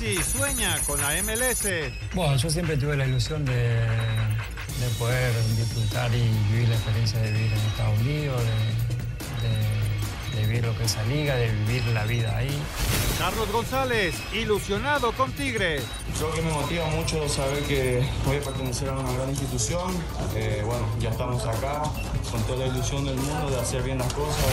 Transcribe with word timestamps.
Messi 0.00 0.22
sueña 0.22 0.78
con 0.86 1.00
la 1.00 1.10
MLS. 1.22 1.66
Bueno, 2.14 2.36
yo 2.36 2.50
siempre 2.50 2.76
tuve 2.76 2.96
la 2.96 3.06
ilusión 3.06 3.44
de, 3.44 3.52
de 3.52 4.88
poder 4.98 5.32
disfrutar 5.56 6.10
y 6.14 6.22
vivir 6.52 6.68
la 6.68 6.74
experiencia 6.74 7.18
de 7.20 7.32
vivir 7.32 7.52
en 7.52 7.58
Estados 7.58 8.00
Unidos, 8.00 8.42
de 9.42 9.81
de 10.34 10.46
vivir 10.46 10.64
lo 10.64 10.76
que 10.76 10.84
es 10.84 10.96
la 10.96 11.04
liga, 11.04 11.36
de 11.36 11.50
vivir 11.50 11.84
la 11.88 12.04
vida 12.04 12.36
ahí. 12.36 12.58
Carlos 13.18 13.50
González, 13.52 14.14
ilusionado 14.32 15.12
con 15.12 15.32
Tigres. 15.32 15.84
Creo 16.16 16.32
que 16.32 16.42
me 16.42 16.52
motiva 16.52 16.86
mucho 16.86 17.28
saber 17.28 17.62
que 17.64 18.04
voy 18.24 18.36
a 18.36 18.40
pertenecer 18.40 18.88
a 18.88 18.98
una 18.98 19.12
gran 19.12 19.28
institución. 19.30 19.92
Eh, 20.34 20.62
bueno, 20.64 20.86
ya 20.98 21.10
estamos 21.10 21.44
acá 21.46 21.82
con 22.30 22.42
toda 22.44 22.66
la 22.66 22.74
ilusión 22.74 23.04
del 23.04 23.16
mundo 23.16 23.50
de 23.50 23.60
hacer 23.60 23.82
bien 23.82 23.98
las 23.98 24.12
cosas. 24.12 24.44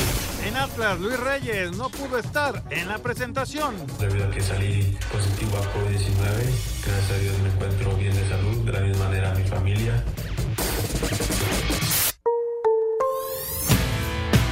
En 0.45 0.55
Atlas, 0.55 0.99
Luis 0.99 1.19
Reyes 1.19 1.71
no 1.71 1.89
pudo 1.89 2.17
estar 2.17 2.63
en 2.69 2.87
la 2.87 2.97
presentación. 2.99 3.75
Debido 3.99 4.27
a 4.27 4.31
que 4.31 4.41
salí 4.41 4.97
positivo 5.11 5.57
a 5.57 5.61
COVID-19, 5.73 6.85
gracias 6.85 7.11
a 7.11 7.17
Dios 7.17 7.39
me 7.39 7.49
encuentro 7.49 7.95
bien 7.95 8.13
de 8.15 8.27
salud, 8.29 8.57
de 8.65 8.71
la 8.71 8.79
misma 8.81 9.05
manera 9.05 9.33
mi 9.33 9.43
familia. 9.43 10.03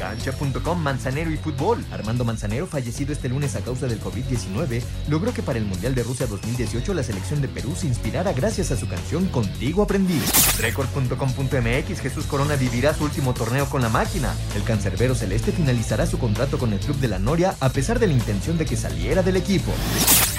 Cancha.com, 0.00 0.82
Manzanero 0.82 1.30
y 1.30 1.36
Fútbol. 1.36 1.84
Armando 1.92 2.24
Manzanero, 2.24 2.66
fallecido 2.66 3.12
este 3.12 3.28
lunes 3.28 3.54
a 3.54 3.60
causa 3.60 3.86
del 3.86 4.00
COVID-19, 4.00 4.82
logró 5.08 5.34
que 5.34 5.42
para 5.42 5.58
el 5.58 5.66
Mundial 5.66 5.94
de 5.94 6.02
Rusia 6.02 6.26
2018 6.26 6.94
la 6.94 7.02
selección 7.02 7.42
de 7.42 7.48
Perú 7.48 7.74
se 7.76 7.86
inspirara 7.86 8.32
gracias 8.32 8.70
a 8.70 8.78
su 8.78 8.88
canción 8.88 9.26
Contigo 9.26 9.82
Aprendí. 9.82 10.18
Record.com.mx, 10.58 12.00
Jesús 12.00 12.24
Corona 12.24 12.56
vivirá 12.56 12.94
su 12.94 13.04
último 13.04 13.34
torneo 13.34 13.66
con 13.66 13.82
la 13.82 13.90
máquina. 13.90 14.34
El 14.56 14.62
cancerbero 14.62 15.14
celeste 15.14 15.52
finalizará 15.52 16.06
su 16.06 16.18
contrato 16.18 16.58
con 16.58 16.72
el 16.72 16.80
club 16.80 16.96
de 16.96 17.08
la 17.08 17.18
Noria 17.18 17.54
a 17.60 17.68
pesar 17.68 17.98
de 17.98 18.06
la 18.06 18.14
intención 18.14 18.56
de 18.56 18.64
que 18.64 18.78
saliera 18.78 19.22
del 19.22 19.36
equipo. 19.36 19.70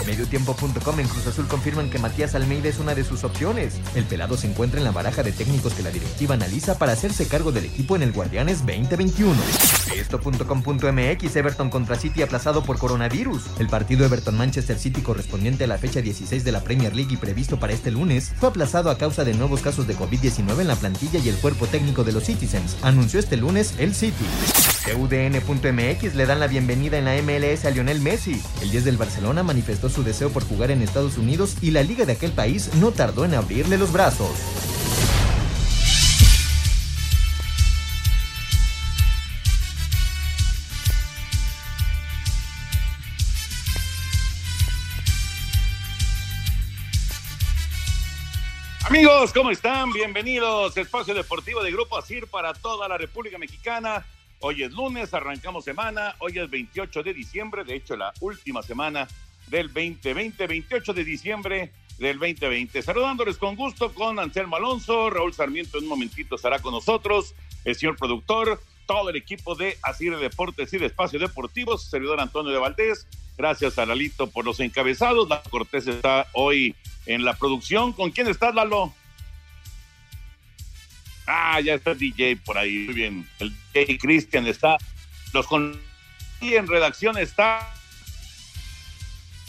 Mediotiempo.com 0.08 1.00
en 1.00 1.08
Cruz 1.08 1.28
Azul 1.28 1.48
confirman 1.48 1.92
que 1.92 2.00
Matías 2.00 2.34
Almeida 2.34 2.68
es 2.68 2.80
una 2.80 2.96
de 2.96 3.04
sus 3.04 3.24
opciones. 3.24 3.76
El 3.94 4.06
pelado 4.06 4.38
se 4.38 4.48
encuentra 4.48 4.80
en 4.80 4.86
la 4.86 4.92
baraja 4.92 5.22
de 5.22 5.32
técnicos 5.32 5.74
que 5.74 5.84
la 5.84 5.92
directiva 5.92 6.34
analiza 6.34 6.80
para 6.80 6.94
hacerse 6.94 7.28
cargo 7.28 7.52
del 7.52 7.66
equipo 7.66 7.96
en 7.96 8.02
el 8.02 8.12
Guardianes 8.12 8.66
2021. 8.66 9.36
Esto.com.mx 9.96 11.36
Everton 11.36 11.70
contra 11.70 11.96
City 11.96 12.22
aplazado 12.22 12.64
por 12.64 12.78
coronavirus. 12.78 13.44
El 13.60 13.68
partido 13.68 14.06
Everton-Manchester 14.06 14.78
City 14.78 15.02
correspondiente 15.02 15.66
a 15.66 15.68
la 15.68 15.78
fecha 15.78 16.02
16 16.02 16.44
de 16.44 16.52
la 16.52 16.62
Premier 16.62 16.96
League 16.96 17.14
y 17.14 17.18
previsto 17.18 17.60
para 17.60 17.74
este 17.74 17.92
lunes 17.92 18.34
fue 18.40 18.50
aplazado 18.50 18.90
a 18.90 18.98
causa 18.98 19.24
de 19.24 19.34
nuevos 19.34 19.62
casos 19.62 19.88
de 19.88 19.96
COVID-19 19.96 20.62
en 20.62 20.68
la 20.68 20.76
plantilla 20.76 21.20
y 21.20 21.30
el 21.30 21.36
cuerpo 21.36 21.68
técnico 21.68 22.04
de 22.04 22.12
los 22.14 22.26
Citizens, 22.26 22.78
anunció 22.82 23.20
este 23.20 23.38
lunes 23.38 23.74
el 23.78 23.94
City. 23.94 24.26
UDN.mx 24.98 26.16
le 26.16 26.26
dan 26.26 26.40
la 26.40 26.48
bienvenida 26.48 26.98
en 26.98 27.06
la 27.06 27.22
MLS 27.22 27.66
a 27.66 27.70
Lionel 27.70 28.02
Messi. 28.02 28.42
El 28.62 28.72
10 28.72 28.86
del 28.86 28.98
Barcelona 28.98 29.44
manifestó 29.44 29.90
su 29.90 30.04
deseo 30.04 30.32
por 30.32 30.44
jugar 30.48 30.72
en 30.72 30.82
Estados 30.82 31.18
Unidos 31.18 31.56
y 31.62 31.72
la 31.72 31.84
liga 31.84 32.06
de 32.06 32.14
aquel 32.14 32.32
país 32.32 32.72
no 32.76 32.92
tardó 32.92 33.26
en 33.26 33.36
abrirle 33.36 33.78
los 33.78 33.92
brazos. 33.92 34.32
Amigos, 48.92 49.32
¿cómo 49.32 49.52
están? 49.52 49.94
Bienvenidos. 49.94 50.76
Espacio 50.76 51.14
Deportivo 51.14 51.64
de 51.64 51.72
Grupo 51.72 51.98
ASIR 51.98 52.28
para 52.28 52.54
toda 52.54 52.90
la 52.90 52.98
República 52.98 53.38
Mexicana. 53.38 54.06
Hoy 54.42 54.64
es 54.64 54.74
lunes, 54.74 55.14
arrancamos 55.14 55.64
semana. 55.64 56.14
Hoy 56.20 56.38
es 56.38 56.50
28 56.50 57.02
de 57.02 57.14
diciembre, 57.14 57.64
de 57.64 57.76
hecho, 57.76 57.96
la 57.96 58.12
última 58.20 58.62
semana 58.62 59.08
del 59.48 59.68
2020, 59.68 60.46
28 60.46 60.94
de 60.94 61.06
diciembre 61.06 61.72
del 62.00 62.20
2020. 62.20 62.82
Saludándoles 62.82 63.38
con 63.38 63.56
gusto 63.56 63.94
con 63.94 64.20
Anselmo 64.20 64.58
Alonso, 64.58 65.10
Raúl 65.10 65.34
Sarmiento 65.34 65.78
en 65.78 65.86
un 65.86 65.90
momentito 65.92 66.36
estará 66.36 66.60
con 66.60 66.74
nosotros, 66.74 67.34
el 67.64 67.76
señor 67.76 67.96
productor, 67.96 68.60
todo 68.86 69.10
el 69.10 69.16
equipo 69.16 69.56
de 69.56 69.78
Asir 69.84 70.18
Deportes 70.18 70.74
y 70.74 70.78
de 70.78 70.88
Espacio 70.88 71.18
Deportivo, 71.18 71.78
su 71.78 71.90
servidor 71.90 72.20
Antonio 72.20 72.52
de 72.52 72.60
Valdés. 72.60 73.08
Gracias 73.42 73.80
a 73.80 73.88
Lalito 73.88 74.30
por 74.30 74.46
los 74.46 74.60
encabezados. 74.60 75.28
La 75.28 75.42
Cortés 75.42 75.88
está 75.88 76.28
hoy 76.34 76.76
en 77.08 77.26
la 77.26 77.34
producción. 77.34 77.92
¿Con 77.92 78.12
quién 78.12 78.28
estás, 78.28 78.54
Lalo? 78.54 78.94
Ah, 81.26 81.60
ya 81.60 81.74
está 81.74 81.90
el 81.90 81.98
DJ 81.98 82.36
por 82.36 82.60
ahí. 82.60 82.86
Muy 82.86 82.94
bien. 82.94 83.28
El 83.40 83.52
DJ 83.74 83.98
Cristian 83.98 84.46
está. 84.46 84.78
Los 85.34 85.48
con. 85.48 85.76
Y 86.40 86.54
en 86.54 86.68
redacción 86.68 87.18
está 87.18 87.68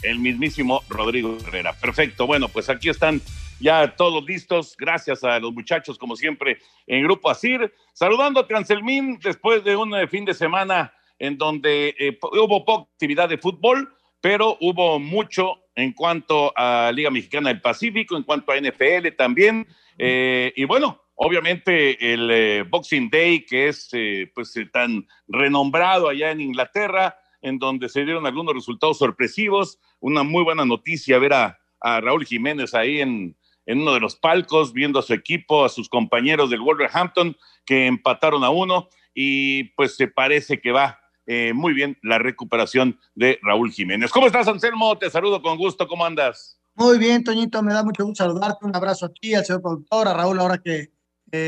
el 0.01 0.17
mismísimo 0.17 0.83
Rodrigo 0.89 1.37
Herrera. 1.45 1.73
Perfecto. 1.73 2.25
Bueno, 2.25 2.49
pues 2.49 2.69
aquí 2.69 2.89
están 2.89 3.21
ya 3.59 3.95
todos 3.95 4.25
listos. 4.25 4.75
Gracias 4.75 5.23
a 5.23 5.39
los 5.39 5.53
muchachos, 5.53 5.99
como 5.99 6.15
siempre, 6.15 6.59
en 6.87 7.03
Grupo 7.03 7.29
Asir. 7.29 7.71
Saludando 7.93 8.39
a 8.39 8.47
Cancelmín 8.47 9.19
después 9.21 9.63
de 9.63 9.75
un 9.75 9.93
eh, 9.93 10.07
fin 10.07 10.25
de 10.25 10.33
semana 10.33 10.91
en 11.23 11.37
donde 11.37 11.95
eh, 11.97 12.19
hubo 12.21 12.65
poca 12.65 12.89
actividad 12.91 13.29
de 13.29 13.37
fútbol, 13.37 13.95
pero 14.19 14.57
hubo 14.59 14.99
mucho 14.99 15.57
en 15.73 15.93
cuanto 15.93 16.51
a 16.53 16.91
Liga 16.93 17.09
Mexicana 17.11 17.47
del 17.47 17.61
Pacífico, 17.61 18.17
en 18.17 18.23
cuanto 18.23 18.51
a 18.51 18.59
NFL 18.59 19.07
también. 19.17 19.65
Eh, 19.97 20.51
y 20.57 20.65
bueno, 20.65 21.01
obviamente 21.15 22.13
el 22.13 22.65
Boxing 22.65 23.09
Day, 23.09 23.45
que 23.45 23.69
es 23.69 23.89
pues 24.35 24.53
tan 24.73 25.07
renombrado 25.29 26.09
allá 26.09 26.31
en 26.31 26.41
Inglaterra, 26.41 27.17
en 27.41 27.57
donde 27.57 27.87
se 27.87 28.03
dieron 28.03 28.27
algunos 28.27 28.53
resultados 28.53 28.97
sorpresivos. 28.97 29.79
Una 30.01 30.23
muy 30.23 30.43
buena 30.43 30.65
noticia 30.65 31.19
ver 31.19 31.33
a, 31.33 31.57
Raúl 31.81 32.25
Jiménez 32.25 32.73
ahí 32.73 32.99
en, 32.99 33.37
en, 33.65 33.81
uno 33.81 33.93
de 33.93 34.01
los 34.01 34.17
palcos, 34.17 34.73
viendo 34.73 34.99
a 34.99 35.03
su 35.03 35.13
equipo, 35.13 35.63
a 35.63 35.69
sus 35.69 35.87
compañeros 35.87 36.49
del 36.49 36.61
Wolverhampton, 36.61 37.37
que 37.65 37.87
empataron 37.87 38.43
a 38.43 38.49
uno. 38.49 38.89
Y 39.13 39.65
pues 39.75 39.95
se 39.95 40.07
parece 40.07 40.59
que 40.59 40.71
va 40.71 41.02
eh, 41.25 41.53
muy 41.53 41.73
bien 41.73 41.97
la 42.01 42.19
recuperación 42.19 42.99
de 43.15 43.39
Raúl 43.41 43.71
Jiménez. 43.71 44.11
¿Cómo 44.11 44.27
estás, 44.27 44.47
Anselmo? 44.47 44.97
Te 44.97 45.09
saludo 45.09 45.41
con 45.41 45.57
gusto. 45.57 45.87
¿Cómo 45.87 46.05
andas? 46.05 46.59
Muy 46.75 46.97
bien, 46.97 47.23
Toñito. 47.23 47.61
Me 47.61 47.73
da 47.73 47.83
mucho 47.83 48.05
gusto 48.05 48.23
saludarte. 48.23 48.65
Un 48.65 48.75
abrazo 48.75 49.05
aquí 49.05 49.33
al 49.33 49.45
señor 49.45 49.61
productor, 49.61 50.07
a 50.07 50.13
Raúl, 50.13 50.39
ahora 50.39 50.57
que 50.57 50.91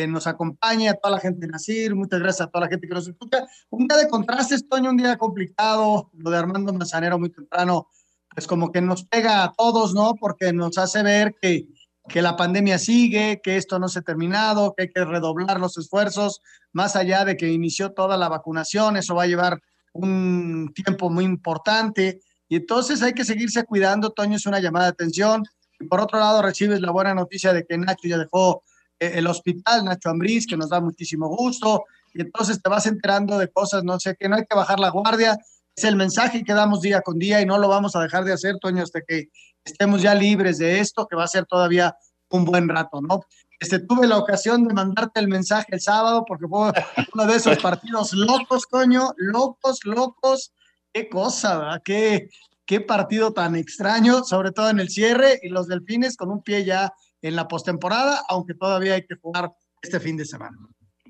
nos 0.08 0.26
acompaña, 0.26 0.92
a 0.92 0.94
toda 0.96 1.16
la 1.16 1.22
gente 1.22 1.46
de 1.46 1.52
Nacir, 1.52 1.94
muchas 1.96 2.20
gracias 2.20 2.48
a 2.48 2.50
toda 2.50 2.66
la 2.66 2.72
gente 2.72 2.88
que 2.88 2.94
nos 2.96 3.08
escucha. 3.08 3.46
Un 3.70 3.88
día 3.88 3.98
de 3.98 4.08
contrastes, 4.08 4.68
Toño, 4.68 4.90
un 4.90 4.98
día 4.98 5.16
complicado, 5.18 6.10
lo 6.14 6.32
de 6.32 6.38
Armando 6.38 6.74
Manzanero 6.74 7.20
muy 7.20 7.30
temprano, 7.30 7.88
pues 8.34 8.48
como 8.48 8.72
que 8.72 8.82
nos 8.82 9.06
pega 9.06 9.44
a 9.44 9.54
todos, 9.54 9.94
¿no? 9.94 10.16
Porque 10.16 10.52
nos 10.54 10.78
hace 10.80 11.04
ver 11.04 11.36
que, 11.40 11.68
que 12.08 12.22
la 12.22 12.36
pandemia 12.36 12.78
sigue, 12.78 13.42
que 13.44 13.58
esto 13.58 13.80
no 13.80 13.88
se 13.88 14.00
ha 14.00 14.02
terminado, 14.02 14.74
que 14.76 14.84
hay 14.84 14.90
que 14.90 15.06
redoblar 15.06 15.60
los 15.60 15.78
esfuerzos, 15.78 16.42
más 16.72 16.96
allá 16.96 17.26
de 17.26 17.38
que 17.38 17.52
inició 17.52 17.94
toda 17.94 18.18
la 18.18 18.30
vacunación, 18.30 18.98
eso 18.98 19.16
va 19.16 19.24
a 19.24 19.28
llevar 19.28 19.62
un 19.94 20.72
tiempo 20.74 21.10
muy 21.10 21.26
importante. 21.26 22.20
Y 22.48 22.58
entonces 22.58 23.02
hay 23.02 23.14
que 23.14 23.26
seguirse 23.26 23.64
cuidando, 23.64 24.12
Toño, 24.12 24.36
es 24.36 24.46
una 24.46 24.60
llamada 24.60 24.86
de 24.86 24.92
atención. 24.92 25.44
Y 25.80 25.86
por 25.86 26.00
otro 26.00 26.20
lado, 26.20 26.42
recibes 26.42 26.82
la 26.82 26.92
buena 26.92 27.14
noticia 27.14 27.54
de 27.54 27.66
que 27.66 27.78
Nacho 27.78 28.08
ya 28.08 28.18
dejó 28.18 28.64
eh, 29.00 29.14
el 29.16 29.28
hospital, 29.28 29.84
Nacho 29.84 30.10
Ambriz, 30.10 30.46
que 30.46 30.58
nos 30.58 30.70
da 30.70 30.80
muchísimo 30.80 31.28
gusto. 31.28 31.86
Y 32.14 32.22
entonces 32.22 32.62
te 32.62 32.70
vas 32.70 32.86
enterando 32.86 33.38
de 33.38 33.50
cosas, 33.50 33.84
no 33.84 34.00
sé, 34.00 34.16
que 34.18 34.30
no 34.30 34.36
hay 34.36 34.46
que 34.46 34.56
bajar 34.56 34.80
la 34.80 34.90
guardia. 34.90 35.38
Es 35.76 35.84
el 35.84 35.96
mensaje 35.96 36.44
que 36.44 36.54
damos 36.54 36.82
día 36.82 37.02
con 37.02 37.20
día 37.20 37.42
y 37.42 37.46
no 37.46 37.58
lo 37.58 37.68
vamos 37.68 37.96
a 37.96 38.02
dejar 38.02 38.24
de 38.24 38.34
hacer, 38.34 38.58
Toño, 38.60 38.84
hasta 38.84 39.02
que 39.02 39.30
estemos 39.64 40.02
ya 40.02 40.16
libres 40.16 40.58
de 40.58 40.80
esto, 40.80 41.08
que 41.08 41.16
va 41.16 41.26
a 41.26 41.28
ser 41.28 41.46
todavía 41.46 41.96
un 42.30 42.46
buen 42.46 42.70
rato, 42.70 43.02
¿no? 43.02 43.22
Este, 43.60 43.80
tuve 43.80 44.08
la 44.08 44.18
ocasión 44.18 44.68
de 44.68 44.74
mandarte 44.74 45.20
el 45.20 45.28
mensaje 45.28 45.68
el 45.72 45.82
sábado 45.82 46.24
porque 46.26 46.48
fue 46.48 46.72
uno 47.14 47.26
de 47.26 47.36
esos 47.36 47.58
partidos 47.58 48.14
locos, 48.14 48.66
coño, 48.66 49.14
locos, 49.18 49.80
locos. 49.86 50.54
Qué 50.94 51.10
cosa, 51.10 51.58
¿verdad? 51.58 51.82
Qué, 51.84 52.30
qué 52.66 52.82
partido 52.82 53.34
tan 53.34 53.56
extraño, 53.56 54.24
sobre 54.24 54.52
todo 54.52 54.70
en 54.70 54.80
el 54.80 54.90
cierre 54.90 55.40
y 55.42 55.50
los 55.50 55.68
delfines 55.68 56.16
con 56.16 56.32
un 56.32 56.42
pie 56.42 56.66
ya 56.66 56.94
en 57.22 57.36
la 57.36 57.48
postemporada, 57.48 58.22
aunque 58.30 58.54
todavía 58.54 58.94
hay 58.94 59.06
que 59.06 59.16
jugar 59.16 59.54
este 59.82 60.00
fin 60.00 60.16
de 60.16 60.26
semana. 60.26 60.58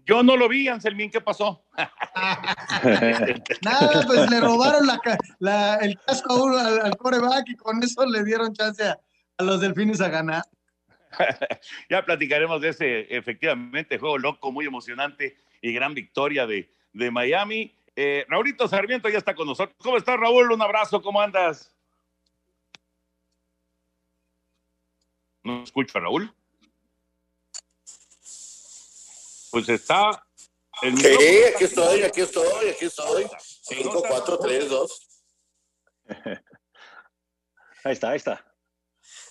Yo 0.06 0.22
no 0.22 0.38
lo 0.38 0.48
vi, 0.48 0.68
Anselmín, 0.68 1.10
¿qué 1.10 1.20
pasó? 1.20 1.66
Nada, 3.62 4.04
pues 4.06 4.30
le 4.30 4.40
robaron 4.40 4.88
la, 5.40 5.76
el 5.82 6.00
casco 6.00 6.34
a 6.34 6.44
uno, 6.44 6.58
al, 6.58 6.96
coreback 6.98 7.50
y 7.50 7.56
con 7.56 7.82
eso 7.84 8.06
le 8.06 8.24
dieron 8.24 8.54
chance 8.54 8.84
a, 8.84 9.00
los 9.40 9.62
delfines 9.62 10.02
a 10.02 10.10
ganar. 10.10 10.44
ya 11.90 12.06
platicaremos 12.06 12.62
de 12.62 12.70
ese, 12.70 13.16
efectivamente, 13.16 13.98
juego 13.98 14.20
loco, 14.20 14.52
muy 14.52 14.66
emocionante 14.66 15.38
y 15.62 15.74
gran 15.74 15.96
victoria 15.96 16.46
de, 16.46 16.70
de 16.94 17.10
Miami. 17.10 17.76
Eh, 17.96 18.26
Raulito 18.30 18.68
Sarmiento 18.68 19.10
ya 19.10 19.18
está 19.18 19.34
con 19.34 19.48
nosotros. 19.48 19.76
¿Cómo 19.80 19.98
estás, 19.98 20.20
Raúl? 20.20 20.52
Un 20.52 20.62
abrazo, 20.62 21.02
¿cómo 21.02 21.20
andas? 21.20 21.76
¿No 25.44 25.64
escucha, 25.64 26.00
Raúl? 26.00 26.32
Pues 29.56 29.70
está. 29.70 30.22
sí, 30.82 31.44
aquí 31.46 31.64
estoy, 31.64 32.04
aquí 32.04 32.20
estoy, 32.20 32.70
aquí 32.72 32.86
estoy. 32.88 33.26
5, 33.40 34.04
4, 34.06 34.38
3, 34.38 34.70
2. 34.70 35.24
Ahí 37.86 37.94
está, 37.94 38.10
ahí 38.10 38.18
está. 38.18 38.46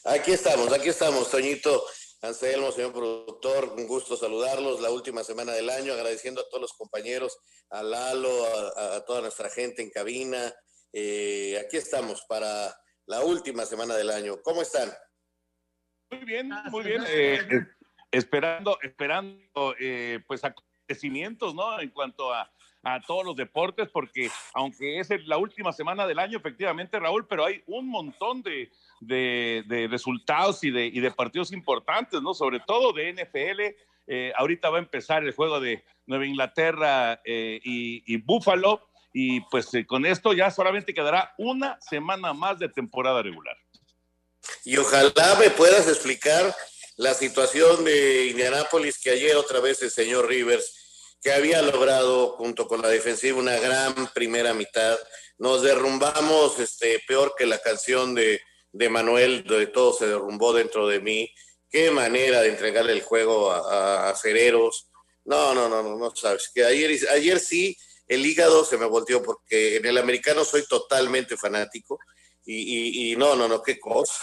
Aquí 0.06 0.32
estamos, 0.32 0.72
aquí 0.72 0.88
estamos, 0.88 1.30
Toñito. 1.30 1.84
Anselmo, 2.22 2.72
señor 2.72 2.94
productor, 2.94 3.74
un 3.76 3.86
gusto 3.86 4.16
saludarlos 4.16 4.80
la 4.80 4.88
última 4.88 5.22
semana 5.22 5.52
del 5.52 5.68
año, 5.68 5.92
agradeciendo 5.92 6.40
a 6.40 6.48
todos 6.48 6.62
los 6.62 6.72
compañeros, 6.72 7.36
a 7.68 7.82
Lalo, 7.82 8.46
a, 8.78 9.04
toda 9.04 9.20
nuestra 9.20 9.50
gente 9.50 9.82
en 9.82 9.90
cabina. 9.90 10.54
Eh, 10.90 11.60
aquí 11.62 11.76
estamos 11.76 12.24
para 12.26 12.74
la 13.04 13.20
última 13.20 13.66
semana 13.66 13.94
del 13.94 14.08
año. 14.08 14.40
¿Cómo 14.40 14.62
están? 14.62 14.90
Muy 16.10 16.24
bien, 16.24 16.48
muy 16.70 16.82
bien. 16.82 17.04
Eh, 17.08 17.66
eh, 18.14 18.18
esperando, 18.18 18.78
esperando, 18.82 19.74
pues 20.26 20.44
acontecimientos, 20.44 21.54
¿no? 21.54 21.80
En 21.80 21.90
cuanto 21.90 22.32
a, 22.32 22.50
a 22.84 23.00
todos 23.00 23.24
los 23.24 23.36
deportes, 23.36 23.88
porque 23.88 24.30
aunque 24.52 25.00
es 25.00 25.08
la 25.26 25.38
última 25.38 25.72
semana 25.72 26.06
del 26.06 26.18
año, 26.18 26.38
efectivamente, 26.38 26.98
Raúl, 26.98 27.26
pero 27.26 27.46
hay 27.46 27.62
un 27.66 27.88
montón 27.88 28.42
de, 28.42 28.70
de, 29.00 29.88
resultados 29.90 30.62
y 30.64 30.70
de, 30.70 30.86
y 30.86 31.00
de, 31.00 31.10
partidos 31.10 31.52
importantes, 31.52 32.20
¿no? 32.20 32.34
Sobre 32.34 32.60
todo 32.60 32.92
de 32.92 33.12
NFL. 33.12 33.60
Eh, 34.06 34.32
ahorita 34.36 34.68
va 34.68 34.76
a 34.76 34.82
empezar 34.82 35.24
el 35.24 35.32
juego 35.32 35.60
de 35.60 35.82
Nueva 36.06 36.26
Inglaterra 36.26 37.20
eh, 37.24 37.60
y, 37.64 38.02
y 38.06 38.18
Buffalo. 38.18 38.86
Y 39.12 39.40
pues 39.42 39.72
eh, 39.74 39.86
con 39.86 40.04
esto 40.04 40.32
ya 40.32 40.50
solamente 40.50 40.92
quedará 40.92 41.34
una 41.38 41.80
semana 41.80 42.34
más 42.34 42.58
de 42.58 42.68
temporada 42.68 43.22
regular. 43.22 43.56
Y 44.64 44.76
ojalá 44.76 45.36
me 45.40 45.48
puedas 45.50 45.88
explicar 45.88 46.54
la 46.96 47.14
situación 47.14 47.84
de 47.84 48.26
Indianápolis 48.26 48.98
que 48.98 49.10
ayer 49.10 49.36
otra 49.36 49.60
vez 49.60 49.82
el 49.82 49.90
señor 49.90 50.28
Rivers, 50.28 51.16
que 51.22 51.32
había 51.32 51.62
logrado 51.62 52.36
junto 52.36 52.66
con 52.66 52.82
la 52.82 52.88
defensiva 52.88 53.38
una 53.38 53.58
gran 53.58 54.12
primera 54.12 54.54
mitad, 54.54 54.98
nos 55.38 55.62
derrumbamos 55.62 56.58
este, 56.58 57.00
peor 57.06 57.34
que 57.36 57.46
la 57.46 57.58
canción 57.58 58.14
de 58.14 58.40
de 58.74 58.88
Manuel, 58.88 59.44
donde 59.44 59.68
todo 59.68 59.92
se 59.92 60.08
derrumbó 60.08 60.52
dentro 60.52 60.88
de 60.88 61.00
mí. 61.00 61.32
Qué 61.70 61.92
manera 61.92 62.42
de 62.42 62.48
entregarle 62.48 62.92
el 62.92 63.02
juego 63.02 63.52
a, 63.52 64.10
a, 64.10 64.16
Cereros. 64.16 64.88
No, 65.24 65.54
no, 65.54 65.68
no, 65.68 65.82
no, 65.82 65.96
no 65.96 66.14
sabes. 66.14 66.50
Que 66.52 66.64
ayer, 66.64 66.90
ayer 67.10 67.38
sí 67.38 67.76
el 68.08 68.26
hígado 68.26 68.64
se 68.64 68.76
me 68.76 68.86
volteó 68.86 69.22
porque 69.22 69.76
en 69.76 69.86
el 69.86 69.96
americano 69.96 70.44
soy 70.44 70.66
totalmente 70.66 71.36
fanático 71.36 71.98
y, 72.44 73.12
y, 73.12 73.16
no, 73.16 73.36
no, 73.36 73.46
no, 73.46 73.62
qué 73.62 73.78
cosa. 73.78 74.14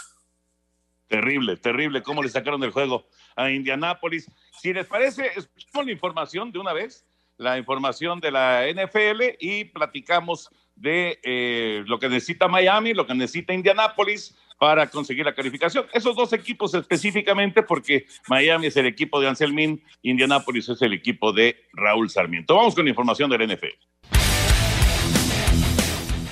Terrible, 1.12 1.58
terrible 1.58 2.02
cómo 2.02 2.24
le 2.24 2.30
sacaron 2.30 2.64
el 2.64 2.72
juego 2.72 3.06
a 3.36 3.52
Indianápolis. 3.52 4.32
Si 4.62 4.72
les 4.72 4.86
parece, 4.86 5.28
escuchamos 5.36 5.86
la 5.86 5.92
información 5.92 6.54
de 6.54 6.60
una 6.60 6.72
vez, 6.72 7.06
la 7.36 7.58
información 7.58 8.22
de 8.22 8.32
la 8.32 8.64
NFL 8.74 9.36
y 9.42 9.66
platicamos 9.66 10.50
de 10.74 11.20
eh, 11.24 11.84
lo 11.86 12.00
que 12.00 12.08
necesita 12.08 12.48
Miami, 12.48 12.94
lo 12.94 13.06
que 13.06 13.14
necesita 13.14 13.54
Indianápolis 13.54 14.38
para 14.58 14.88
conseguir 14.88 15.26
la 15.26 15.36
calificación. 15.36 15.86
Esos 15.92 16.16
dos 16.16 16.32
equipos 16.32 16.74
específicamente, 16.76 17.62
porque 17.62 18.06
Miami 18.30 18.68
es 18.68 18.78
el 18.78 18.86
equipo 18.86 19.20
de 19.20 19.28
Anselmín, 19.28 19.84
Indianápolis 20.04 20.70
es 20.70 20.82
el 20.82 20.94
equipo 20.94 21.34
de 21.34 21.58
Raúl 21.74 22.10
Sarmiento. 22.10 22.56
Vamos 22.56 22.74
con 22.74 22.86
la 22.86 22.92
información 22.92 23.30
del 23.30 23.54
NFL. 23.54 24.31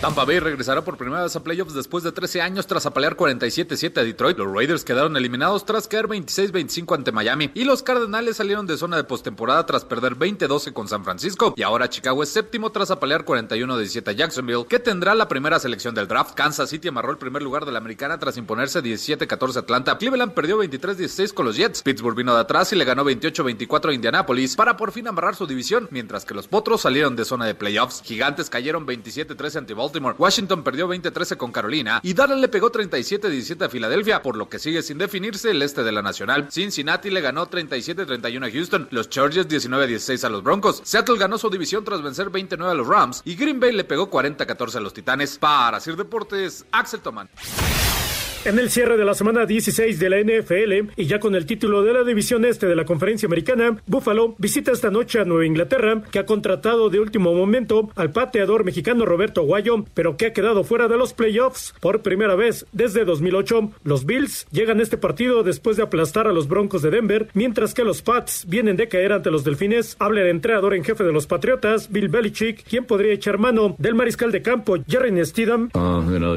Tampa 0.02 0.24
Bay 0.24 0.40
regresará 0.40 0.82
por 0.82 0.96
primera 0.96 1.24
vez 1.24 1.36
a 1.36 1.44
playoffs 1.44 1.74
después 1.74 2.06
de 2.06 2.14
13 2.14 2.42
años 2.42 2.66
tras 2.68 2.86
apalear 2.86 3.18
47-7 3.18 3.98
a 3.98 4.04
Detroit. 4.06 4.38
Los 4.38 4.50
Raiders 4.50 4.86
quedaron 4.86 5.18
eliminados 5.18 5.66
tras 5.66 5.90
caer 5.90 6.08
26-25 6.08 6.96
ante 6.96 7.12
Miami 7.12 7.52
y 7.54 7.66
los 7.66 7.84
Cardenales 7.84 8.38
salieron 8.38 8.66
de 8.66 8.78
zona 8.78 8.96
de 8.96 9.04
postemporada 9.04 9.66
tras 9.66 9.84
perder 9.84 10.16
20-12 10.16 10.72
con 10.72 10.88
San 10.88 11.04
Francisco. 11.04 11.54
Y 11.58 11.64
ahora 11.64 11.90
Chicago 11.90 12.24
es 12.24 12.30
séptimo 12.30 12.72
tras 12.72 12.92
apalear 12.92 13.26
41-17 13.26 14.08
a 14.08 14.12
Jacksonville, 14.14 14.66
que 14.70 14.80
tendrá 14.80 15.16
la 15.16 15.28
primera 15.28 15.60
selección 15.60 15.94
del 15.94 16.08
draft. 16.08 16.34
Kansas 16.34 16.70
City 16.70 16.88
amarró 16.88 17.12
el 17.12 17.18
primer 17.18 17.42
lugar 17.42 17.66
de 17.66 17.74
la 17.74 17.80
americana 17.80 18.18
tras 18.18 18.38
imponerse 18.38 18.82
17-14 18.82 19.58
a 19.58 19.60
Atlanta. 19.60 19.98
Cleveland 19.98 20.32
perdió 20.32 20.64
23-16 20.64 21.34
con 21.34 21.46
los 21.46 21.58
Jets. 21.58 21.82
Pittsburgh 21.82 22.16
vino 22.16 22.34
de 22.34 22.40
atrás 22.40 22.72
y 22.72 22.78
le 22.78 22.86
ganó 22.86 23.04
28-24 23.04 23.90
a 23.90 23.94
Indianapolis 23.94 24.56
para 24.56 24.78
por 24.78 24.94
fin 24.94 25.10
amarrar 25.10 25.36
su 25.36 25.46
división, 25.46 25.90
mientras 25.92 26.24
que 26.24 26.34
los 26.34 26.48
Potros 26.48 26.80
salieron 26.80 27.18
de 27.18 27.26
zona 27.26 27.48
de 27.48 27.54
playoffs. 27.54 28.02
Gigantes 28.02 28.50
cayeron 28.50 28.88
27-13 28.88 29.58
ante 29.58 29.74
Baltimore 29.74 29.89
Washington 30.18 30.64
perdió 30.64 30.88
20-13 30.88 31.38
con 31.38 31.52
Carolina 31.52 32.00
y 32.04 32.14
Dallas 32.14 32.40
le 32.40 32.48
pegó 32.48 32.72
37-17 32.72 33.66
a 33.66 33.70
Filadelfia, 33.70 34.22
por 34.22 34.36
lo 34.36 34.50
que 34.50 34.60
sigue 34.60 34.82
sin 34.82 34.98
definirse 34.98 35.52
el 35.52 35.62
este 35.62 35.84
de 35.84 35.92
la 35.92 36.02
Nacional. 36.02 36.48
Cincinnati 36.52 37.10
le 37.10 37.22
ganó 37.22 37.50
37-31 37.50 38.48
a 38.48 38.52
Houston, 38.52 38.88
los 38.92 39.10
Chargers 39.10 39.48
19-16 39.48 40.24
a 40.24 40.30
los 40.30 40.44
Broncos. 40.44 40.82
Seattle 40.84 41.18
ganó 41.18 41.38
su 41.38 41.50
división 41.50 41.84
tras 41.84 42.02
vencer 42.02 42.30
29 42.30 42.72
a 42.72 42.76
los 42.76 42.88
Rams 42.88 43.22
y 43.26 43.36
Green 43.36 43.60
Bay 43.60 43.74
le 43.74 43.84
pegó 43.84 44.10
40-14 44.10 44.76
a 44.76 44.80
los 44.80 44.94
Titanes. 44.94 45.38
Para 45.38 45.80
Sir 45.80 45.96
Deportes, 45.96 46.66
Axel 46.72 47.02
Toman. 47.02 47.30
En 48.46 48.58
el 48.58 48.70
cierre 48.70 48.96
de 48.96 49.04
la 49.04 49.16
semana 49.16 49.46
16 49.46 50.00
de 50.00 50.10
la 50.10 50.22
NFL 50.22 50.92
y 50.96 51.06
ya 51.08 51.20
con 51.20 51.36
el 51.36 51.46
título 51.46 51.84
de 51.84 51.92
la 51.92 52.06
división 52.06 52.46
este 52.46 52.68
de 52.68 52.76
la 52.76 52.86
conferencia 52.86 53.28
americana, 53.28 53.78
Buffalo 53.86 54.36
visita 54.38 54.72
esta 54.72 54.90
noche 54.90 55.20
a 55.20 55.26
Nueva 55.26 55.46
Inglaterra, 55.46 56.02
que 56.10 56.20
ha 56.20 56.26
contratado 56.26 56.90
de 56.90 57.02
último 57.02 57.34
momento 57.34 57.90
al 57.98 58.12
pateador 58.12 58.64
mexicano 58.64 59.06
Roberto 59.06 59.42
Aguayo, 59.42 59.84
pero 59.94 60.16
que 60.16 60.28
ha 60.28 60.34
quedado 60.34 60.64
fuera 60.64 60.88
de 60.88 60.98
los 60.98 61.14
playoffs 61.14 61.76
por 61.82 62.02
primera 62.02 62.36
vez 62.36 62.66
desde 62.72 63.04
2008. 63.04 63.72
Los 63.84 64.06
Bills 64.06 64.48
llegan 64.52 64.80
a 64.80 64.84
este 64.84 64.98
partido 64.98 65.44
después 65.44 65.76
de 65.76 65.84
aplastar 65.84 66.26
a 66.26 66.32
los 66.32 66.48
Broncos 66.48 66.82
de 66.82 66.92
Denver, 66.92 67.28
mientras 67.34 67.74
que 67.74 67.84
los 67.84 68.02
Pats 68.02 68.46
vienen 68.48 68.78
de 68.78 68.88
caer 68.88 69.12
ante 69.12 69.32
los 69.32 69.44
Delfines. 69.44 69.98
Habla 70.00 70.22
el 70.22 70.28
entrenador 70.28 70.74
en 70.74 70.86
jefe 70.86 71.04
de 71.04 71.12
los 71.12 71.28
Patriotas, 71.28 71.92
Bill 71.92 72.08
Belichick, 72.08 72.64
quien 72.64 72.86
podría 72.86 73.14
echar 73.14 73.38
mano 73.38 73.76
del 73.78 73.96
mariscal 73.96 74.32
de 74.32 74.42
campo, 74.42 74.78
Jerry 74.88 75.26
Stidham. 75.26 75.70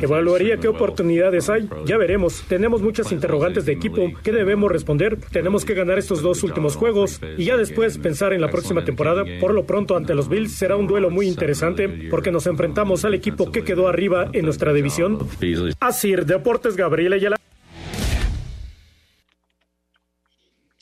Evaluaría 0.03 0.57
qué 0.57 0.67
oportunidades 0.67 1.49
hay 1.49 1.69
ya 1.93 1.99
veremos. 2.03 2.43
Tenemos 2.49 2.83
muchas 2.83 3.13
interrogantes 3.13 3.65
de 3.65 3.73
equipo 3.73 4.11
que 4.25 4.33
debemos 4.33 4.73
responder. 4.73 5.21
Tenemos 5.31 5.65
que 5.65 5.75
ganar 5.75 6.01
estos 6.01 6.21
dos 6.21 6.43
últimos 6.43 6.75
juegos 6.75 7.21
y 7.39 7.45
ya 7.45 7.57
después 7.57 7.97
pensar 7.99 8.33
en 8.33 8.41
la 8.41 8.51
próxima 8.51 8.85
temporada. 8.85 9.25
Por 9.41 9.55
lo 9.55 9.67
pronto 9.67 9.97
ante 9.97 10.17
los 10.17 10.29
Bills 10.29 10.53
será 10.53 10.75
un 10.75 10.89
duelo 10.89 11.11
muy 11.11 11.29
interesante 11.29 12.09
porque 12.11 12.33
nos 12.33 12.49
enfrentamos 12.49 13.05
al 13.05 13.15
equipo 13.15 13.53
que 13.53 13.63
quedó 13.63 13.87
arriba 13.87 14.29
en 14.33 14.45
nuestra 14.45 14.73
división. 14.73 15.29
Así, 15.79 16.17
Deportes 16.17 16.77
Gabriel 16.77 17.13
Ayala. 17.13 17.37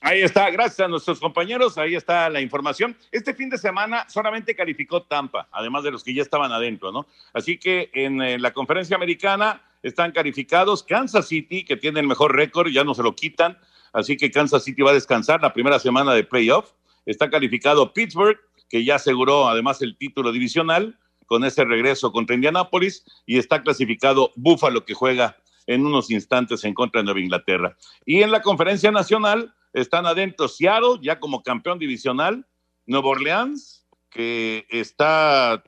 Ahí 0.01 0.23
está, 0.23 0.49
gracias 0.51 0.81
a 0.81 0.89
nuestros 0.89 1.21
compañeros, 1.21 1.77
ahí 1.77 1.95
está 1.95 2.31
la 2.31 2.41
información. 2.41 2.97
Este 3.13 3.35
fin 3.35 3.51
de 3.51 3.59
semana 3.59 4.09
solamente 4.09 4.57
calificó 4.57 5.03
Tampa, 5.03 5.49
además 5.53 5.85
de 5.85 5.91
los 5.91 6.03
que 6.03 6.15
ya 6.15 6.23
estaban 6.23 6.51
adentro, 6.51 6.91
¿no? 6.91 7.07
Así 7.35 7.59
que 7.59 7.91
en, 7.93 8.23
eh, 8.23 8.39
la 8.39 8.53
conferencia 8.55 8.97
americana 8.97 9.61
están 9.83 10.13
calificados. 10.13 10.83
Kansas 10.83 11.29
City, 11.29 11.65
que 11.65 11.77
tiene 11.77 12.01
el 12.01 12.07
mejor 12.07 12.35
récord, 12.35 12.69
ya 12.69 12.85
no 12.85 12.95
se 12.95 13.03
lo 13.03 13.15
quitan, 13.15 13.59
así 13.93 14.17
que 14.17 14.31
Kansas 14.31 14.65
City 14.65 14.83
va 14.83 14.91
a 14.91 14.95
descansar 14.95 15.41
la 15.41 15.53
primera 15.53 15.79
semana 15.79 16.13
de 16.15 16.25
playoff. 16.25 16.73
Está 17.07 17.31
calificado 17.31 17.93
Pittsburgh, 17.93 18.39
que 18.69 18.85
ya 18.85 18.97
aseguró 18.97 19.49
además 19.49 19.83
el 19.83 19.97
título 19.97 20.33
divisional 20.33 20.99
con 21.27 21.45
ese 21.45 21.65
regreso 21.65 22.11
contra 22.11 22.35
Indianapolis, 22.35 23.05
y 23.25 23.39
está 23.39 23.63
clasificado 23.63 24.33
Buffalo, 24.35 24.85
que 24.85 24.95
juega 24.95 25.37
en 25.67 25.87
unos 25.87 26.11
instantes 26.11 26.65
en 26.65 26.75
contra 26.75 27.01
de 27.01 27.05
Nueva 27.05 27.21
Inglaterra. 27.21 27.77
Y 28.05 28.23
en 28.23 28.33
la 28.33 28.43
conferencia 28.43 28.91
nacional 28.91 29.55
están 29.73 30.07
adentro 30.07 30.49
Seattle, 30.49 30.99
ya 31.01 31.21
como 31.21 31.43
campeón 31.43 31.79
divisional, 31.79 32.45
Nueva 32.87 33.11
Orleans, 33.11 33.87
que 34.11 34.67
está 34.69 35.63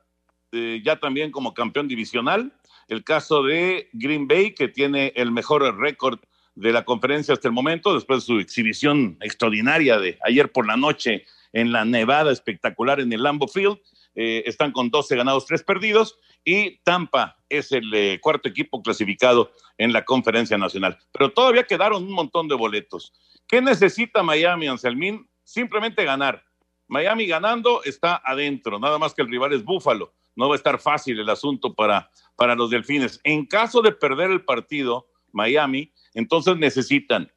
eh, 0.51 0.81
ya 0.83 0.99
también 0.99 1.31
como 1.31 1.53
campeón 1.53 1.87
divisional, 1.87 2.53
el 2.87 3.03
caso 3.03 3.43
de 3.43 3.89
Green 3.93 4.27
Bay, 4.27 4.53
que 4.53 4.67
tiene 4.67 5.13
el 5.15 5.31
mejor 5.31 5.77
récord 5.77 6.19
de 6.55 6.71
la 6.71 6.85
conferencia 6.85 7.33
hasta 7.33 7.47
el 7.47 7.53
momento, 7.53 7.93
después 7.93 8.19
de 8.19 8.25
su 8.25 8.39
exhibición 8.39 9.17
extraordinaria 9.21 9.97
de 9.97 10.17
ayer 10.23 10.51
por 10.51 10.67
la 10.67 10.77
noche 10.77 11.25
en 11.51 11.71
la 11.71 11.85
nevada 11.85 12.31
espectacular 12.31 12.99
en 12.99 13.11
el 13.13 13.23
Lambo 13.23 13.47
Field. 13.47 13.79
Eh, 14.15 14.43
están 14.45 14.71
con 14.71 14.89
12 14.89 15.15
ganados, 15.15 15.45
3 15.47 15.63
perdidos, 15.63 16.19
y 16.43 16.77
Tampa 16.83 17.37
es 17.49 17.71
el 17.71 17.91
eh, 17.93 18.19
cuarto 18.21 18.49
equipo 18.49 18.83
clasificado 18.83 19.51
en 19.77 19.91
la 19.91 20.05
conferencia 20.05 20.57
nacional. 20.57 20.99
Pero 21.11 21.31
todavía 21.31 21.63
quedaron 21.63 22.03
un 22.03 22.11
montón 22.11 22.47
de 22.47 22.55
boletos. 22.55 23.13
¿Qué 23.47 23.61
necesita 23.61 24.21
Miami, 24.21 24.67
Anselmín? 24.67 25.27
Simplemente 25.43 26.03
ganar. 26.03 26.43
Miami 26.87 27.25
ganando 27.25 27.83
está 27.83 28.21
adentro, 28.23 28.77
nada 28.77 28.99
más 28.99 29.13
que 29.13 29.21
el 29.21 29.29
rival 29.29 29.53
es 29.53 29.63
Búfalo. 29.63 30.13
No 30.35 30.49
va 30.49 30.55
a 30.55 30.57
estar 30.57 30.79
fácil 30.79 31.19
el 31.19 31.29
asunto 31.29 31.73
para, 31.73 32.09
para 32.35 32.55
los 32.55 32.69
delfines. 32.69 33.19
En 33.23 33.45
caso 33.45 33.81
de 33.81 33.91
perder 33.91 34.31
el 34.31 34.43
partido, 34.43 35.07
Miami, 35.31 35.91
entonces 36.13 36.57
necesitan 36.57 37.31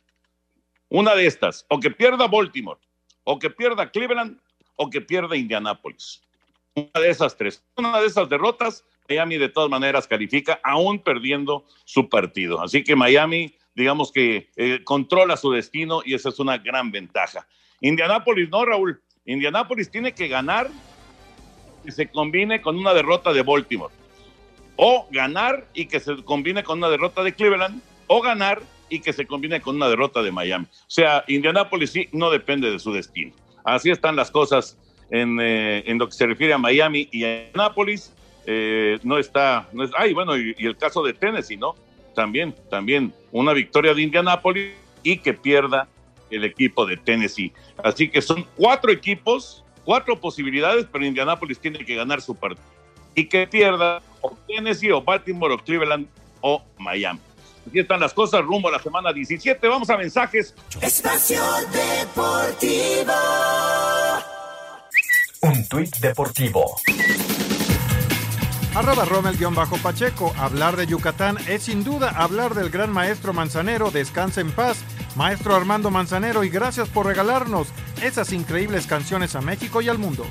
una 0.88 1.14
de 1.14 1.26
estas, 1.26 1.66
o 1.68 1.80
que 1.80 1.90
pierda 1.90 2.28
Baltimore, 2.28 2.80
o 3.24 3.38
que 3.38 3.50
pierda 3.50 3.90
Cleveland, 3.90 4.38
o 4.76 4.88
que 4.88 5.00
pierda 5.00 5.36
Indianápolis. 5.36 6.22
Una 6.74 7.00
de 7.00 7.10
esas 7.10 7.36
tres. 7.36 7.64
Una 7.76 8.00
de 8.00 8.06
esas 8.06 8.28
derrotas, 8.28 8.84
Miami 9.08 9.38
de 9.38 9.48
todas 9.48 9.70
maneras 9.70 10.06
califica, 10.06 10.60
aún 10.62 10.98
perdiendo 10.98 11.64
su 11.84 12.08
partido. 12.08 12.62
Así 12.62 12.84
que 12.84 12.94
Miami, 12.94 13.54
digamos 13.74 14.12
que 14.12 14.50
eh, 14.56 14.80
controla 14.84 15.36
su 15.36 15.50
destino 15.50 16.02
y 16.04 16.14
esa 16.14 16.28
es 16.28 16.38
una 16.38 16.58
gran 16.58 16.90
ventaja. 16.90 17.46
Indianápolis 17.80 18.48
no, 18.50 18.64
Raúl. 18.64 19.02
Indianápolis 19.24 19.90
tiene 19.90 20.12
que 20.12 20.28
ganar 20.28 20.70
que 21.86 21.92
se 21.92 22.08
combine 22.08 22.60
con 22.60 22.76
una 22.76 22.92
derrota 22.92 23.32
de 23.32 23.42
Baltimore. 23.42 23.94
O 24.76 25.06
ganar 25.10 25.66
y 25.72 25.86
que 25.86 26.00
se 26.00 26.22
combine 26.24 26.64
con 26.64 26.78
una 26.78 26.88
derrota 26.90 27.22
de 27.22 27.32
Cleveland 27.32 27.80
o 28.08 28.20
ganar 28.20 28.60
y 28.90 29.00
que 29.00 29.12
se 29.12 29.26
combine 29.26 29.60
con 29.60 29.76
una 29.76 29.88
derrota 29.88 30.22
de 30.22 30.32
Miami. 30.32 30.66
O 30.66 30.84
sea, 30.88 31.24
Indianapolis 31.28 31.90
sí 31.90 32.08
no 32.12 32.30
depende 32.30 32.70
de 32.70 32.78
su 32.78 32.92
destino. 32.92 33.32
Así 33.64 33.90
están 33.90 34.16
las 34.16 34.30
cosas 34.30 34.76
en, 35.10 35.38
eh, 35.40 35.84
lo 35.96 36.06
que 36.08 36.12
se 36.12 36.26
refiere 36.26 36.52
a 36.52 36.58
Miami 36.58 37.08
y 37.10 37.24
a 37.24 37.46
Indianapolis. 37.46 38.12
Eh, 38.46 38.98
no 39.02 39.18
está, 39.18 39.68
no 39.72 39.84
es, 39.84 39.90
ay, 39.96 40.12
bueno, 40.12 40.36
y, 40.36 40.54
el 40.58 40.76
caso 40.76 41.02
de 41.02 41.12
Tennessee, 41.12 41.56
¿no? 41.56 41.74
También, 42.14 42.54
también 42.68 43.12
una 43.30 43.52
victoria 43.52 43.94
de 43.94 44.02
Indianapolis 44.02 44.72
y 45.02 45.18
que 45.18 45.34
pierda 45.34 45.88
el 46.30 46.44
equipo 46.44 46.84
de 46.84 46.96
Tennessee. 46.96 47.52
Así 47.82 48.08
que 48.08 48.20
son 48.20 48.44
cuatro 48.56 48.90
equipos, 48.90 49.64
cuatro 49.86 50.20
posibilidades, 50.20 50.86
pero 50.92 51.06
Indianapolis 51.06 51.58
tiene 51.60 51.78
que 51.78 51.94
ganar 51.94 52.20
su 52.20 52.34
partido. 52.34 52.66
Y 53.14 53.26
que 53.26 53.46
pierda 53.46 54.02
o 54.20 54.36
Tennessee 54.46 54.90
o 54.90 55.00
Baltimore 55.00 55.54
o 55.54 55.58
Cleveland 55.58 56.08
o 56.42 56.62
Miami. 56.76 57.20
Aquí 57.66 57.78
están 57.78 58.00
las 58.00 58.12
cosas 58.12 58.42
rumbo 58.42 58.68
a 58.68 58.72
la 58.72 58.78
semana 58.80 59.12
17. 59.12 59.66
Vamos 59.66 59.88
a 59.88 59.96
mensajes. 59.96 60.54
Espacio 60.82 61.40
Deportivo. 61.72 63.12
Un 65.42 65.68
tuit 65.68 65.96
deportivo. 65.96 66.76
Arroba 68.74 69.04
Rommel-Pacheco. 69.04 70.34
Hablar 70.36 70.76
de 70.76 70.86
Yucatán 70.86 71.38
es 71.48 71.62
sin 71.62 71.82
duda 71.82 72.10
hablar 72.10 72.54
del 72.54 72.70
gran 72.70 72.90
maestro 72.90 73.32
Manzanero. 73.32 73.90
Descansa 73.90 74.40
en 74.40 74.52
paz. 74.52 74.84
Maestro 75.16 75.54
Armando 75.54 75.90
Manzanero 75.90 76.44
y 76.44 76.50
gracias 76.50 76.90
por 76.90 77.06
regalarnos 77.06 77.68
esas 78.02 78.32
increíbles 78.34 78.86
canciones 78.86 79.34
a 79.34 79.40
México 79.40 79.80
y 79.80 79.88
al 79.88 79.96
mundo. 79.96 80.26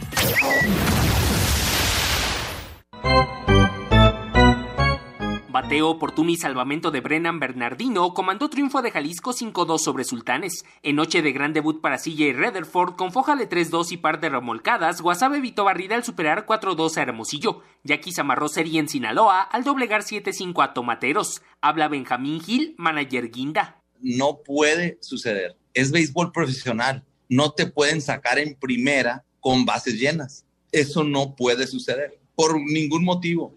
Bateo 5.50 5.90
oportuno 5.90 6.30
y 6.30 6.36
salvamento 6.36 6.92
de 6.92 7.02
Brennan 7.02 7.40
Bernardino 7.40 8.14
comandó 8.14 8.50
triunfo 8.50 8.84
de 8.84 8.92
Jalisco 8.92 9.32
5-2 9.32 9.80
sobre 9.80 10.04
Sultanes. 10.04 10.66
En 10.84 10.98
noche 10.98 11.24
de 11.24 11.32
gran 11.32 11.54
debut 11.54 11.82
para 11.82 11.98
CJ 11.98 12.34
Rutherford 12.34 12.96
con 12.96 13.12
foja 13.12 13.36
de 13.36 13.50
3-2 13.50 13.94
y 13.94 13.98
par 13.98 14.20
de 14.20 14.30
remolcadas, 14.30 15.02
Guasave 15.02 15.38
evitó 15.38 15.64
barrida 15.64 15.96
al 15.96 16.04
superar 16.04 16.46
4-2 16.46 16.98
a 16.98 17.02
Hermosillo. 17.02 17.64
Jackie 17.84 18.12
amarró 18.20 18.50
serie 18.50 18.80
en 18.80 18.90
Sinaloa 18.90 19.42
al 19.42 19.64
doblegar 19.64 20.04
7-5 20.04 20.64
a 20.64 20.74
Tomateros. 20.74 21.42
Habla 21.62 21.88
Benjamín 21.88 22.40
Gil, 22.42 22.76
manager 22.78 23.32
Guinda. 23.32 23.85
No 24.08 24.44
puede 24.44 25.00
suceder. 25.02 25.58
Es 25.74 25.90
béisbol 25.90 26.32
profesional. 26.32 27.04
No 27.28 27.54
te 27.54 27.66
pueden 27.66 28.02
sacar 28.02 28.38
en 28.38 28.54
primera 28.54 29.26
con 29.40 29.66
bases 29.66 29.96
llenas. 29.96 30.46
Eso 30.72 31.04
no 31.04 31.36
puede 31.36 31.66
suceder 31.66 32.20
por 32.36 32.62
ningún 32.62 33.04
motivo. 33.04 33.56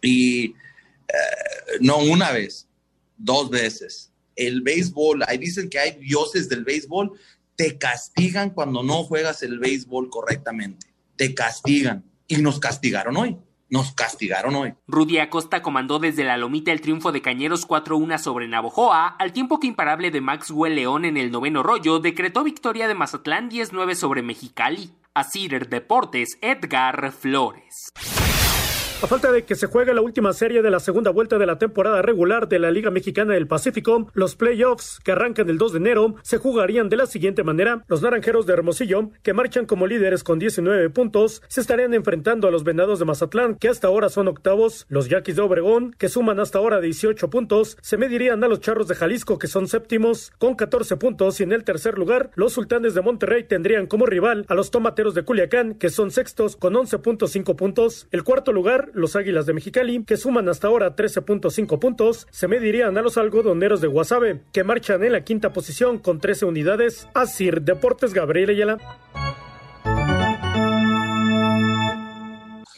Y 0.00 0.46
eh, 0.46 1.78
no 1.82 1.98
una 1.98 2.32
vez, 2.32 2.66
dos 3.18 3.50
veces. 3.50 4.10
El 4.34 4.62
béisbol, 4.62 5.24
ahí 5.26 5.36
dicen 5.36 5.68
que 5.68 5.78
hay 5.78 5.98
dioses 5.98 6.48
del 6.48 6.64
béisbol, 6.64 7.12
te 7.54 7.76
castigan 7.76 8.48
cuando 8.48 8.82
no 8.82 9.04
juegas 9.04 9.42
el 9.42 9.58
béisbol 9.58 10.08
correctamente. 10.08 10.86
Te 11.16 11.34
castigan. 11.34 12.02
Y 12.26 12.36
nos 12.36 12.60
castigaron 12.60 13.18
hoy. 13.18 13.36
Nos 13.70 13.92
castigaron 13.92 14.56
hoy. 14.56 14.74
Rudy 14.88 15.18
Acosta 15.18 15.62
comandó 15.62 16.00
desde 16.00 16.24
la 16.24 16.36
lomita 16.36 16.72
el 16.72 16.80
triunfo 16.80 17.12
de 17.12 17.22
Cañeros 17.22 17.66
4-1 17.68 18.18
sobre 18.18 18.48
Navojoa, 18.48 19.06
al 19.06 19.32
tiempo 19.32 19.60
que 19.60 19.68
imparable 19.68 20.10
de 20.10 20.20
Maxwell 20.20 20.74
León 20.74 21.04
en 21.04 21.16
el 21.16 21.30
noveno 21.30 21.62
rollo 21.62 22.00
decretó 22.00 22.42
victoria 22.42 22.88
de 22.88 22.94
Mazatlán 22.94 23.48
10-9 23.48 23.94
sobre 23.94 24.22
Mexicali. 24.22 24.90
Asir 25.14 25.68
Deportes, 25.68 26.38
Edgar 26.40 27.12
Flores. 27.12 27.92
A 29.02 29.06
falta 29.06 29.32
de 29.32 29.44
que 29.44 29.54
se 29.54 29.66
juegue 29.66 29.94
la 29.94 30.02
última 30.02 30.34
serie 30.34 30.60
de 30.60 30.70
la 30.70 30.78
segunda 30.78 31.10
vuelta 31.10 31.38
de 31.38 31.46
la 31.46 31.56
temporada 31.56 32.02
regular 32.02 32.48
de 32.48 32.58
la 32.58 32.70
Liga 32.70 32.90
Mexicana 32.90 33.32
del 33.32 33.46
Pacífico, 33.46 34.10
los 34.12 34.36
playoffs 34.36 35.00
que 35.02 35.12
arrancan 35.12 35.48
el 35.48 35.56
2 35.56 35.72
de 35.72 35.78
enero 35.78 36.16
se 36.20 36.36
jugarían 36.36 36.90
de 36.90 36.98
la 36.98 37.06
siguiente 37.06 37.42
manera. 37.42 37.82
Los 37.88 38.02
Naranjeros 38.02 38.44
de 38.44 38.52
Hermosillo, 38.52 39.08
que 39.22 39.32
marchan 39.32 39.64
como 39.64 39.86
líderes 39.86 40.22
con 40.22 40.38
19 40.38 40.90
puntos, 40.90 41.40
se 41.48 41.62
estarían 41.62 41.94
enfrentando 41.94 42.46
a 42.46 42.50
los 42.50 42.62
Venados 42.62 42.98
de 42.98 43.06
Mazatlán, 43.06 43.54
que 43.54 43.70
hasta 43.70 43.88
ahora 43.88 44.10
son 44.10 44.28
octavos. 44.28 44.84
Los 44.90 45.08
Yaquis 45.08 45.36
de 45.36 45.42
Obregón, 45.42 45.94
que 45.96 46.10
suman 46.10 46.38
hasta 46.38 46.58
ahora 46.58 46.82
18 46.82 47.30
puntos, 47.30 47.78
se 47.80 47.96
medirían 47.96 48.44
a 48.44 48.48
los 48.48 48.60
Charros 48.60 48.86
de 48.86 48.96
Jalisco, 48.96 49.38
que 49.38 49.46
son 49.46 49.66
séptimos, 49.66 50.30
con 50.36 50.56
14 50.56 50.98
puntos. 50.98 51.40
Y 51.40 51.44
en 51.44 51.52
el 51.52 51.64
tercer 51.64 51.96
lugar, 51.96 52.32
los 52.34 52.52
Sultanes 52.52 52.92
de 52.92 53.00
Monterrey 53.00 53.44
tendrían 53.44 53.86
como 53.86 54.04
rival 54.04 54.44
a 54.48 54.54
los 54.54 54.70
Tomateros 54.70 55.14
de 55.14 55.22
Culiacán, 55.22 55.72
que 55.72 55.88
son 55.88 56.10
sextos, 56.10 56.56
con 56.56 56.74
11.5 56.74 57.56
puntos. 57.56 58.06
El 58.10 58.24
cuarto 58.24 58.52
lugar 58.52 58.89
los 58.94 59.16
Águilas 59.16 59.46
de 59.46 59.52
Mexicali, 59.52 60.04
que 60.04 60.16
suman 60.16 60.48
hasta 60.48 60.68
ahora 60.68 60.96
13.5 60.96 61.78
puntos, 61.78 62.26
se 62.30 62.48
medirían 62.48 62.96
a 62.96 63.02
los 63.02 63.16
algodoneros 63.16 63.80
de 63.80 63.88
Guasave, 63.88 64.42
que 64.52 64.64
marchan 64.64 65.02
en 65.04 65.12
la 65.12 65.24
quinta 65.24 65.52
posición 65.52 65.98
con 65.98 66.20
13 66.20 66.46
unidades. 66.46 67.08
Asir 67.14 67.62
Deportes 67.62 68.14
Gabriel 68.14 68.50
Ayala. 68.50 68.78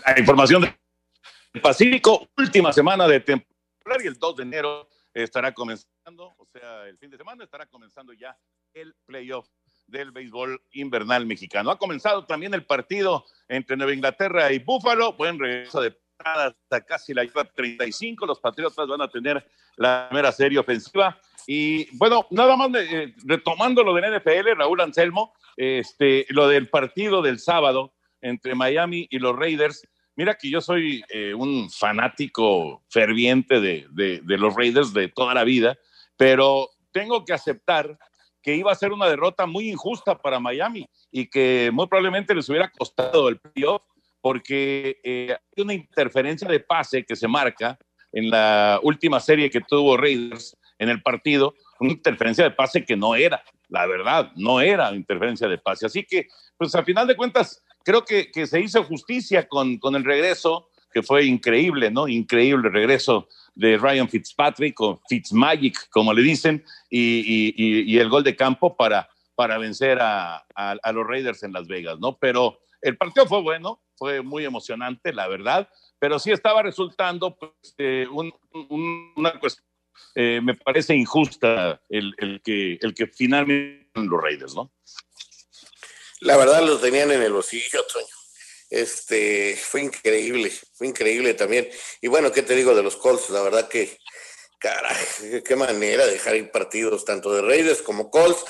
La 0.07 0.19
información 0.19 0.63
del 0.63 1.63
Pacífico, 1.63 2.29
última 2.37 2.73
semana 2.73 3.07
de 3.07 3.21
temporada 3.21 4.03
y 4.03 4.07
el 4.07 4.15
2 4.15 4.37
de 4.37 4.43
enero 4.43 4.89
estará 5.15 5.53
comenzando, 5.53 6.35
o 6.37 6.47
sea, 6.53 6.87
el 6.87 6.99
fin 6.99 7.11
de 7.11 7.17
semana 7.17 7.45
estará 7.45 7.67
comenzando 7.67 8.13
ya 8.13 8.37
el 8.75 8.95
playoff 9.07 9.49
del 9.87 10.11
béisbol 10.11 10.63
invernal 10.73 11.27
mexicano. 11.27 11.71
Ha 11.71 11.79
comenzado 11.79 12.25
también 12.25 12.55
el 12.55 12.65
partido 12.65 13.25
entre 13.49 13.77
Nueva 13.77 13.93
Inglaterra 13.93 14.53
y 14.53 14.59
Búfalo. 14.59 15.15
Buen 15.15 15.39
regreso 15.39 15.81
de 15.81 15.97
hasta 16.25 16.81
casi 16.85 17.15
la 17.15 17.27
35. 17.27 18.27
Los 18.27 18.41
Patriotas 18.41 18.87
van 18.87 19.03
a 19.03 19.09
tener 19.09 19.45
la 19.77 20.07
primera 20.09 20.33
serie 20.33 20.59
ofensiva. 20.59 21.19
Y 21.47 21.95
bueno, 21.97 22.27
nada 22.31 22.57
más 22.57 22.71
eh, 22.75 23.15
retomando 23.25 23.83
lo 23.83 23.95
del 23.95 24.19
NFL, 24.19 24.57
Raúl 24.57 24.81
Anselmo, 24.81 25.35
este, 25.57 26.27
lo 26.31 26.49
del 26.49 26.69
partido 26.69 27.23
del 27.23 27.39
sábado 27.39 27.93
entre 28.21 28.55
Miami 28.55 29.09
y 29.11 29.19
los 29.19 29.37
Raiders. 29.37 29.83
Mira 30.15 30.35
que 30.35 30.51
yo 30.51 30.61
soy 30.61 31.03
eh, 31.09 31.35
un 31.35 31.71
fanático 31.71 32.83
ferviente 32.89 33.61
de, 33.61 33.87
de 33.91 34.39
los 34.39 34.55
Raiders 34.55 34.93
de 34.93 35.09
toda 35.09 35.35
la 35.35 35.43
vida, 35.43 35.79
pero 36.17 36.69
tengo 36.93 37.25
que 37.25 37.33
aceptar 37.33 37.99
que 38.43 38.57
iba 38.57 38.73
a 38.73 38.77
ser 38.77 38.93
una 38.93 39.07
derrota 39.07 39.47
muy 39.47 39.71
injusta 39.71 40.19
para 40.19 40.41
Miami 40.41 40.89
y 41.11 41.29
que 41.29 41.71
muy 41.73 41.87
probablemente 41.87 42.35
les 42.35 42.49
hubiera 42.49 42.71
costado 42.71 43.29
el 43.29 43.39
playoff 43.39 43.83
porque 44.23 45.01
eh, 45.05 45.37
hay 45.57 45.63
una 45.63 45.75
interferencia 45.75 46.49
de 46.49 46.61
pase 46.61 47.05
que 47.05 47.17
se 47.17 47.29
marca 47.29 47.79
en 48.13 48.31
la 48.31 48.81
última 48.83 49.21
serie 49.21 49.51
que 49.51 49.61
tuvo 49.61 49.97
Raiders 49.99 50.57
en 50.79 50.89
el 50.89 51.03
partido, 51.03 51.55
una 51.81 51.93
interferencia 51.93 52.45
de 52.45 52.51
pase 52.53 52.85
que 52.85 52.97
no 52.97 53.15
era, 53.15 53.43
la 53.69 53.87
verdad, 53.87 54.33
no 54.37 54.61
era 54.61 54.95
interferencia 54.95 55.47
de 55.49 55.59
pase. 55.59 55.87
Así 55.87 56.05
que, 56.05 56.29
pues 56.57 56.75
a 56.75 56.83
final 56.83 57.07
de 57.07 57.17
cuentas, 57.17 57.63
creo 57.85 58.05
que, 58.05 58.31
que 58.31 58.47
se 58.47 58.61
hizo 58.61 58.83
justicia 58.85 59.47
con, 59.47 59.79
con 59.79 59.95
el 59.97 60.05
regreso 60.05 60.71
que 60.93 61.03
fue 61.03 61.25
increíble, 61.25 61.91
¿no? 61.91 62.07
Increíble 62.07 62.69
regreso 62.69 63.29
de 63.55 63.77
Ryan 63.79 64.09
Fitzpatrick 64.09 64.81
o 64.81 65.01
Fitzmagic, 65.09 65.89
como 65.91 66.13
le 66.13 66.23
dicen, 66.23 66.65
y, 66.91 67.97
el 67.99 68.09
gol 68.09 68.23
de 68.23 68.37
campo 68.37 68.77
para, 68.77 69.09
para 69.35 69.59
vencer 69.59 69.99
a, 70.01 70.45
los 70.93 71.07
Raiders 71.07 71.43
en 71.43 71.53
Las 71.53 71.67
Vegas, 71.67 71.99
¿no? 71.99 72.19
Pero 72.19 72.61
el 72.81 72.97
partido 72.97 73.27
fue 73.27 73.41
bueno, 73.41 73.82
fue 73.97 74.23
muy 74.23 74.45
emocionante, 74.45 75.13
la 75.13 75.29
verdad, 75.29 75.69
pero 75.99 76.19
sí 76.19 76.33
estaba 76.33 76.63
resultando 76.63 77.37
pues, 77.37 77.75
eh, 77.79 78.07
una 78.09 79.39
cuestión, 79.39 79.67
eh, 80.15 80.41
me 80.43 80.55
parece 80.55 80.95
injusta 80.95 81.81
el, 81.89 82.41
que, 82.45 82.79
el 82.81 82.95
que 82.95 83.07
finalmente 83.07 83.89
los 83.95 84.23
Raiders, 84.23 84.55
¿no? 84.55 84.73
La 86.21 86.37
verdad 86.37 86.65
los 86.65 86.81
tenían 86.81 87.11
en 87.11 87.23
el 87.23 87.33
bolsillo, 87.33 87.85
Toño. 87.93 88.07
Este, 88.71 89.57
fue 89.57 89.83
increíble, 89.83 90.51
fue 90.75 90.87
increíble 90.87 91.35
también. 91.35 91.69
Y 92.01 92.09
bueno, 92.09 92.33
¿qué 92.33 92.43
te 92.43 92.55
digo 92.55 92.75
de 92.75 92.83
los 92.83 92.97
Colts? 92.97 93.31
La 93.31 93.43
verdad 93.43 93.69
que, 93.69 93.99
caray, 94.59 95.43
qué 95.45 95.57
manera 95.57 96.07
de 96.07 96.13
dejar 96.13 96.37
ir 96.37 96.51
partidos 96.51 97.05
tanto 97.05 97.33
de 97.33 97.43
Raiders 97.43 97.83
como 97.83 98.11
Colts, 98.11 98.45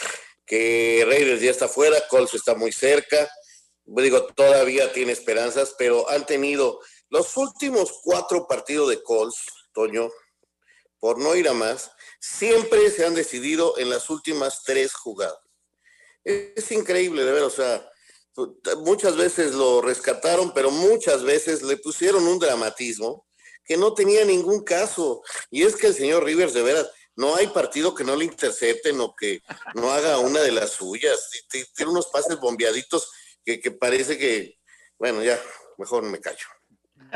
que 0.47 1.05
Raiders 1.07 1.41
ya 1.41 1.51
está 1.51 1.67
fuera, 1.67 1.97
Colts 2.09 2.35
está 2.35 2.55
muy 2.55 2.73
cerca. 2.73 3.29
Digo, 3.85 4.27
todavía 4.35 4.93
tiene 4.93 5.13
esperanzas, 5.13 5.75
pero 5.77 6.09
han 6.09 6.25
tenido 6.25 6.81
los 7.09 7.37
últimos 7.37 8.01
cuatro 8.03 8.47
partidos 8.47 8.89
de 8.89 9.03
Colts, 9.03 9.45
Toño, 9.75 10.11
por 10.99 11.19
no 11.19 11.35
ir 11.35 11.49
a 11.49 11.53
más, 11.53 11.91
siempre 12.21 12.91
se 12.91 13.05
han 13.05 13.15
decidido 13.15 13.77
en 13.79 13.91
las 13.91 14.09
últimas 14.09 14.63
tres 14.65 14.95
jugadas. 14.95 15.39
Es, 16.25 16.71
increíble, 16.71 17.25
de 17.25 17.33
ver, 17.33 17.43
o 17.43 17.51
sea, 17.51 17.91
muchas 18.79 19.17
veces 19.17 19.53
lo 19.55 19.83
rescataron, 19.83 20.55
pero 20.55 20.71
muchas 20.71 21.25
veces 21.25 21.63
le 21.63 21.77
pusieron 21.77 22.27
un 22.27 22.39
dramatismo 22.39 23.27
que 23.65 23.77
no 23.77 23.95
tenía 23.95 24.25
ningún 24.25 24.63
caso. 24.63 25.23
Y 25.51 25.65
es 25.65 25.75
que 25.75 25.89
el 25.89 25.95
señor 25.95 26.25
Rivers, 26.25 26.55
de 26.55 26.63
veras, 26.63 26.89
no 27.17 27.35
hay 27.35 27.49
partido 27.49 27.95
que 27.95 28.05
no 28.05 28.17
le 28.17 28.25
intercepten 28.25 29.01
o 29.01 29.15
que 29.15 29.43
no 29.75 29.91
haga 29.91 30.19
una 30.19 30.41
de 30.41 30.53
las 30.53 30.71
suyas. 30.71 31.29
Tiene 31.75 31.91
unos 31.91 32.07
pases 32.07 32.39
bombeaditos 32.39 33.11
que, 33.45 33.71
parece 33.71 34.19
que, 34.19 34.59
bueno, 34.99 35.23
ya, 35.23 35.39
mejor 35.79 36.05
me 36.05 36.21
callo. 36.21 36.47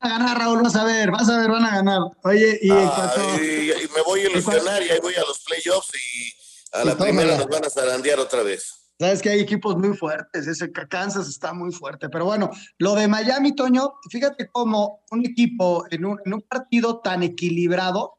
a 0.00 0.08
ganar, 0.08 0.38
Raúl, 0.38 0.62
vas 0.62 0.76
a 0.76 0.84
ver, 0.84 1.10
vas 1.10 1.28
a 1.28 1.38
ver, 1.38 1.50
van 1.50 1.64
a 1.64 1.76
ganar. 1.76 2.00
Oye, 2.24 2.58
y, 2.62 2.68
y 2.68 3.88
me 3.94 4.02
voy 4.04 4.20
a 4.20 4.30
ilusionar 4.30 4.82
y 4.82 4.90
ahí 4.90 5.00
voy 5.00 5.14
a 5.14 5.20
los 5.20 5.42
playoffs 5.44 5.92
y 5.94 6.34
a 6.72 6.84
la 6.84 6.96
primera 6.96 7.36
nos 7.36 7.48
van 7.48 7.64
a 7.64 7.70
zarandear 7.70 8.18
otra 8.18 8.42
vez. 8.42 8.84
Sabes 8.98 9.22
que 9.22 9.30
hay 9.30 9.40
equipos 9.40 9.76
muy 9.76 9.96
fuertes, 9.96 10.46
ese 10.46 10.70
Kansas 10.70 11.28
está 11.28 11.52
muy 11.52 11.72
fuerte, 11.72 12.08
pero 12.08 12.26
bueno, 12.26 12.50
lo 12.78 12.94
de 12.94 13.08
Miami, 13.08 13.54
Toño, 13.54 13.94
fíjate 14.08 14.48
cómo 14.48 15.02
un 15.10 15.26
equipo 15.26 15.84
en 15.90 16.04
un, 16.04 16.20
en 16.24 16.34
un 16.34 16.42
partido 16.42 17.00
tan 17.00 17.24
equilibrado, 17.24 18.18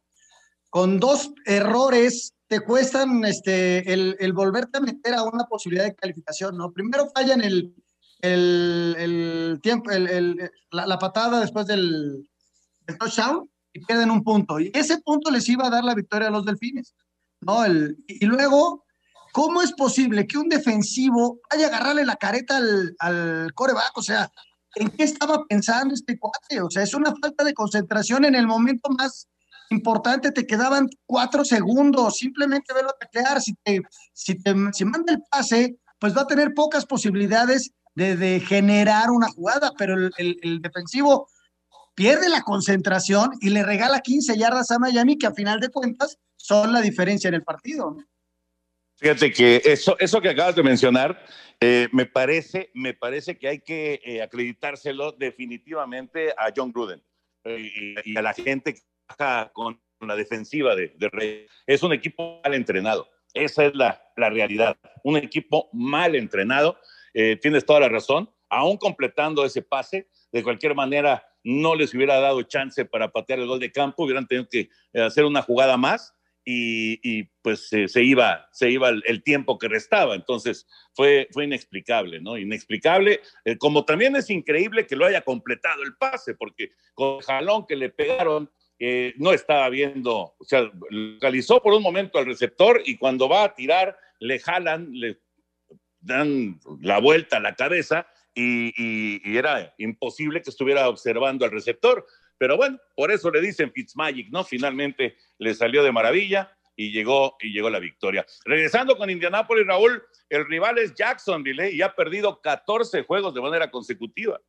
con 0.70 1.00
dos 1.00 1.32
errores, 1.46 2.35
te 2.48 2.60
cuestan 2.60 3.24
este, 3.26 3.92
el, 3.92 4.16
el, 4.20 4.34
volverte 4.34 4.78
a 4.78 4.82
meter 4.82 5.14
a 5.14 5.24
una 5.24 5.46
posibilidad 5.46 5.86
de 5.86 5.96
calificación, 5.96 6.58
¿no? 6.58 6.72
Primero 6.72 7.10
fallan 7.14 7.42
el, 7.42 7.74
el, 8.22 8.96
el 8.98 9.60
tiempo, 9.62 9.90
la, 9.92 10.86
la, 10.86 11.00
patada 11.00 11.40
después 11.40 11.66
del, 11.66 12.30
del 12.82 12.98
touchdown 12.98 13.50
y 13.74 13.84
pierden 13.84 14.12
un 14.12 14.24
punto, 14.24 14.60
y 14.60 14.72
ese 14.74 15.00
punto 15.00 15.32
les 15.32 15.50
iba 15.50 15.68
a 15.68 15.70
dar 15.70 15.84
la 15.84 15.96
victoria 15.96 16.28
a 16.28 16.32
los 16.32 16.46
delfines, 16.46 16.96
¿no? 17.42 17.66
El, 17.66 17.98
y 18.08 18.26
luego 18.26 18.86
¿Cómo 19.36 19.62
es 19.62 19.74
posible 19.74 20.28
que 20.28 20.38
un 20.38 20.48
defensivo 20.48 21.42
vaya 21.52 21.66
a 21.66 21.68
agarrarle 21.68 22.06
la 22.06 22.16
careta 22.16 22.56
al, 22.56 22.96
al 23.00 23.54
coreback? 23.54 23.92
O 23.98 24.02
sea, 24.02 24.32
¿en 24.76 24.88
qué 24.92 25.04
estaba 25.04 25.44
pensando 25.46 25.94
este 25.94 26.18
cuate? 26.18 26.62
O 26.62 26.70
sea, 26.70 26.84
es 26.84 26.94
una 26.94 27.14
falta 27.14 27.44
de 27.44 27.54
concentración 27.54 28.24
en 28.24 28.34
el 28.34 28.48
momento 28.48 28.90
más 28.92 29.28
importante. 29.70 30.32
Te 30.32 30.46
quedaban 30.46 30.90
cuatro 31.06 31.46
segundos. 31.46 32.18
Simplemente 32.18 32.74
verlo 32.74 32.92
teclear. 33.00 33.42
Si 33.42 33.54
te, 33.64 33.82
si 34.14 34.36
te 34.36 34.54
si 34.74 34.86
manda 34.86 35.14
el 35.14 35.22
pase, 35.30 35.78
pues 36.00 36.16
va 36.16 36.22
a 36.22 36.28
tener 36.28 36.54
pocas 36.54 36.86
posibilidades 36.86 37.72
de, 37.96 38.40
generar 38.42 39.10
una 39.10 39.28
jugada, 39.30 39.72
pero 39.78 39.96
el, 40.18 40.62
defensivo 40.62 41.30
pierde 41.96 42.28
la 42.30 42.42
concentración 42.42 43.32
y 43.40 43.50
le 43.50 43.64
regala 43.64 44.02
15 44.02 44.38
yardas 44.38 44.70
a 44.72 44.80
Miami, 44.80 45.18
que 45.18 45.28
a 45.28 45.34
final 45.34 45.60
de 45.60 45.70
cuentas 45.70 46.18
son 46.36 46.74
la 46.74 46.82
diferencia 46.82 47.30
en 47.30 47.36
el 47.36 47.44
partido. 47.44 47.96
Fíjate 48.98 49.32
que 49.32 49.62
eso, 49.66 49.96
eso 50.00 50.22
que 50.22 50.30
acabas 50.30 50.56
de 50.56 50.64
mencionar, 50.64 51.26
eh, 51.60 51.88
me, 51.92 52.06
parece, 52.06 52.70
me 52.74 52.94
parece 52.94 53.38
que 53.38 53.48
hay 53.48 53.60
que 53.60 54.02
eh, 54.04 54.22
acreditárselo 54.22 55.14
definitivamente 55.14 56.32
a 56.32 56.52
John 56.56 56.72
Gruden 56.72 57.02
eh, 57.46 57.72
y, 58.04 58.18
a 58.18 58.22
la 58.22 58.34
gente 58.34 58.74
que 58.74 58.82
con 59.54 59.80
la 60.02 60.16
defensiva 60.16 60.76
de, 60.76 60.94
de 60.98 61.10
Rey. 61.10 61.48
Es 61.66 61.84
un 61.84 61.94
equipo 61.94 62.42
mal 62.44 62.54
entrenado. 62.54 63.10
Esa 63.34 63.66
es 63.66 63.76
la, 63.76 64.02
la 64.16 64.30
realidad. 64.30 64.78
Un 65.04 65.18
equipo 65.18 65.70
mal 65.74 66.16
entrenado. 66.16 66.78
tienes 67.14 67.66
toda 67.66 67.82
la 67.82 67.90
razón. 67.90 68.30
Aún 68.50 68.78
completando 68.78 69.44
ese 69.44 69.62
pase, 69.62 70.08
de 70.32 70.44
cualquier 70.44 70.76
manera 70.76 71.26
no 71.44 71.76
les 71.76 71.94
hubiera 71.94 72.20
dado 72.20 72.42
chance 72.44 72.86
para 72.86 73.12
patear 73.12 73.40
el 73.40 73.48
gol 73.48 73.60
de 73.60 73.72
campo, 73.72 74.04
hubieran 74.04 74.28
tenido 74.28 74.48
que 74.50 74.70
hacer 74.94 75.26
una 75.26 75.42
jugada 75.42 75.78
más 75.78 76.16
y, 76.46 77.24
pues 77.42 77.70
se 77.70 78.04
iba, 78.04 78.48
se 78.52 78.70
iba 78.70 78.90
el, 78.90 79.24
tiempo 79.24 79.58
que 79.58 79.68
restaba. 79.68 80.16
Entonces 80.16 80.68
fue, 80.94 81.28
fue 81.32 81.46
inexplicable, 81.46 82.22
¿no? 82.22 82.38
Inexplicable, 82.38 83.22
eh, 83.46 83.58
como 83.58 83.84
también 83.84 84.16
es 84.16 84.30
increíble 84.30 84.86
que 84.86 84.96
lo 84.96 85.06
haya 85.06 85.22
completado 85.22 85.82
el 85.84 85.96
pase, 85.96 86.36
porque 86.36 86.72
con 86.94 87.18
el 87.18 87.24
jalón 87.24 87.66
que 87.66 87.76
le 87.76 87.90
pegaron, 87.90 88.50
no 89.18 89.32
estaba 89.32 89.70
viendo, 89.70 90.36
o 90.38 90.44
sea, 90.46 90.70
localizó 90.90 91.62
por 91.62 91.74
un 91.74 91.82
momento 91.82 92.18
al 92.18 92.26
receptor 92.26 92.82
y 92.86 92.98
cuando 92.98 93.30
va 93.30 93.44
a 93.44 93.56
tirar, 93.56 93.98
le 94.20 94.40
jalan, 94.40 94.90
le 94.92 95.20
dan 96.00 96.60
la 96.82 97.00
vuelta 97.00 97.38
a 97.38 97.42
la 97.42 97.56
cabeza 97.56 98.08
y, 98.34 98.74
y 98.78 99.38
era 99.38 99.74
imposible 99.78 100.42
que 100.42 100.50
estuviera 100.50 100.90
observando 100.90 101.46
al 101.46 101.52
receptor. 101.52 102.06
Pero 102.38 102.58
bueno, 102.58 102.78
por 102.96 103.12
eso 103.12 103.32
le 103.32 103.42
dicen 103.42 103.72
Fitzmagic, 103.72 104.30
¿no? 104.30 104.44
Finalmente 104.44 105.16
le 105.38 105.54
salió 105.54 105.84
de 105.84 105.92
maravilla 105.92 106.52
y 106.76 106.92
llegó, 106.92 107.38
y 107.40 107.54
llegó 107.54 107.70
la 107.70 107.80
victoria. 107.80 108.26
Regresando 108.44 108.98
con 108.98 109.10
Indianápolis, 109.10 109.66
Raúl, 109.66 110.04
el 110.30 110.46
rival 110.46 110.78
es 110.78 110.94
Jacksonville 110.94 111.68
¿eh? 111.68 111.72
y 111.74 111.82
ha 111.82 111.96
perdido 111.96 112.42
14 112.42 113.04
juegos 113.04 113.34
de 113.34 113.42
manera 113.42 113.72
consecutiva. 113.72 114.42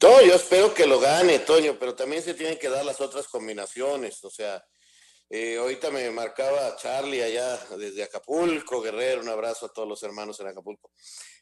Todo, 0.00 0.22
yo 0.22 0.34
espero 0.34 0.72
que 0.72 0.86
lo 0.86 0.98
gane, 0.98 1.40
Toño, 1.40 1.76
pero 1.78 1.94
también 1.94 2.22
se 2.22 2.32
tienen 2.32 2.58
que 2.58 2.70
dar 2.70 2.84
las 2.84 3.02
otras 3.02 3.28
combinaciones. 3.28 4.24
O 4.24 4.30
sea, 4.30 4.64
eh, 5.28 5.58
ahorita 5.58 5.90
me 5.90 6.10
marcaba 6.10 6.74
Charlie 6.76 7.22
allá 7.22 7.58
desde 7.76 8.02
Acapulco, 8.02 8.80
Guerrero, 8.80 9.20
un 9.20 9.28
abrazo 9.28 9.66
a 9.66 9.72
todos 9.72 9.86
los 9.86 10.02
hermanos 10.02 10.40
en 10.40 10.46
Acapulco. 10.46 10.90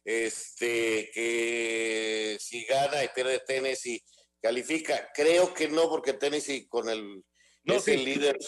Este, 0.05 1.09
que 1.15 2.37
si 2.41 2.65
gana 2.65 3.05
y 3.05 3.09
pierde 3.15 3.39
Tennessee 3.47 4.03
¿Califica? 4.41 5.11
Creo 5.15 5.53
que 5.53 5.69
no, 5.69 5.89
porque 5.89 6.13
Tennessee 6.13 6.69
con 6.69 6.89
el 6.89 7.25
no, 7.65 7.75
es 7.75 7.89
el 7.89 8.05
líder. 8.05 8.39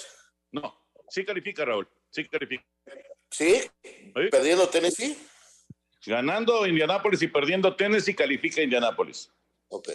No, 0.53 0.87
sí 1.09 1.25
califica, 1.25 1.65
Raúl. 1.65 1.89
Sí 2.11 2.27
califica. 2.29 2.65
¿Sí? 3.31 3.61
¿Perdiendo 4.31 4.69
Tennessee? 4.69 5.17
Ganando 6.07 6.67
Indianápolis 6.67 7.23
y 7.23 7.29
perdiendo 7.29 7.77
Tennessee, 7.77 8.15
califica 8.15 8.63
Indianápolis. 8.63 9.31
Ok. 9.71 9.89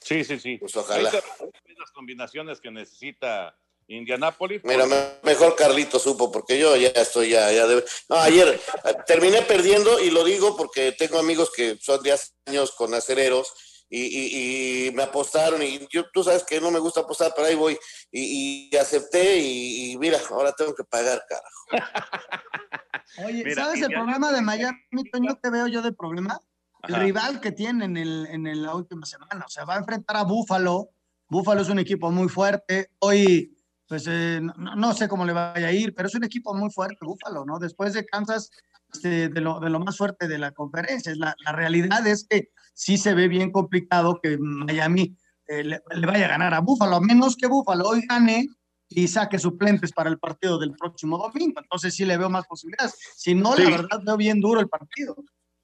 Sí, 0.00 0.24
sí, 0.24 0.38
sí. 0.40 0.58
Pues 0.58 0.76
ojalá. 0.76 1.10
Las 1.12 1.90
combinaciones 1.92 2.60
que 2.60 2.70
necesita 2.70 3.56
Indianápolis. 3.90 4.62
Mira, 4.64 4.86
mejor 5.22 5.56
Carlito 5.56 5.98
supo, 5.98 6.30
porque 6.30 6.58
yo 6.58 6.76
ya 6.76 6.88
estoy 6.88 7.30
ya, 7.30 7.50
ya 7.50 7.66
No, 8.08 8.16
ayer 8.16 8.48
eh, 8.48 8.94
terminé 9.06 9.42
perdiendo 9.42 9.98
y 9.98 10.10
lo 10.10 10.24
digo 10.24 10.56
porque 10.56 10.92
tengo 10.92 11.18
amigos 11.18 11.50
que 11.54 11.76
son 11.80 12.02
de 12.02 12.12
hace 12.12 12.32
años 12.46 12.70
con 12.72 12.94
acereros 12.94 13.52
y, 13.92 14.90
me 14.94 15.02
apostaron 15.02 15.60
y 15.62 15.88
yo, 15.90 16.08
tú 16.12 16.22
sabes 16.22 16.44
que 16.44 16.60
no 16.60 16.70
me 16.70 16.78
gusta 16.78 17.00
apostar, 17.00 17.32
pero 17.34 17.48
ahí 17.48 17.56
voy 17.56 17.76
y, 18.12 18.74
acepté 18.76 19.38
y, 19.38 19.96
mira, 19.98 20.20
ahora 20.30 20.52
tengo 20.52 20.72
que 20.74 20.84
pagar, 20.84 21.24
carajo. 21.28 21.66
Oye, 23.26 23.54
¿sabes 23.56 23.82
el 23.82 23.92
problema 23.92 24.30
de 24.30 24.40
Miami, 24.40 25.10
Toño, 25.10 25.36
que 25.42 25.50
veo 25.50 25.66
yo 25.66 25.82
de 25.82 25.92
problema? 25.92 26.40
El 26.88 26.94
rival 26.96 27.40
que 27.40 27.52
tiene 27.52 27.84
en, 27.84 27.96
el, 27.96 28.26
en 28.30 28.62
la 28.62 28.74
última 28.74 29.06
semana, 29.06 29.44
o 29.46 29.48
sea, 29.48 29.64
va 29.64 29.74
a 29.74 29.78
enfrentar 29.78 30.16
a 30.16 30.24
Búfalo. 30.24 30.90
Búfalo 31.28 31.60
es 31.60 31.68
un 31.68 31.78
equipo 31.78 32.10
muy 32.10 32.28
fuerte. 32.28 32.90
Hoy, 33.00 33.56
pues 33.86 34.06
eh, 34.08 34.40
no, 34.40 34.94
sé 34.94 35.08
cómo 35.08 35.24
le 35.24 35.32
vaya 35.32 35.68
a 35.68 35.72
ir, 35.72 35.94
pero 35.94 36.08
es 36.08 36.14
un 36.14 36.24
equipo 36.24 36.54
muy 36.54 36.70
fuerte, 36.70 36.98
Búfalo, 37.02 37.44
¿no? 37.44 37.58
Después 37.58 37.92
de 37.92 38.04
Kansas, 38.06 38.50
este, 38.92 39.28
de, 39.28 39.40
lo, 39.40 39.60
de 39.60 39.70
lo 39.70 39.80
más 39.80 39.96
fuerte 39.96 40.26
de 40.26 40.38
la 40.38 40.52
conferencia. 40.52 41.12
La, 41.16 41.34
la 41.44 41.52
realidad 41.52 42.06
es 42.06 42.26
que 42.28 42.50
sí 42.74 42.96
se 42.96 43.14
ve 43.14 43.28
bien 43.28 43.52
complicado 43.52 44.18
que 44.22 44.38
Miami 44.38 45.16
eh, 45.50 45.64
le, 45.64 46.06
vaya 46.06 46.26
a 46.26 46.28
ganar 46.28 46.54
a 46.54 46.60
Búfalo, 46.60 46.96
a 46.96 47.00
menos 47.00 47.36
que 47.36 47.48
Búfalo 47.48 47.88
hoy 47.88 48.06
gane 48.08 48.46
y 48.88 49.08
saque 49.08 49.36
suplentes 49.36 49.92
para 49.92 50.08
el 50.08 50.18
partido 50.18 50.58
del 50.58 50.72
próximo 50.72 51.18
domingo. 51.18 51.60
Entonces 51.60 51.94
sí 51.94 52.04
le 52.04 52.16
veo 52.16 52.30
más 52.30 52.46
posibilidades. 52.46 52.94
Si 53.16 53.34
no, 53.34 53.56
la 53.56 53.68
verdad 53.68 54.00
veo 54.04 54.16
bien 54.16 54.40
duro 54.40 54.60
el 54.60 54.68
partido. 54.68 55.16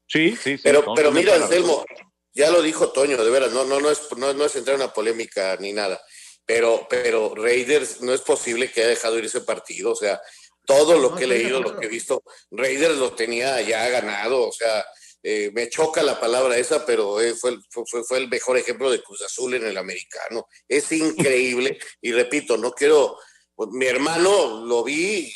Sí, 0.06 0.36
sí, 0.36 0.56
sí. 0.56 0.60
Pero, 0.62 0.84
pero 0.94 1.10
mira, 1.10 1.34
Anselmo, 1.34 1.84
ya 2.32 2.50
lo 2.50 2.62
dijo 2.62 2.92
Toño, 2.92 3.22
de 3.22 3.30
veras, 3.30 3.52
no, 3.52 3.64
no, 3.64 3.80
no, 3.80 3.90
es, 3.90 4.02
no, 4.16 4.32
no 4.32 4.44
es 4.44 4.56
entrar 4.56 4.76
en 4.76 4.82
una 4.82 4.92
polémica 4.92 5.56
ni 5.58 5.72
nada, 5.72 6.00
pero, 6.44 6.86
pero 6.88 7.34
Raiders 7.34 8.02
no 8.02 8.12
es 8.12 8.20
posible 8.20 8.70
que 8.70 8.80
haya 8.80 8.90
dejado 8.90 9.18
ir 9.18 9.24
ese 9.24 9.40
partido, 9.40 9.92
o 9.92 9.96
sea, 9.96 10.20
todo 10.64 10.98
lo 10.98 11.14
que 11.14 11.24
he 11.24 11.28
leído, 11.28 11.60
lo 11.60 11.76
que 11.78 11.86
he 11.86 11.88
visto, 11.88 12.22
Raiders 12.50 12.96
lo 12.96 13.14
tenía 13.14 13.60
ya 13.62 13.88
ganado, 13.88 14.48
o 14.48 14.52
sea, 14.52 14.84
eh, 15.22 15.50
me 15.52 15.68
choca 15.68 16.02
la 16.02 16.20
palabra 16.20 16.56
esa, 16.56 16.86
pero 16.86 17.20
eh, 17.20 17.34
fue, 17.34 17.56
fue, 17.70 18.04
fue, 18.04 18.18
el 18.18 18.28
mejor 18.28 18.58
ejemplo 18.58 18.90
de 18.90 19.02
Cruz 19.02 19.22
Azul 19.22 19.54
en 19.54 19.66
el 19.66 19.76
americano. 19.76 20.46
Es 20.68 20.92
increíble, 20.92 21.78
y 22.00 22.12
repito, 22.12 22.56
no 22.56 22.70
quiero, 22.72 23.18
pues, 23.54 23.70
mi 23.72 23.86
hermano 23.86 24.64
lo 24.64 24.84
vi 24.84 25.26
y 25.26 25.32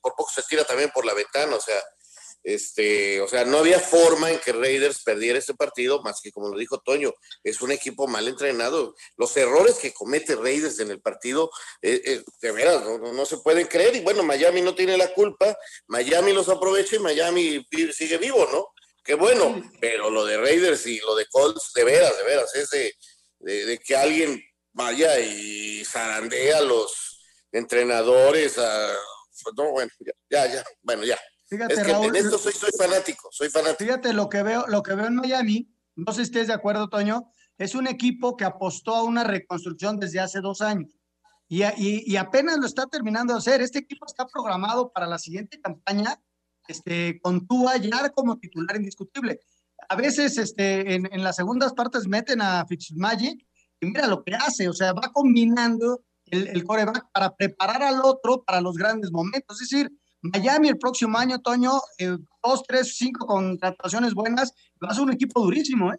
por 0.00 0.14
poco 0.14 0.30
se 0.34 0.42
tira 0.48 0.64
también 0.64 0.90
por 0.94 1.04
la 1.04 1.12
ventana, 1.12 1.56
o 1.56 1.60
sea, 1.60 1.76
este, 2.42 3.20
o 3.20 3.28
sea, 3.28 3.44
no 3.44 3.58
había 3.58 3.80
forma 3.80 4.30
en 4.30 4.38
que 4.38 4.52
Raiders 4.52 5.02
perdiera 5.02 5.38
este 5.38 5.54
partido, 5.54 6.02
más 6.02 6.20
que 6.22 6.32
como 6.32 6.48
lo 6.48 6.58
dijo 6.58 6.80
Toño, 6.80 7.12
es 7.42 7.60
un 7.60 7.72
equipo 7.72 8.06
mal 8.06 8.26
entrenado. 8.28 8.94
Los 9.16 9.36
errores 9.36 9.76
que 9.76 9.92
comete 9.92 10.36
Raiders 10.36 10.78
en 10.80 10.90
el 10.90 11.00
partido, 11.00 11.50
eh, 11.82 12.00
eh, 12.04 12.24
de 12.40 12.52
veras, 12.52 12.82
no, 12.84 13.26
se 13.26 13.38
pueden 13.38 13.66
creer. 13.66 13.96
Y 13.96 14.00
bueno, 14.00 14.22
Miami 14.22 14.62
no 14.62 14.74
tiene 14.74 14.96
la 14.96 15.12
culpa, 15.12 15.56
Miami 15.88 16.32
los 16.32 16.48
aprovecha 16.48 16.96
y 16.96 17.00
Miami 17.00 17.66
sigue 17.92 18.18
vivo, 18.18 18.48
¿no? 18.52 18.68
Qué 19.04 19.14
bueno, 19.14 19.70
pero 19.80 20.10
lo 20.10 20.24
de 20.24 20.36
Raiders 20.36 20.86
y 20.86 20.98
lo 21.00 21.14
de 21.14 21.26
Colts, 21.26 21.72
de 21.74 21.84
veras, 21.84 22.16
de 22.18 22.24
veras, 22.24 22.54
es 22.54 22.70
de, 22.70 23.78
que 23.78 23.96
alguien 23.96 24.42
vaya 24.72 25.18
y 25.18 25.84
zarandea 25.84 26.58
a 26.58 26.62
los 26.62 27.22
entrenadores, 27.52 28.58
a, 28.58 28.94
no, 29.56 29.70
bueno, 29.70 29.90
ya, 30.30 30.46
ya, 30.46 30.64
bueno, 30.82 31.04
ya. 31.04 31.18
Fíjate, 31.48 31.74
es 31.74 31.82
que 31.82 31.92
en 31.92 32.16
esto 32.16 32.38
soy, 32.38 32.52
fanático, 32.76 33.28
soy 33.32 33.48
fanático. 33.48 33.78
Fíjate 33.84 34.12
lo 34.12 34.28
que 34.28 34.42
veo, 34.42 34.66
lo 34.66 34.82
que 34.82 34.94
veo 34.94 35.06
en 35.06 35.14
Miami, 35.14 35.74
no 35.96 36.12
sé 36.12 36.16
si 36.16 36.22
estés 36.24 36.48
de 36.48 36.52
acuerdo, 36.52 36.88
Toño, 36.88 37.32
es 37.56 37.74
un 37.74 37.86
equipo 37.86 38.36
que 38.36 38.44
apostó 38.44 38.94
a 38.94 39.02
una 39.02 39.24
reconstrucción 39.24 39.98
desde 39.98 40.20
hace 40.20 40.40
dos 40.40 40.60
años. 40.60 40.98
Y, 41.48 41.62
y, 41.78 42.16
apenas 42.16 42.58
lo 42.58 42.66
está 42.66 42.86
terminando 42.86 43.32
de 43.32 43.38
hacer. 43.38 43.62
Este 43.62 43.78
equipo 43.78 44.04
está 44.04 44.26
programado 44.26 44.92
para 44.92 45.06
la 45.06 45.18
siguiente 45.18 45.58
campaña 45.58 46.20
este, 46.68 47.18
con 47.22 47.46
Tua 47.46 47.78
ya 47.78 48.10
como 48.10 48.38
titular 48.38 48.76
indiscutible. 48.76 49.40
A 49.88 49.96
veces 49.96 50.36
este, 50.36 50.94
en, 50.94 51.08
en 51.10 51.24
las 51.24 51.36
segundas 51.36 51.72
partes 51.72 52.06
meten 52.06 52.42
a 52.42 52.66
Fitzmagic 52.66 53.46
y 53.80 53.86
mira 53.86 54.06
lo 54.06 54.22
que 54.22 54.34
hace, 54.34 54.68
o 54.68 54.74
sea, 54.74 54.92
va 54.92 55.10
combinando 55.10 56.04
el, 56.26 56.48
el 56.48 56.64
coreback 56.64 57.10
para 57.12 57.34
preparar 57.34 57.82
al 57.82 58.02
otro 58.02 58.44
para 58.44 58.60
los 58.60 58.76
grandes 58.76 59.10
momentos. 59.10 59.62
Es 59.62 59.70
decir, 59.70 59.90
Miami 60.22 60.68
el 60.68 60.78
próximo 60.78 61.16
año, 61.18 61.40
Toño, 61.40 61.72
eh, 61.98 62.16
dos, 62.42 62.62
tres, 62.66 62.96
cinco 62.96 63.26
contrataciones 63.26 64.14
buenas, 64.14 64.54
va 64.82 64.88
a 64.88 64.94
ser 64.94 65.04
un 65.04 65.12
equipo 65.12 65.40
durísimo, 65.40 65.92
¿eh? 65.92 65.98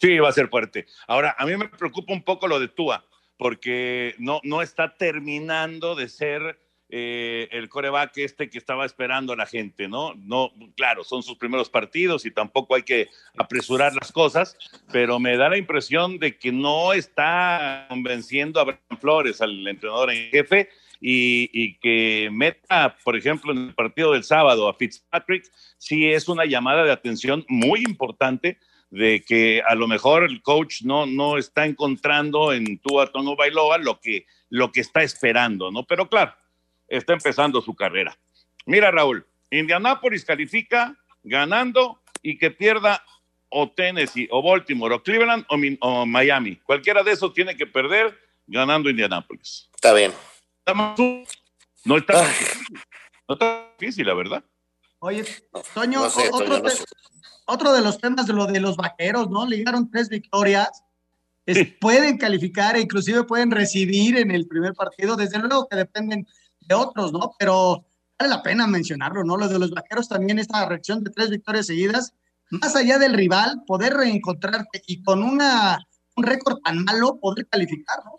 Sí, 0.00 0.18
va 0.18 0.28
a 0.28 0.32
ser 0.32 0.48
fuerte. 0.48 0.86
Ahora, 1.08 1.34
a 1.38 1.44
mí 1.44 1.56
me 1.56 1.68
preocupa 1.68 2.12
un 2.12 2.22
poco 2.22 2.46
lo 2.46 2.60
de 2.60 2.68
Tua, 2.68 3.04
porque 3.36 4.14
no, 4.18 4.40
no 4.44 4.62
está 4.62 4.94
terminando 4.96 5.96
de 5.96 6.08
ser 6.08 6.58
eh, 6.90 7.48
el 7.50 7.68
coreback 7.68 8.16
este 8.16 8.48
que 8.48 8.56
estaba 8.56 8.86
esperando 8.86 9.36
la 9.36 9.44
gente, 9.44 9.88
¿no? 9.88 10.14
No, 10.14 10.52
claro, 10.74 11.04
son 11.04 11.22
sus 11.22 11.36
primeros 11.36 11.68
partidos 11.68 12.24
y 12.24 12.30
tampoco 12.30 12.76
hay 12.76 12.82
que 12.82 13.10
apresurar 13.36 13.94
las 13.94 14.10
cosas, 14.10 14.56
pero 14.90 15.18
me 15.18 15.36
da 15.36 15.50
la 15.50 15.58
impresión 15.58 16.18
de 16.18 16.38
que 16.38 16.50
no 16.50 16.94
está 16.94 17.86
convenciendo 17.90 18.58
a 18.58 18.64
Brian 18.64 19.00
Flores, 19.00 19.42
al 19.42 19.68
entrenador 19.68 20.10
en 20.12 20.30
jefe, 20.30 20.70
y, 21.00 21.78
que 21.78 22.28
meta, 22.32 22.96
por 23.04 23.16
ejemplo, 23.16 23.52
en 23.52 23.58
el 23.58 23.74
partido 23.74 24.12
del 24.12 24.24
sábado 24.24 24.68
a 24.68 24.74
Fitzpatrick, 24.74 25.44
sí 25.78 26.10
es 26.10 26.28
una 26.28 26.44
llamada 26.44 26.84
de 26.84 26.92
atención 26.92 27.44
muy 27.48 27.80
importante 27.80 28.58
de 28.90 29.22
que 29.22 29.62
a 29.66 29.74
lo 29.74 29.86
mejor 29.86 30.24
el 30.24 30.42
coach 30.42 30.82
no, 30.82 31.06
no 31.06 31.36
está 31.36 31.66
encontrando 31.66 32.52
en 32.52 32.78
tu 32.78 32.98
Tono 33.12 33.36
Bailoa 33.36 33.78
lo 33.78 34.00
que, 34.00 34.26
lo 34.48 34.72
que 34.72 34.80
está 34.80 35.02
esperando, 35.02 35.70
¿no? 35.70 35.84
Pero 35.84 36.08
claro, 36.08 36.34
está 36.88 37.12
empezando 37.12 37.60
su 37.60 37.74
carrera. 37.74 38.18
Mira, 38.66 38.90
Raúl, 38.90 39.26
Indianápolis 39.50 40.24
califica 40.24 40.96
ganando 41.22 42.00
y 42.22 42.38
que 42.38 42.50
pierda 42.50 43.04
o 43.50 43.70
Tennessee 43.70 44.28
o 44.30 44.42
Baltimore 44.42 44.94
o 44.94 45.02
Cleveland 45.02 45.44
o 45.80 46.06
Miami. 46.06 46.56
Cualquiera 46.56 47.02
de 47.02 47.12
esos 47.12 47.32
tiene 47.32 47.56
que 47.56 47.66
perder 47.66 48.18
ganando 48.46 48.90
Indianápolis. 48.90 49.68
Está 49.74 49.92
bien. 49.92 50.12
No 51.84 51.96
está, 51.96 52.24
no 53.28 53.34
está 53.34 53.74
difícil, 53.78 54.06
la 54.06 54.14
verdad. 54.14 54.44
Oye, 55.00 55.24
Toño, 55.74 56.02
otro, 57.46 57.72
de 57.72 57.80
los 57.80 57.98
temas 57.98 58.26
de 58.26 58.32
lo 58.32 58.46
de 58.46 58.60
los 58.60 58.76
vaqueros, 58.76 59.30
¿no? 59.30 59.46
Le 59.46 59.56
llegaron 59.56 59.90
tres 59.90 60.08
victorias. 60.08 60.82
Pueden 61.80 62.18
calificar 62.18 62.76
e 62.76 62.80
inclusive 62.80 63.24
pueden 63.24 63.50
recibir 63.50 64.18
en 64.18 64.30
el 64.30 64.46
primer 64.46 64.74
partido. 64.74 65.16
Desde 65.16 65.38
luego 65.38 65.66
que 65.68 65.76
dependen 65.76 66.26
de 66.60 66.74
otros, 66.74 67.12
¿no? 67.12 67.32
Pero 67.38 67.86
vale 68.18 68.30
la 68.30 68.42
pena 68.42 68.66
mencionarlo, 68.66 69.24
¿no? 69.24 69.36
Lo 69.36 69.48
de 69.48 69.58
los 69.58 69.70
vaqueros 69.70 70.08
también, 70.08 70.38
esta 70.38 70.68
reacción 70.68 71.02
de 71.02 71.10
tres 71.10 71.30
victorias 71.30 71.66
seguidas, 71.66 72.12
más 72.50 72.76
allá 72.76 72.98
del 72.98 73.14
rival, 73.14 73.62
poder 73.66 73.94
reencontrarte 73.94 74.82
y 74.86 75.02
con 75.02 75.22
una, 75.22 75.78
un 76.16 76.24
récord 76.24 76.58
tan 76.62 76.84
malo, 76.84 77.18
poder 77.18 77.46
calificar, 77.48 78.04
¿no? 78.04 78.12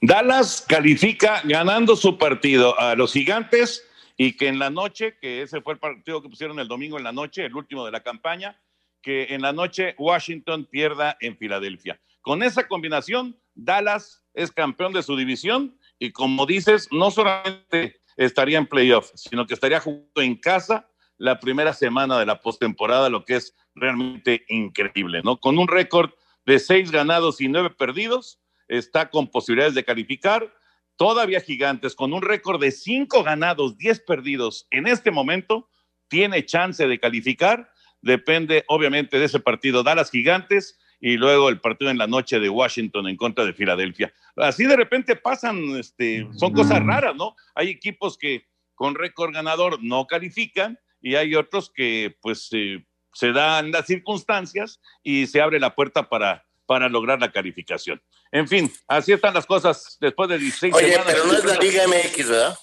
Dallas 0.00 0.64
califica 0.68 1.40
ganando 1.44 1.96
su 1.96 2.18
partido 2.18 2.78
a 2.78 2.94
los 2.94 3.12
gigantes 3.12 3.84
y 4.16 4.36
que 4.36 4.48
en 4.48 4.58
la 4.58 4.70
noche, 4.70 5.16
que 5.20 5.42
ese 5.42 5.60
fue 5.60 5.74
el 5.74 5.78
partido 5.78 6.22
que 6.22 6.28
pusieron 6.28 6.58
el 6.58 6.68
domingo 6.68 6.98
en 6.98 7.04
la 7.04 7.12
noche, 7.12 7.44
el 7.44 7.54
último 7.54 7.84
de 7.84 7.92
la 7.92 8.02
campaña, 8.02 8.60
que 9.02 9.28
en 9.30 9.42
la 9.42 9.52
noche 9.52 9.94
Washington 9.98 10.66
pierda 10.70 11.16
en 11.20 11.36
Filadelfia. 11.36 12.00
Con 12.20 12.42
esa 12.42 12.66
combinación, 12.66 13.40
Dallas 13.54 14.22
es 14.34 14.50
campeón 14.50 14.92
de 14.92 15.02
su 15.02 15.16
división 15.16 15.78
y 15.98 16.12
como 16.12 16.44
dices, 16.44 16.88
no 16.90 17.10
solamente 17.10 18.00
estaría 18.16 18.58
en 18.58 18.66
playoff, 18.66 19.10
sino 19.14 19.46
que 19.46 19.54
estaría 19.54 19.80
jugando 19.80 20.22
en 20.22 20.36
casa 20.36 20.88
la 21.18 21.40
primera 21.40 21.72
semana 21.72 22.18
de 22.18 22.26
la 22.26 22.40
postemporada, 22.40 23.08
lo 23.08 23.24
que 23.24 23.36
es 23.36 23.54
realmente 23.74 24.44
increíble, 24.48 25.22
¿no? 25.22 25.38
Con 25.38 25.58
un 25.58 25.68
récord 25.68 26.10
de 26.44 26.58
seis 26.58 26.90
ganados 26.90 27.40
y 27.40 27.48
nueve 27.48 27.70
perdidos, 27.70 28.40
está 28.68 29.10
con 29.10 29.28
posibilidades 29.28 29.74
de 29.74 29.84
calificar. 29.84 30.52
Todavía 30.96 31.40
Gigantes, 31.40 31.94
con 31.94 32.12
un 32.12 32.22
récord 32.22 32.60
de 32.60 32.70
cinco 32.70 33.22
ganados, 33.22 33.76
diez 33.76 34.00
perdidos 34.00 34.66
en 34.70 34.86
este 34.86 35.10
momento, 35.10 35.68
tiene 36.08 36.44
chance 36.44 36.86
de 36.86 36.98
calificar. 36.98 37.70
Depende, 38.00 38.64
obviamente, 38.68 39.18
de 39.18 39.26
ese 39.26 39.40
partido 39.40 39.82
Dallas 39.82 40.10
Gigantes 40.10 40.78
y 41.00 41.16
luego 41.16 41.48
el 41.48 41.60
partido 41.60 41.90
en 41.90 41.98
la 41.98 42.06
noche 42.06 42.40
de 42.40 42.48
Washington 42.48 43.08
en 43.08 43.16
contra 43.16 43.44
de 43.44 43.52
Filadelfia. 43.52 44.12
Así 44.36 44.64
de 44.64 44.76
repente 44.76 45.16
pasan, 45.16 45.76
este, 45.76 46.26
son 46.36 46.52
cosas 46.52 46.82
raras, 46.84 47.14
¿no? 47.14 47.36
Hay 47.54 47.68
equipos 47.68 48.16
que 48.16 48.46
con 48.74 48.94
récord 48.94 49.32
ganador 49.32 49.82
no 49.82 50.06
califican 50.06 50.78
y 51.00 51.14
hay 51.14 51.34
otros 51.34 51.70
que, 51.70 52.16
pues, 52.22 52.48
eh, 52.52 52.86
se 53.12 53.32
dan 53.32 53.72
las 53.72 53.86
circunstancias 53.86 54.80
y 55.02 55.26
se 55.26 55.40
abre 55.40 55.60
la 55.60 55.74
puerta 55.74 56.08
para, 56.08 56.46
para 56.66 56.88
lograr 56.88 57.20
la 57.20 57.30
calificación. 57.30 58.02
En 58.30 58.48
fin, 58.48 58.72
así 58.88 59.12
están 59.12 59.34
las 59.34 59.46
cosas 59.46 59.96
después 60.00 60.28
de 60.28 60.38
16 60.38 60.74
Oye, 60.74 60.98
pero 61.06 61.24
no 61.24 61.32
es 61.32 61.44
la 61.44 61.56
Liga 61.56 61.84
MX, 61.86 62.28
¿verdad? 62.28 62.58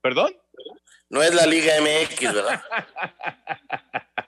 ¿Perdón? 0.00 0.36
No 1.08 1.22
es 1.22 1.34
la 1.34 1.46
Liga 1.46 1.74
MX, 1.80 2.34
¿verdad? 2.34 2.62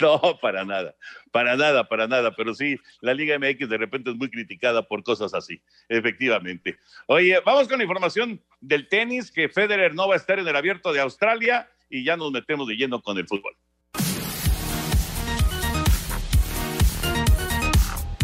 no, 0.00 0.38
para 0.40 0.64
nada, 0.64 0.94
para 1.30 1.56
nada, 1.56 1.88
para 1.88 2.06
nada, 2.06 2.34
pero 2.34 2.54
sí, 2.54 2.78
la 3.00 3.14
Liga 3.14 3.38
MX 3.38 3.68
de 3.68 3.76
repente 3.76 4.10
es 4.10 4.16
muy 4.16 4.30
criticada 4.30 4.86
por 4.86 5.02
cosas 5.02 5.34
así, 5.34 5.60
efectivamente. 5.88 6.78
Oye, 7.06 7.40
vamos 7.44 7.68
con 7.68 7.78
la 7.78 7.84
información 7.84 8.42
del 8.60 8.88
tenis, 8.88 9.30
que 9.30 9.48
Federer 9.48 9.94
no 9.94 10.08
va 10.08 10.14
a 10.14 10.18
estar 10.18 10.38
en 10.38 10.48
el 10.48 10.56
abierto 10.56 10.92
de 10.92 11.00
Australia 11.00 11.68
y 11.90 12.04
ya 12.04 12.16
nos 12.16 12.32
metemos 12.32 12.66
de 12.68 12.76
lleno 12.76 13.02
con 13.02 13.18
el 13.18 13.26
fútbol. 13.26 13.56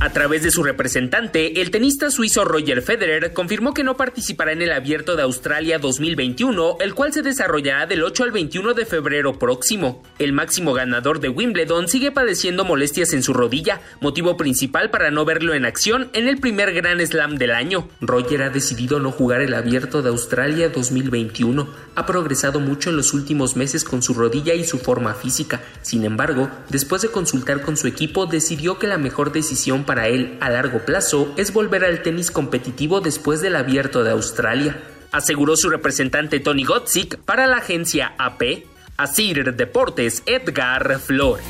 A 0.03 0.15
través 0.15 0.43
de 0.43 0.51
su 0.51 0.63
representante, 0.63 1.61
el 1.61 1.71
tenista 1.71 2.11
suizo 2.11 2.47
Roger 2.47 2.81
Federer 2.81 3.35
confirmó 3.35 3.75
que 3.75 3.85
no 3.85 3.99
participará 3.99 4.53
en 4.53 4.63
el 4.63 4.73
Abierto 4.73 5.15
de 5.15 5.25
Australia 5.25 5.79
2021, 5.79 6.79
el 6.81 6.95
cual 6.95 7.13
se 7.13 7.21
desarrollará 7.21 7.85
del 7.85 8.03
8 8.03 8.25
al 8.25 8.33
21 8.33 8.73
de 8.73 8.87
febrero 8.87 9.39
próximo. 9.39 10.03
El 10.19 10.33
máximo 10.33 10.73
ganador 10.73 11.21
de 11.21 11.29
Wimbledon 11.29 11.87
sigue 11.87 12.13
padeciendo 12.13 12.65
molestias 12.65 13.13
en 13.13 13.23
su 13.23 13.35
rodilla, 13.35 13.83
motivo 14.01 14.39
principal 14.39 14.89
para 14.89 15.11
no 15.11 15.27
verlo 15.27 15.53
en 15.53 15.67
acción 15.67 16.09
en 16.15 16.29
el 16.29 16.39
primer 16.39 16.73
Grand 16.73 17.05
Slam 17.05 17.37
del 17.37 17.51
año. 17.51 17.87
Roger 18.01 18.45
ha 18.45 18.49
decidido 18.49 19.01
no 19.01 19.13
jugar 19.13 19.43
el 19.43 19.53
Abierto 19.53 20.01
de 20.01 20.09
Australia 20.09 20.71
2021. 20.71 21.69
Ha 21.95 22.07
progresado 22.07 22.59
mucho 22.59 22.89
en 22.89 22.97
los 22.97 23.13
últimos 23.13 23.55
meses 23.55 23.85
con 23.85 24.03
su 24.03 24.15
rodilla 24.15 24.55
y 24.55 24.65
su 24.65 24.79
forma 24.79 25.13
física. 25.13 25.61
Sin 25.83 26.07
embargo, 26.07 26.49
después 26.71 27.03
de 27.03 27.11
consultar 27.11 27.61
con 27.61 27.77
su 27.77 27.87
equipo, 27.87 28.25
decidió 28.25 28.79
que 28.79 28.87
la 28.87 28.97
mejor 28.97 29.33
decisión 29.33 29.85
para 29.91 30.07
él 30.07 30.39
a 30.41 30.51
largo 30.51 30.85
plazo 30.85 31.35
es 31.37 31.53
volver 31.53 31.85
al 31.85 32.01
tenis 32.05 32.31
competitivo 32.31 33.01
después 33.01 33.41
del 33.41 33.57
abierto 33.57 34.05
de 34.05 34.13
Australia, 34.13 34.81
aseguró 35.11 35.57
su 35.57 35.69
representante 35.69 36.39
Tony 36.39 36.63
Gotzik 36.63 37.19
para 37.25 37.49
la 37.49 37.57
agencia 37.57 38.15
AP, 38.17 38.63
Asir 38.97 39.53
Deportes 39.53 40.23
Edgar 40.27 41.01
Flores. 41.01 41.45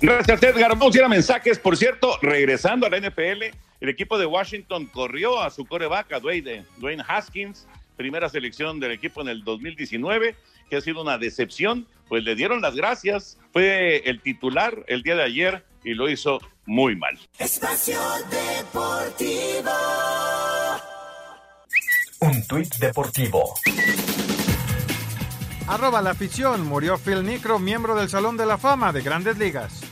Gracias, 0.00 0.40
Edgar. 0.40 0.78
Vamos 0.78 0.94
a 0.94 0.98
ir 0.98 1.04
a 1.04 1.08
mensajes. 1.08 1.58
Por 1.58 1.76
cierto, 1.76 2.16
regresando 2.22 2.86
a 2.86 2.90
la 2.90 3.00
NFL, 3.00 3.42
el 3.80 3.88
equipo 3.88 4.18
de 4.18 4.26
Washington 4.26 4.86
corrió 4.86 5.42
a 5.42 5.50
su 5.50 5.66
coreback, 5.66 6.20
Dwayne, 6.20 6.64
Dwayne 6.76 7.02
Haskins, 7.04 7.66
primera 7.96 8.28
selección 8.28 8.78
del 8.78 8.92
equipo 8.92 9.20
en 9.22 9.26
el 9.26 9.42
2019, 9.42 10.36
que 10.68 10.76
ha 10.76 10.80
sido 10.80 11.02
una 11.02 11.18
decepción. 11.18 11.86
Pues 12.08 12.24
le 12.24 12.34
dieron 12.34 12.60
las 12.60 12.74
gracias. 12.74 13.38
Fue 13.52 13.98
el 14.08 14.20
titular 14.22 14.84
el 14.86 15.02
día 15.02 15.16
de 15.16 15.24
ayer 15.24 15.64
y 15.84 15.94
lo 15.94 16.08
hizo 16.08 16.38
muy 16.66 16.96
mal. 16.96 17.18
Espacio 17.38 17.98
Deportivo. 18.30 19.70
Un 22.20 22.46
tuit 22.46 22.74
deportivo. 22.76 23.54
Arroba 25.68 26.02
la 26.02 26.10
afición. 26.10 26.66
Murió 26.66 26.98
Phil 26.98 27.24
Nicro, 27.24 27.58
miembro 27.58 27.94
del 27.94 28.08
Salón 28.08 28.36
de 28.36 28.46
la 28.46 28.58
Fama 28.58 28.92
de 28.92 29.02
Grandes 29.02 29.38
Ligas. 29.38 29.82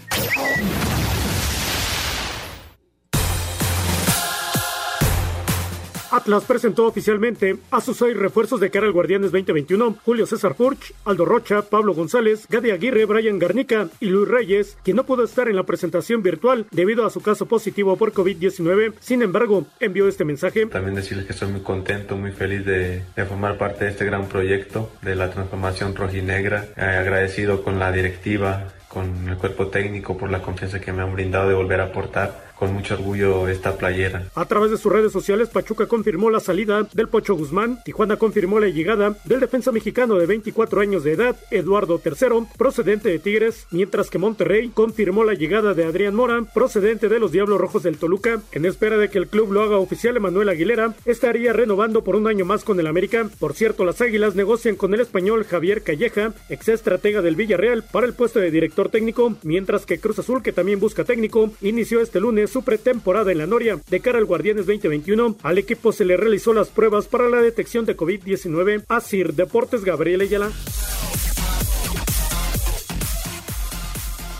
Atlas 6.16 6.44
presentó 6.44 6.86
oficialmente 6.86 7.58
a 7.70 7.82
sus 7.82 7.98
seis 7.98 8.16
refuerzos 8.16 8.58
de 8.58 8.70
cara 8.70 8.86
al 8.86 8.92
Guardianes 8.92 9.32
2021, 9.32 9.98
Julio 10.02 10.24
César 10.24 10.54
Furch, 10.54 10.94
Aldo 11.04 11.26
Rocha, 11.26 11.60
Pablo 11.60 11.92
González, 11.92 12.46
Gadi 12.48 12.70
Aguirre, 12.70 13.04
Brian 13.04 13.38
Garnica 13.38 13.88
y 14.00 14.06
Luis 14.06 14.26
Reyes, 14.26 14.78
quien 14.82 14.96
no 14.96 15.04
pudo 15.04 15.24
estar 15.24 15.46
en 15.46 15.56
la 15.56 15.64
presentación 15.64 16.22
virtual 16.22 16.64
debido 16.70 17.04
a 17.04 17.10
su 17.10 17.20
caso 17.20 17.44
positivo 17.44 17.98
por 17.98 18.14
COVID-19. 18.14 18.94
Sin 18.98 19.20
embargo, 19.20 19.66
envió 19.78 20.08
este 20.08 20.24
mensaje. 20.24 20.64
También 20.64 20.94
decirles 20.94 21.26
que 21.26 21.34
estoy 21.34 21.48
muy 21.48 21.60
contento, 21.60 22.16
muy 22.16 22.32
feliz 22.32 22.64
de, 22.64 23.02
formar 23.28 23.58
parte 23.58 23.84
de 23.84 23.90
este 23.90 24.06
gran 24.06 24.26
proyecto 24.26 24.92
de 25.02 25.16
la 25.16 25.30
transformación 25.30 25.94
rojinegra, 25.94 26.68
eh, 26.78 26.80
agradecido 26.80 27.62
con 27.62 27.78
la 27.78 27.92
directiva, 27.92 28.68
con 28.88 29.28
el 29.28 29.36
cuerpo 29.36 29.66
técnico 29.66 30.16
por 30.16 30.30
la 30.30 30.40
confianza 30.40 30.80
que 30.80 30.94
me 30.94 31.02
han 31.02 31.12
brindado 31.12 31.50
de 31.50 31.54
volver 31.54 31.82
a 31.82 31.84
aportar 31.84 32.46
con 32.58 32.72
mucho 32.72 32.94
orgullo 32.94 33.48
esta 33.48 33.76
playera. 33.76 34.28
A 34.34 34.46
través 34.46 34.70
de 34.70 34.78
sus 34.78 34.92
redes 34.92 35.12
sociales, 35.12 35.48
Pachuca 35.48 35.86
confirmó 35.86 36.30
la 36.30 36.40
salida 36.40 36.86
del 36.92 37.08
Pocho 37.08 37.34
Guzmán, 37.34 37.82
Tijuana 37.84 38.16
confirmó 38.16 38.58
la 38.58 38.68
llegada 38.68 39.16
del 39.24 39.40
defensa 39.40 39.72
mexicano 39.72 40.16
de 40.16 40.26
24 40.26 40.80
años 40.80 41.04
de 41.04 41.12
edad, 41.12 41.36
Eduardo 41.50 42.00
III, 42.04 42.46
procedente 42.56 43.10
de 43.10 43.18
Tigres, 43.18 43.66
mientras 43.70 44.10
que 44.10 44.18
Monterrey 44.18 44.70
confirmó 44.72 45.24
la 45.24 45.34
llegada 45.34 45.74
de 45.74 45.84
Adrián 45.84 46.14
Mora, 46.14 46.42
procedente 46.42 47.08
de 47.08 47.20
los 47.20 47.32
Diablos 47.32 47.60
Rojos 47.60 47.82
del 47.82 47.98
Toluca. 47.98 48.40
En 48.52 48.64
espera 48.64 48.96
de 48.96 49.10
que 49.10 49.18
el 49.18 49.28
club 49.28 49.52
lo 49.52 49.62
haga 49.62 49.76
oficial, 49.76 50.16
Emanuel 50.16 50.48
Aguilera 50.48 50.94
estaría 51.04 51.52
renovando 51.52 52.02
por 52.04 52.16
un 52.16 52.26
año 52.26 52.44
más 52.44 52.64
con 52.64 52.80
el 52.80 52.86
América. 52.86 53.28
Por 53.38 53.54
cierto, 53.54 53.84
las 53.84 54.00
Águilas 54.00 54.34
negocian 54.34 54.76
con 54.76 54.94
el 54.94 55.00
español 55.00 55.44
Javier 55.44 55.82
Calleja, 55.82 56.32
ex 56.48 56.68
estratega 56.68 57.22
del 57.22 57.36
Villarreal, 57.36 57.84
para 57.84 58.06
el 58.06 58.14
puesto 58.14 58.40
de 58.40 58.50
director 58.50 58.88
técnico, 58.88 59.34
mientras 59.42 59.86
que 59.86 59.98
Cruz 59.98 60.18
Azul, 60.18 60.42
que 60.42 60.52
también 60.52 60.80
busca 60.80 61.04
técnico, 61.04 61.50
inició 61.60 62.00
este 62.00 62.20
lunes 62.20 62.45
su 62.46 62.62
pretemporada 62.62 63.32
en 63.32 63.38
la 63.38 63.46
Noria. 63.46 63.78
De 63.88 64.00
cara 64.00 64.18
al 64.18 64.24
Guardianes 64.24 64.66
2021, 64.66 65.36
al 65.42 65.58
equipo 65.58 65.92
se 65.92 66.04
le 66.04 66.16
realizó 66.16 66.52
las 66.52 66.68
pruebas 66.68 67.06
para 67.06 67.28
la 67.28 67.40
detección 67.40 67.86
de 67.86 67.96
COVID-19. 67.96 68.84
Asir 68.88 69.34
Deportes 69.34 69.84
Gabriel 69.84 70.20
Ayala. 70.20 70.50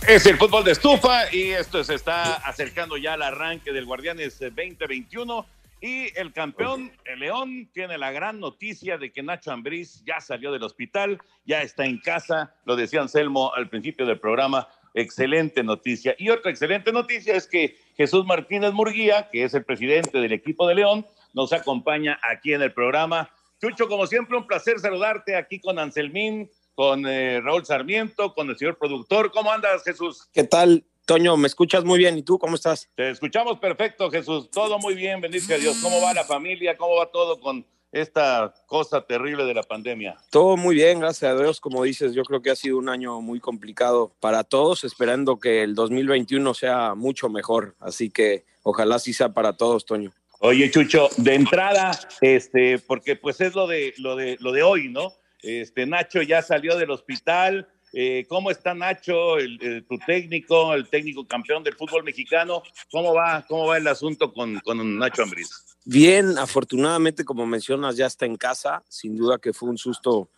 Es 0.09 0.25
el 0.27 0.37
fútbol 0.37 0.62
de 0.62 0.71
estufa 0.71 1.35
y 1.35 1.51
esto 1.51 1.83
se 1.83 1.95
está 1.95 2.35
acercando 2.35 2.97
ya 2.97 3.14
al 3.14 3.23
arranque 3.23 3.73
del 3.73 3.87
Guardianes 3.87 4.38
2021 4.38 5.45
y 5.81 6.16
el 6.19 6.33
campeón, 6.33 6.90
el 7.05 7.21
León, 7.21 7.69
tiene 7.73 7.99
la 7.99 8.11
gran 8.11 8.40
noticia 8.40 8.99
de 8.99 9.12
que 9.12 9.23
Nacho 9.23 9.53
Ambriz 9.53 10.03
ya 10.05 10.21
salió 10.21 10.51
del 10.53 10.62
hospital, 10.62 11.21
ya 11.45 11.62
está 11.62 11.85
en 11.85 11.99
casa, 11.99 12.55
lo 12.64 12.77
decía 12.77 13.03
Anselmo 13.03 13.53
al 13.55 13.69
principio 13.69 14.07
del 14.07 14.19
programa, 14.19 14.69
excelente 14.96 15.62
noticia. 15.62 16.16
Y 16.18 16.30
otra 16.30 16.50
excelente 16.50 16.90
noticia 16.90 17.37
es 17.37 17.46
que 17.46 17.78
Jesús 17.96 18.26
Martínez 18.26 18.72
Murguía, 18.72 19.28
que 19.30 19.44
es 19.44 19.54
el 19.54 19.64
presidente 19.64 20.18
del 20.18 20.32
equipo 20.32 20.66
de 20.66 20.74
León, 20.74 21.06
nos 21.35 21.52
acompaña 21.52 22.18
aquí 22.28 22.54
en 22.54 22.62
el 22.62 22.72
programa. 22.72 23.30
Chucho, 23.61 23.88
como 23.88 24.06
siempre, 24.06 24.37
un 24.37 24.46
placer 24.46 24.80
saludarte 24.80 25.37
aquí 25.37 25.61
con 25.61 25.78
Anselmín, 25.78 26.50
con 26.74 27.06
eh, 27.06 27.40
Raúl 27.42 27.64
Sarmiento, 27.64 28.35
con 28.35 28.48
el 28.48 28.59
señor 28.59 28.78
productor. 28.78 29.30
¿Cómo 29.30 29.52
andas, 29.52 29.85
Jesús? 29.85 30.28
¿Qué 30.32 30.44
tal, 30.44 30.85
Toño? 31.04 31.37
¿Me 31.37 31.46
escuchas 31.46 31.85
muy 31.85 31.98
bien? 31.98 32.16
¿Y 32.16 32.22
tú 32.22 32.38
cómo 32.38 32.56
estás? 32.56 32.88
Te 32.94 33.11
escuchamos 33.11 33.59
perfecto, 33.59 34.11
Jesús. 34.11 34.50
Todo 34.50 34.78
muy 34.78 34.94
bien, 34.94 35.20
bendice 35.20 35.54
a 35.54 35.59
Dios. 35.59 35.78
¿Cómo 35.82 36.00
va 36.00 36.14
la 36.14 36.24
familia? 36.24 36.76
¿Cómo 36.76 36.96
va 36.96 37.11
todo 37.11 37.38
con 37.38 37.66
esta 38.00 38.54
cosa 38.66 39.06
terrible 39.06 39.44
de 39.44 39.54
la 39.54 39.62
pandemia? 39.62 40.16
Todo 40.30 40.56
muy 40.56 40.74
bien, 40.74 41.00
gracias 41.00 41.32
a 41.32 41.40
Dios. 41.40 41.61
Como 41.61 41.82
dices, 41.82 42.14
yo 42.14 42.22
creo 42.24 42.42
que 42.42 42.50
ha 42.50 42.56
sido 42.56 42.78
un 42.78 42.88
año 42.88 43.20
muy 43.20 43.40
complicado 43.40 44.12
para 44.20 44.44
todos, 44.44 44.85
esperando 44.85 45.38
que 45.38 45.62
el 45.62 45.74
2021 45.74 46.54
sea 46.54 46.94
mucho 46.94 47.28
mejor. 47.28 47.74
Así 47.80 48.11
que 48.11 48.44
ojalá 48.62 48.98
sí 48.98 49.12
sea 49.12 49.30
para 49.30 49.56
todos, 49.56 49.85
Toño. 49.87 50.12
Oye, 50.40 50.70
Chucho, 50.70 51.09
de 51.16 51.35
entrada, 51.35 51.92
este, 52.20 52.78
porque 52.78 53.16
pues 53.16 53.40
es 53.40 53.54
lo 53.54 53.66
de 53.66 53.94
lo 53.96 54.16
de 54.16 54.37
lo 54.40 54.52
de 54.52 54.62
hoy, 54.62 54.88
¿no? 54.88 55.14
Este 55.42 55.87
Nacho 55.87 56.22
ya 56.22 56.42
salió 56.42 56.76
del 56.76 56.90
hospital. 56.90 57.68
Eh, 57.98 58.26
¿Cómo 58.28 58.50
está 58.50 58.74
Nacho, 58.74 59.38
el, 59.38 59.87
tu 59.88 59.96
técnico, 60.06 60.74
el 60.74 60.87
técnico 60.87 61.26
campeón 61.26 61.62
del 61.62 61.76
fútbol 61.76 62.04
mexicano? 62.04 62.62
¿Cómo 62.90 63.14
va, 63.14 63.42
cómo 63.48 63.68
va 63.68 63.78
el 63.78 63.87
asunto 63.88 64.35
con, 64.35 64.61
Nacho 64.98 65.22
Ambriz? 65.22 65.48
Bien, 65.87 66.37
afortunadamente, 66.37 67.24
como 67.24 67.46
mencionas, 67.46 67.96
ya 67.96 68.04
está 68.04 68.26
en 68.26 68.37
casa. 68.37 68.82
Sin 68.90 69.16
duda 69.16 69.38
que 69.38 69.54
fue 69.54 69.70
un 69.70 69.78
susto 69.78 70.28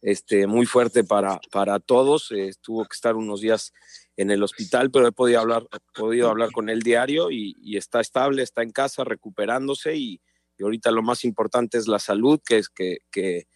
este, 0.00 0.46
muy 0.46 0.64
fuerte 0.64 1.02
para, 1.02 1.40
para 1.50 1.80
todos. 1.80 2.30
Eh, 2.30 2.52
tuvo 2.60 2.84
que 2.84 2.94
estar 2.94 3.16
unos 3.16 3.40
días 3.40 3.72
en 4.16 4.30
el 4.30 4.40
hospital, 4.44 4.92
pero 4.92 5.08
he 5.08 5.12
podido 5.12 5.40
hablar, 5.40 5.66
he 5.72 5.98
podido 5.98 6.28
hablar 6.28 6.52
con 6.52 6.68
él 6.68 6.82
diario 6.82 7.32
y, 7.32 7.76
está 7.76 8.00
estable, 8.00 8.44
está 8.44 8.62
en 8.62 8.70
casa, 8.70 9.02
recuperándose 9.02 9.96
y, 9.96 10.20
ahorita 10.60 10.92
lo 10.92 11.02
más 11.02 11.24
importante 11.24 11.78
es 11.78 11.88
la 11.88 11.98
salud, 11.98 12.40
que 12.46 12.58
es 12.58 12.68
que, 12.68 13.46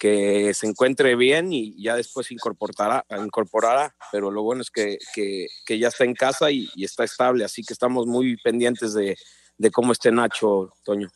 que 0.00 0.54
se 0.54 0.66
encuentre 0.66 1.14
bien 1.14 1.52
y 1.52 1.80
ya 1.80 1.94
después 1.94 2.30
incorporará, 2.30 3.04
incorporará. 3.18 3.94
Pero 4.10 4.30
lo 4.30 4.42
bueno 4.42 4.62
es 4.62 4.70
que, 4.70 4.96
que, 5.14 5.78
ya 5.78 5.88
está 5.88 6.04
en 6.04 6.14
casa 6.14 6.50
y, 6.50 6.68
está 6.82 7.04
estable, 7.04 7.44
así 7.44 7.62
que 7.62 7.74
estamos 7.74 8.06
muy 8.06 8.38
pendientes 8.38 8.94
de, 8.94 9.14
de 9.58 9.70
cómo 9.70 9.92
esté 9.92 10.10
Nacho, 10.10 10.72
Toño. 10.84 11.10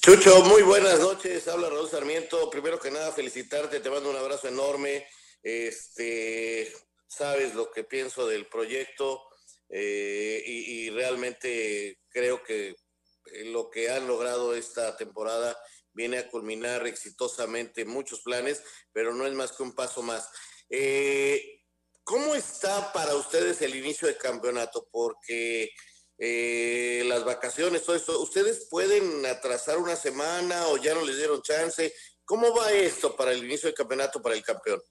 Chucho, 0.00 0.42
muy 0.44 0.62
buenas 0.62 0.98
noches. 0.98 1.46
Habla 1.46 1.68
Raúl 1.68 1.88
Sarmiento. 1.88 2.48
Primero 2.48 2.80
que 2.80 2.90
nada, 2.90 3.12
felicitarte. 3.12 3.80
Te 3.80 3.90
mando 3.90 4.08
un 4.08 4.16
abrazo 4.16 4.48
enorme. 4.48 5.06
Este, 5.42 6.72
sabes 7.06 7.54
lo 7.54 7.70
que 7.70 7.84
pienso 7.84 8.26
del 8.26 8.46
proyecto 8.46 9.22
eh, 9.68 10.42
y, 10.46 10.86
y 10.86 10.90
realmente 10.90 11.98
creo 12.08 12.42
que 12.42 12.76
lo 13.46 13.68
que 13.70 13.90
han 13.90 14.06
logrado 14.06 14.54
esta 14.54 14.96
temporada 14.96 15.54
viene 15.94 16.18
a 16.18 16.28
culminar 16.28 16.86
exitosamente 16.86 17.84
muchos 17.84 18.20
planes, 18.20 18.62
pero 18.92 19.14
no 19.14 19.26
es 19.26 19.32
más 19.32 19.52
que 19.52 19.62
un 19.62 19.74
paso 19.74 20.02
más. 20.02 20.28
Eh, 20.68 21.62
¿Cómo 22.02 22.34
está 22.34 22.92
para 22.92 23.14
ustedes 23.14 23.62
el 23.62 23.74
inicio 23.74 24.06
del 24.06 24.18
campeonato? 24.18 24.86
Porque 24.90 25.70
eh, 26.18 27.02
las 27.06 27.24
vacaciones, 27.24 27.82
todo 27.84 27.96
esto, 27.96 28.20
¿ustedes 28.20 28.68
pueden 28.70 29.24
atrasar 29.24 29.78
una 29.78 29.96
semana 29.96 30.66
o 30.68 30.76
ya 30.76 30.94
no 30.94 31.02
les 31.02 31.16
dieron 31.16 31.40
chance? 31.40 31.94
¿Cómo 32.24 32.54
va 32.54 32.72
esto 32.72 33.16
para 33.16 33.32
el 33.32 33.44
inicio 33.44 33.68
del 33.68 33.74
campeonato 33.74 34.20
para 34.20 34.34
el 34.34 34.42
campeón? 34.42 34.82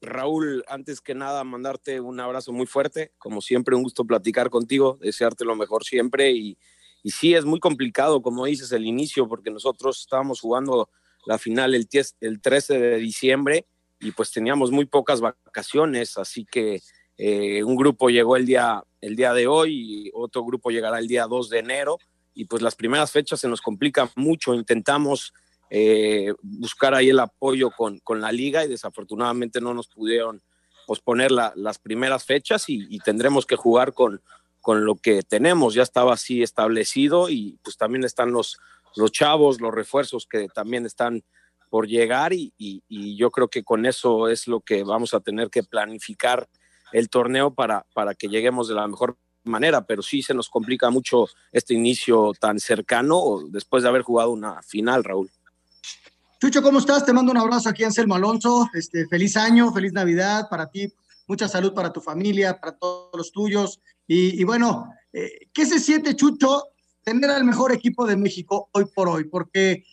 Raúl, 0.00 0.64
antes 0.68 1.00
que 1.00 1.14
nada, 1.14 1.42
mandarte 1.44 2.00
un 2.00 2.20
abrazo 2.20 2.52
muy 2.52 2.66
fuerte. 2.66 3.12
Como 3.18 3.40
siempre, 3.40 3.74
un 3.74 3.82
gusto 3.82 4.04
platicar 4.04 4.50
contigo, 4.50 4.98
desearte 5.00 5.44
lo 5.44 5.56
mejor 5.56 5.84
siempre. 5.84 6.30
Y, 6.30 6.58
y 7.04 7.10
sí, 7.10 7.34
es 7.34 7.44
muy 7.44 7.60
complicado, 7.60 8.22
como 8.22 8.46
dices, 8.46 8.72
el 8.72 8.86
inicio, 8.86 9.28
porque 9.28 9.50
nosotros 9.50 10.00
estábamos 10.00 10.40
jugando 10.40 10.88
la 11.26 11.38
final 11.38 11.74
el, 11.74 11.84
10 11.84 12.16
el 12.20 12.40
13 12.40 12.78
de 12.78 12.96
diciembre 12.96 13.66
y 14.00 14.10
pues 14.12 14.32
teníamos 14.32 14.70
muy 14.70 14.86
pocas 14.86 15.20
vacaciones, 15.20 16.16
así 16.18 16.46
que 16.50 16.80
eh, 17.16 17.62
un 17.62 17.76
grupo 17.76 18.08
llegó 18.08 18.36
el 18.36 18.46
día, 18.46 18.82
el 19.02 19.16
día 19.16 19.34
de 19.34 19.46
hoy 19.46 20.06
y 20.06 20.10
otro 20.14 20.44
grupo 20.44 20.70
llegará 20.70 20.98
el 20.98 21.06
día 21.06 21.26
2 21.26 21.50
de 21.50 21.58
enero 21.58 21.98
y 22.34 22.46
pues 22.46 22.62
las 22.62 22.74
primeras 22.74 23.12
fechas 23.12 23.38
se 23.38 23.48
nos 23.48 23.60
complican 23.60 24.08
mucho. 24.16 24.54
Intentamos 24.54 25.32
eh, 25.68 26.32
buscar 26.42 26.94
ahí 26.94 27.10
el 27.10 27.20
apoyo 27.20 27.70
con, 27.70 27.98
con, 27.98 28.20
la 28.20 28.32
liga 28.32 28.64
y 28.64 28.68
desafortunadamente 28.68 29.60
no 29.60 29.74
nos 29.74 29.88
pudieron 29.88 30.42
posponer 30.86 31.30
la, 31.30 31.52
las 31.54 31.78
primeras 31.78 32.24
fechas 32.24 32.64
y, 32.68 32.98
tendremos 33.00 33.46
que 33.46 33.56
jugar 33.56 33.92
con, 33.94 34.20
con 34.64 34.86
lo 34.86 34.94
que 34.94 35.22
tenemos. 35.22 35.74
Ya 35.74 35.82
estaba 35.82 36.14
así 36.14 36.42
establecido 36.42 37.28
y 37.28 37.58
pues 37.62 37.76
también 37.76 38.02
están 38.02 38.32
los, 38.32 38.56
los 38.96 39.12
chavos, 39.12 39.60
los 39.60 39.74
refuerzos 39.74 40.26
que 40.26 40.48
también 40.48 40.86
están 40.86 41.22
por 41.68 41.86
llegar 41.86 42.32
y, 42.32 42.54
y, 42.56 43.14
yo 43.18 43.30
creo 43.30 43.48
que 43.48 43.62
con 43.62 43.84
eso 43.84 44.28
es 44.28 44.48
lo 44.48 44.60
que 44.60 44.82
vamos 44.82 45.12
a 45.12 45.20
tener 45.20 45.50
que 45.50 45.64
planificar 45.64 46.48
el 46.92 47.10
torneo 47.10 47.52
para, 47.52 47.84
para 47.92 48.14
que 48.14 48.28
lleguemos 48.28 48.66
de 48.66 48.74
la 48.74 48.88
mejor 48.88 49.18
manera, 49.42 49.84
pero 49.84 50.00
sí 50.00 50.22
se 50.22 50.32
nos 50.32 50.48
complica 50.48 50.88
mucho 50.88 51.26
este 51.52 51.74
inicio 51.74 52.32
tan 52.40 52.58
cercano 52.58 53.40
después 53.50 53.82
de 53.82 53.90
haber 53.90 54.00
jugado 54.00 54.30
una 54.30 54.62
final, 54.62 55.04
Raúl. 55.04 55.30
Chucho, 56.40 56.62
¿cómo 56.62 56.78
estás? 56.78 57.04
Te 57.04 57.12
mando 57.12 57.32
un 57.32 57.38
abrazo 57.38 57.68
aquí, 57.68 57.84
Anselmo 57.84 58.14
Alonso. 58.14 58.70
Este, 58.72 59.06
feliz 59.08 59.36
año, 59.36 59.70
feliz 59.74 59.92
Navidad 59.92 60.48
para 60.48 60.70
ti, 60.70 60.90
mucha 61.26 61.48
salud 61.48 61.72
para 61.72 61.92
tu 61.92 62.00
familia, 62.00 62.60
para 62.60 62.76
todos 62.76 63.10
los 63.14 63.32
tuyos. 63.32 63.80
Y, 64.06 64.40
y 64.40 64.44
bueno, 64.44 64.88
eh, 65.12 65.48
¿qué 65.52 65.66
se 65.66 65.78
siente, 65.78 66.16
Chucho, 66.16 66.64
tener 67.02 67.30
al 67.30 67.44
mejor 67.44 67.72
equipo 67.72 68.06
de 68.06 68.16
México 68.16 68.68
hoy 68.72 68.84
por 68.94 69.08
hoy? 69.08 69.24
Porque 69.24 69.84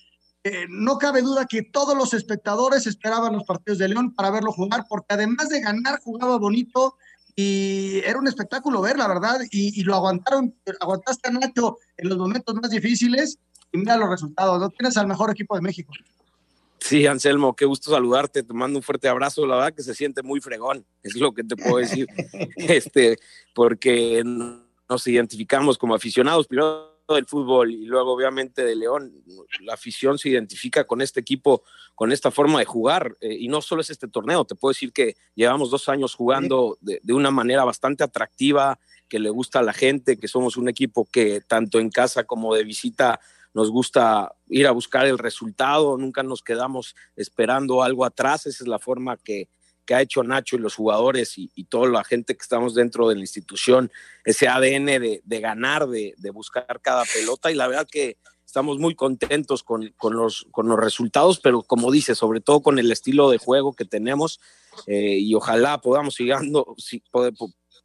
eh, 0.44 0.65
no 0.70 0.98
cabe 0.98 1.22
duda 1.22 1.46
que 1.46 1.62
todos 1.62 1.96
los 1.96 2.13
espectadores 2.13 2.88
esperaban 2.88 3.34
los 3.34 3.44
partidos 3.44 3.78
de 3.78 3.89
León 3.89 4.13
para 4.15 4.32
verlo 4.32 4.52
jugar, 4.52 4.86
porque 4.89 5.13
además 5.13 5.50
de 5.50 5.62
ganar, 5.62 6.00
jugaba 6.04 6.38
bonito 6.38 6.98
y 7.36 8.00
era 8.04 8.20
un 8.20 8.28
espectáculo 8.28 8.82
ver, 8.82 8.98
la 8.98 9.08
verdad, 9.08 9.39
y, 9.52 9.80
y 9.80 9.84
lo 9.84 9.96
aguantaron, 9.96 10.54
aguantaste 10.80 11.30
a 11.30 11.32
Nacho 11.32 11.78
en 11.98 12.10
los 12.10 12.17
momentos 12.17 12.56
más 12.56 12.72
difíciles 12.72 13.38
y 13.72 13.78
mira 13.78 13.98
los 13.98 14.10
resultados, 14.10 14.60
no 14.60 14.70
tienes 14.70 14.98
al 14.98 15.08
mejor 15.08 15.32
equipo 15.32 15.56
de 15.56 15.62
México. 15.62 15.94
Sí, 16.91 17.08
Anselmo, 17.08 17.56
qué 17.56 17.63
gusto 17.63 17.89
saludarte, 17.89 18.43
te 18.43 18.54
mando 18.54 18.77
un 18.77 18.84
fuerte 18.84 19.08
abrazo, 19.08 19.47
la 19.47 19.56
verdad 19.56 19.73
que 19.73 19.82
se 19.82 19.95
siente 19.95 20.23
muy 20.23 20.41
fregón, 20.41 20.86
es 21.04 21.15
lo 21.15 21.32
que 21.32 21.41
te 21.41 21.56
puedo 21.56 21.77
decir, 21.77 22.06
este, 22.58 23.17
porque 23.56 24.21
nos 24.25 25.08
identificamos 25.08 25.77
como 25.77 25.95
aficionados, 25.95 26.47
primero 26.47 26.99
del 27.08 27.25
fútbol 27.27 27.71
y 27.71 27.86
luego 27.86 28.12
obviamente 28.12 28.65
de 28.65 28.75
León, 28.75 29.23
la 29.62 29.75
afición 29.75 30.17
se 30.17 30.27
identifica 30.27 30.84
con 30.84 31.01
este 31.01 31.21
equipo, 31.21 31.63
con 31.95 32.12
esta 32.12 32.30
forma 32.30 32.60
de 32.60 32.65
jugar 32.65 33.15
eh, 33.21 33.38
y 33.39 33.47
no 33.47 33.62
solo 33.62 33.84
es 33.84 33.89
este 33.89 34.10
torneo, 34.10 34.43
te 34.43 34.56
puedo 34.56 34.71
decir 34.71 34.91
que 34.91 35.15
llevamos 35.34 35.71
dos 35.71 35.88
años 35.88 36.13
jugando 36.13 36.77
de, 36.82 36.99
de, 37.01 37.13
una 37.13 37.32
manera 37.32 37.63
bastante 37.63 38.04
atractiva, 38.04 38.82
que 39.08 39.19
le 39.19 39.30
gusta 39.30 39.60
a 39.60 39.63
la 39.63 39.71
gente, 39.71 40.19
que 40.19 40.27
somos 40.27 40.58
un 40.58 40.67
equipo 40.67 41.08
que 41.10 41.39
tanto 41.39 41.80
en 41.80 41.89
casa 41.89 42.25
como 42.25 42.54
de 42.54 42.65
visita 42.65 43.21
nos 43.54 43.70
gusta 43.70 44.34
ir 44.48 44.68
a 44.68 44.72
buscar 44.72 45.06
el 45.06 45.18
resultado, 45.18 45.98
nunca 45.98 46.24
nos 46.24 46.42
quedamos 46.42 46.96
esperando 47.16 47.84
algo 47.84 48.06
atrás, 48.06 48.46
esa 48.46 48.64
es 48.64 48.68
la 48.68 48.80
forma 48.80 49.18
que, 49.18 49.50
que 49.86 49.96
ha 49.96 50.02
hecho 50.02 50.24
Nacho 50.24 50.56
y 50.56 50.60
los 50.60 50.76
jugadores 50.76 51.38
y, 51.38 51.52
y, 51.56 51.66
toda 51.66 51.90
la 51.90 52.04
gente 52.04 52.36
que 52.36 52.42
estamos 52.42 52.76
dentro 52.76 53.10
de 53.10 53.16
la 53.16 53.22
institución, 53.22 53.92
ese 54.26 54.48
ADN 54.48 54.86
de, 54.86 55.22
de 55.24 55.40
ganar, 55.40 55.88
de, 55.88 56.14
de, 56.18 56.30
buscar 56.30 56.80
cada 56.82 57.04
pelota 57.06 57.52
y 57.52 57.56
la 57.56 57.68
verdad 57.68 57.88
que 57.90 58.18
estamos 58.52 58.80
muy 58.80 58.96
contentos 58.96 59.64
con, 59.64 59.94
con, 59.98 60.16
los, 60.16 60.46
con 60.52 60.68
los 60.68 60.78
resultados, 60.78 61.40
pero 61.40 61.64
como 61.64 61.90
dice, 61.90 62.16
sobre 62.16 62.42
todo 62.42 62.62
con 62.62 62.80
el 62.80 62.92
estilo 62.92 63.30
de 63.30 63.38
juego 63.38 63.74
que 63.74 63.86
tenemos 63.86 64.42
eh, 64.88 65.18
y 65.20 65.34
ojalá 65.36 65.80
podamos, 65.80 66.16
si, 66.16 67.02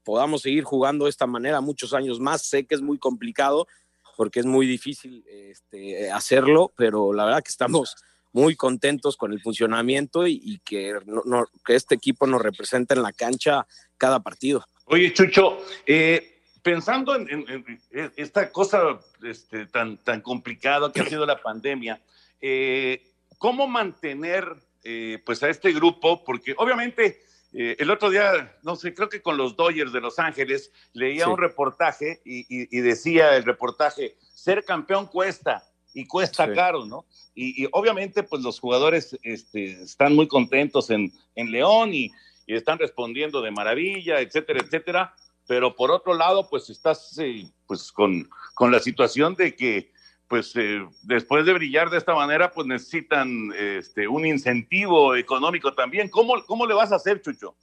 podamos 0.05 0.43
seguir 0.43 0.65
jugando 0.65 1.05
de 1.05 1.11
esta 1.11 1.27
manera 1.27 1.61
muchos 1.61 1.95
años 1.95 2.19
más. 2.19 2.43
Sé 2.43 2.67
que 2.67 2.75
es 2.75 2.81
muy 2.81 2.99
complicado, 2.99 3.69
porque 4.17 4.41
es 4.41 4.47
muy 4.47 4.67
difícil 4.67 5.25
este, 5.29 6.11
hacerlo, 6.11 6.73
pero 6.77 7.13
la 7.13 7.25
verdad 7.25 7.43
que 7.43 7.51
estamos 7.51 7.95
muy 8.33 8.55
contentos 8.55 9.17
con 9.17 9.33
el 9.33 9.41
funcionamiento 9.41 10.27
y, 10.27 10.61
que, 10.65 10.95
no, 11.07 11.47
que 11.65 11.75
este 11.75 11.95
equipo 11.95 12.27
nos 12.27 12.43
representa 12.43 12.95
en 12.95 13.03
la 13.03 13.13
cancha 13.13 13.67
cada 13.97 14.21
partido. 14.21 14.65
Oye, 14.87 15.13
Chucho, 15.13 15.59
eh, 15.87 16.43
pensando 16.63 17.15
en, 17.17 17.29
en, 17.31 17.49
en, 17.49 18.13
esta 18.17 18.53
cosa 18.53 19.01
este, 19.23 19.67
tan, 19.67 19.97
tan 19.99 20.21
complicada 20.21 20.93
que 20.93 21.01
ha 21.01 21.07
sido 21.07 21.25
la 21.25 21.41
pandemia, 21.41 22.01
eh, 22.41 23.11
¿cómo 23.39 23.67
mantener 23.67 24.55
eh, 24.85 25.23
pues 25.25 25.43
a 25.43 25.49
este 25.49 25.73
grupo? 25.73 26.23
Porque 26.23 26.55
obviamente 26.59 27.23
eh, 27.59 27.75
el 27.79 27.91
otro 27.91 28.11
día, 28.11 28.55
no 28.63 28.77
sé, 28.77 28.93
creo 28.93 29.09
que 29.09 29.23
con 29.23 29.39
los 29.39 29.57
Dodgers 29.57 29.91
de 29.91 30.03
Los 30.03 30.19
Ángeles, 30.19 30.71
leía 30.93 31.25
sí. 31.25 31.31
un 31.31 31.39
reportaje 31.39 32.21
y, 32.23 32.41
y, 32.41 32.69
y, 32.71 32.81
decía 32.83 33.35
el 33.35 33.45
reportaje, 33.45 34.19
ser 34.21 34.63
campeón 34.63 35.07
cuesta 35.07 35.65
y 35.95 36.07
cuesta 36.07 36.47
sí. 36.47 36.53
caro, 36.53 36.85
¿no? 36.85 37.07
Y, 37.35 37.65
y, 37.65 37.69
obviamente, 37.73 38.23
pues 38.25 38.43
los 38.43 38.61
jugadores 38.61 39.19
este, 39.23 39.83
están 39.83 40.15
muy 40.15 40.29
contentos 40.29 40.91
en, 40.91 41.11
en 41.35 41.51
León 41.51 41.95
y, 41.95 42.13
están 42.47 42.79
respondiendo 42.79 43.43
de 43.43 43.51
maravilla, 43.51 44.21
etcétera, 44.21 44.61
etcétera. 44.63 45.15
Pero 45.49 45.75
por 45.75 45.91
otro 45.91 46.15
lado, 46.15 46.49
pues 46.49 46.71
estás 46.71 47.19
eh, 47.19 47.51
pues 47.67 47.91
con, 47.91 48.29
con 48.55 48.71
la 48.71 48.79
situación 48.79 49.35
de 49.35 49.57
que 49.57 49.91
pues 50.29 50.53
eh, 50.57 50.85
después 51.03 51.47
de 51.47 51.53
brillar 51.53 51.91
de 51.91 51.99
esta 51.99 52.15
manera, 52.15 52.51
pues 52.51 52.67
necesitan 52.67 53.53
este, 53.57 54.09
un 54.09 54.27
incentivo 54.27 55.15
económico 55.15 55.73
también. 55.75 56.09
¿Cómo, 56.09 56.45
¿Cómo 56.47 56.67
le 56.67 56.75
vas 56.75 56.93
a 56.93 56.97
hacer, 56.97 57.23
Chucho? 57.23 57.55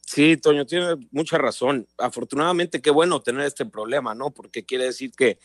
Sí, 0.00 0.36
Toño, 0.36 0.66
tiene 0.66 1.08
mucha 1.10 1.38
razón. 1.38 1.86
Afortunadamente, 1.98 2.82
qué 2.82 2.90
bueno 2.90 3.20
tener 3.20 3.46
este 3.46 3.66
problema, 3.66 4.14
¿no? 4.14 4.30
Porque 4.30 4.64
quiere 4.64 4.84
decir 4.84 5.12
que 5.16 5.38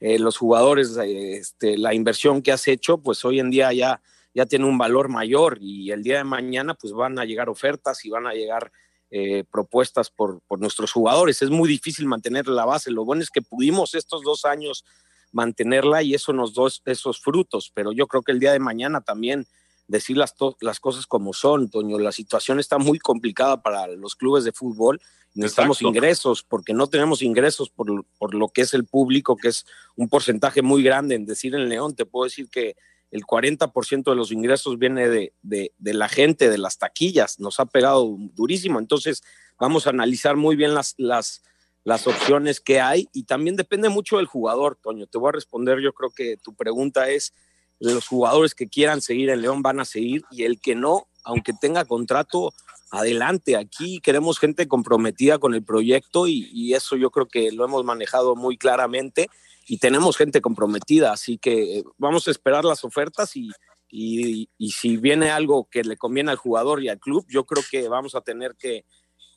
eh, 0.00 0.18
los 0.18 0.36
jugadores, 0.36 0.96
este, 0.96 1.76
la 1.76 1.94
inversión 1.94 2.40
que 2.42 2.52
has 2.52 2.66
hecho, 2.68 2.98
pues 2.98 3.24
hoy 3.24 3.40
en 3.40 3.50
día 3.50 3.72
ya, 3.72 4.00
ya 4.34 4.46
tiene 4.46 4.64
un 4.64 4.78
valor 4.78 5.08
mayor 5.08 5.58
y 5.60 5.90
el 5.90 6.02
día 6.02 6.18
de 6.18 6.24
mañana, 6.24 6.74
pues 6.74 6.92
van 6.92 7.18
a 7.18 7.24
llegar 7.24 7.48
ofertas 7.48 8.04
y 8.04 8.10
van 8.10 8.26
a 8.26 8.32
llegar 8.32 8.72
eh, 9.10 9.44
propuestas 9.50 10.10
por, 10.10 10.40
por 10.46 10.58
nuestros 10.58 10.90
jugadores. 10.92 11.42
Es 11.42 11.50
muy 11.50 11.68
difícil 11.68 12.06
mantener 12.06 12.48
la 12.48 12.64
base. 12.64 12.90
Lo 12.90 13.04
bueno 13.04 13.22
es 13.22 13.30
que 13.30 13.42
pudimos 13.42 13.94
estos 13.94 14.22
dos 14.22 14.44
años 14.44 14.84
mantenerla 15.32 16.02
y 16.02 16.14
eso 16.14 16.32
nos 16.32 16.54
da 16.54 16.64
esos 16.84 17.20
frutos, 17.20 17.72
pero 17.74 17.92
yo 17.92 18.06
creo 18.06 18.22
que 18.22 18.32
el 18.32 18.38
día 18.38 18.52
de 18.52 18.58
mañana 18.58 19.00
también 19.00 19.46
decir 19.88 20.16
las, 20.16 20.34
las 20.60 20.80
cosas 20.80 21.06
como 21.06 21.32
son, 21.32 21.68
Toño, 21.68 21.98
la 21.98 22.12
situación 22.12 22.60
está 22.60 22.78
muy 22.78 22.98
complicada 22.98 23.62
para 23.62 23.88
los 23.88 24.14
clubes 24.14 24.44
de 24.44 24.52
fútbol, 24.52 25.00
necesitamos 25.34 25.78
Exacto. 25.78 25.96
ingresos 25.96 26.42
porque 26.42 26.74
no 26.74 26.86
tenemos 26.86 27.22
ingresos 27.22 27.70
por, 27.70 28.04
por 28.18 28.34
lo 28.34 28.48
que 28.48 28.62
es 28.62 28.74
el 28.74 28.84
público, 28.84 29.36
que 29.36 29.48
es 29.48 29.66
un 29.96 30.08
porcentaje 30.08 30.62
muy 30.62 30.82
grande, 30.82 31.14
en 31.14 31.26
decir 31.26 31.54
en 31.54 31.68
León, 31.68 31.94
te 31.94 32.06
puedo 32.06 32.24
decir 32.24 32.48
que 32.48 32.76
el 33.10 33.24
40% 33.24 34.04
de 34.04 34.16
los 34.16 34.32
ingresos 34.32 34.78
viene 34.78 35.08
de, 35.08 35.34
de, 35.42 35.72
de, 35.78 35.94
la 35.94 36.08
gente, 36.08 36.48
de 36.48 36.56
las 36.56 36.78
taquillas, 36.78 37.38
nos 37.40 37.60
ha 37.60 37.66
pegado 37.66 38.16
durísimo, 38.34 38.78
entonces 38.78 39.22
vamos 39.58 39.86
a 39.86 39.90
analizar 39.90 40.36
muy 40.36 40.56
bien 40.56 40.74
las, 40.74 40.94
las, 40.96 41.42
las 41.84 42.06
opciones 42.06 42.60
que 42.60 42.80
hay 42.80 43.08
y 43.12 43.24
también 43.24 43.56
depende 43.56 43.88
mucho 43.88 44.18
del 44.18 44.26
jugador, 44.26 44.78
Toño. 44.80 45.06
Te 45.06 45.18
voy 45.18 45.30
a 45.30 45.32
responder, 45.32 45.80
yo 45.80 45.92
creo 45.92 46.10
que 46.10 46.36
tu 46.36 46.54
pregunta 46.54 47.08
es, 47.08 47.34
los 47.80 48.06
jugadores 48.06 48.54
que 48.54 48.68
quieran 48.68 49.00
seguir 49.00 49.30
en 49.30 49.42
León 49.42 49.62
van 49.62 49.80
a 49.80 49.84
seguir 49.84 50.22
y 50.30 50.44
el 50.44 50.60
que 50.60 50.76
no, 50.76 51.08
aunque 51.24 51.52
tenga 51.52 51.84
contrato, 51.84 52.52
adelante. 52.92 53.56
Aquí 53.56 54.00
queremos 54.00 54.38
gente 54.38 54.68
comprometida 54.68 55.38
con 55.38 55.54
el 55.54 55.64
proyecto 55.64 56.28
y, 56.28 56.74
eso 56.74 56.96
yo 56.96 57.10
creo 57.10 57.26
que 57.26 57.50
lo 57.50 57.64
hemos 57.64 57.84
manejado 57.84 58.36
muy 58.36 58.56
claramente 58.56 59.28
y 59.66 59.78
tenemos 59.78 60.16
gente 60.16 60.40
comprometida, 60.40 61.12
así 61.12 61.38
que 61.38 61.82
vamos 61.98 62.28
a 62.28 62.30
esperar 62.30 62.64
las 62.64 62.84
ofertas 62.84 63.32
y, 63.34 63.50
y 63.90 64.70
si 64.70 64.96
viene 64.96 65.30
algo 65.30 65.68
que 65.70 65.82
le 65.82 65.96
conviene 65.96 66.30
al 66.30 66.36
jugador 66.36 66.82
y 66.82 66.88
al 66.88 67.00
club, 67.00 67.26
yo 67.28 67.44
creo 67.44 67.64
que 67.68 67.88
vamos 67.88 68.14
a 68.14 68.20
tener 68.20 68.54
que 68.56 68.84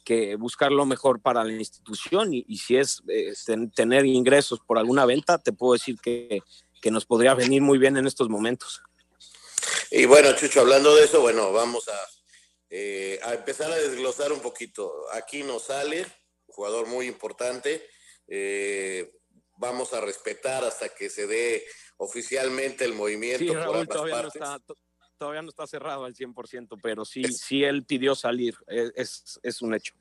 que 0.06 0.36
buscar 0.36 0.72
lo 0.72 0.86
mejor 0.86 1.20
para 1.20 1.44
la 1.44 1.52
institución 1.52 2.34
y, 2.34 2.46
y 2.48 2.58
si 2.60 2.78
es 2.78 3.02
eh, 3.08 3.34
ten, 3.46 3.72
tener 3.72 4.06
ingresos 4.06 4.60
por 4.66 4.78
alguna 4.78 5.06
venta, 5.06 5.40
te 5.40 5.52
puedo 5.52 5.74
decir 5.74 5.98
que, 6.02 6.42
que, 6.82 6.92
nos 6.92 7.06
podría 7.06 7.34
venir 7.34 7.64
muy 7.64 7.80
bien 7.80 7.98
en 7.98 8.06
estos 8.06 8.30
momentos. 8.30 8.82
Y 9.90 10.06
bueno, 10.06 10.34
Chucho, 10.36 10.62
hablando 10.62 10.96
de 10.96 11.06
eso, 11.06 11.22
bueno, 11.22 11.52
vamos 11.52 11.88
a, 11.88 12.00
eh, 12.70 13.20
a 13.24 13.34
empezar 13.34 13.72
a 13.72 13.76
desglosar 13.76 14.32
un 14.32 14.42
poquito. 14.42 14.92
Aquí 15.14 15.44
nos 15.44 15.64
sale, 15.64 16.06
jugador 16.48 16.88
muy 16.88 17.08
importante, 17.08 17.90
eh, 18.28 19.12
vamos 19.58 19.94
a 19.94 20.02
respetar 20.02 20.64
hasta 20.64 20.90
que 20.90 21.10
se 21.10 21.26
dé 21.26 21.66
oficialmente 21.98 22.86
el 22.86 22.94
movimiento 22.94 23.40
sí, 23.40 23.48
por 23.48 23.58
Raúl, 23.58 23.76
ambas 23.78 23.88
todavía 23.90 24.16
partes. 24.16 24.42
No 24.42 24.56
está, 24.56 24.74
todavía 25.18 25.42
no 25.42 25.50
está 25.50 25.68
cerrado 25.68 26.06
al 26.06 26.16
100%, 26.16 26.80
pero 26.82 27.06
sí, 27.06 27.22
es, 27.24 27.40
sí 27.40 27.64
él 27.64 27.86
pidió 27.86 28.16
salir, 28.16 28.56
es, 28.68 29.40
es 29.42 29.62
un 29.62 29.74
hecho. 29.74 29.94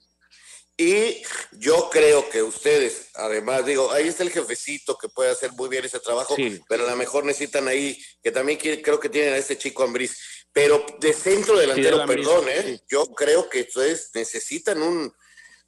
Y 0.76 1.22
yo 1.52 1.88
creo 1.90 2.28
que 2.28 2.42
ustedes, 2.42 3.10
además, 3.14 3.64
digo, 3.64 3.92
ahí 3.92 4.08
está 4.08 4.24
el 4.24 4.30
jefecito 4.30 4.98
que 4.98 5.08
puede 5.08 5.30
hacer 5.30 5.52
muy 5.52 5.68
bien 5.68 5.84
ese 5.84 6.00
trabajo, 6.00 6.34
sí. 6.34 6.60
pero 6.68 6.84
a 6.84 6.90
lo 6.90 6.96
mejor 6.96 7.24
necesitan 7.24 7.68
ahí, 7.68 7.96
que 8.22 8.32
también 8.32 8.58
quiere, 8.58 8.82
creo 8.82 8.98
que 8.98 9.08
tienen 9.08 9.34
a 9.34 9.36
este 9.36 9.56
chico 9.56 9.84
Ambriz, 9.84 10.18
pero 10.52 10.84
de 10.98 11.12
centro 11.12 11.56
delantero, 11.56 12.00
sí, 12.00 12.06
perdón, 12.08 12.48
¿eh? 12.48 12.62
Sí. 12.64 12.80
Yo 12.88 13.06
creo 13.06 13.48
que 13.48 13.62
ustedes 13.62 14.10
necesitan 14.14 14.82
un, 14.82 15.12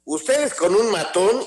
ustedes 0.03 0.53
con 0.53 0.75
un 0.75 0.91
matón 0.91 1.45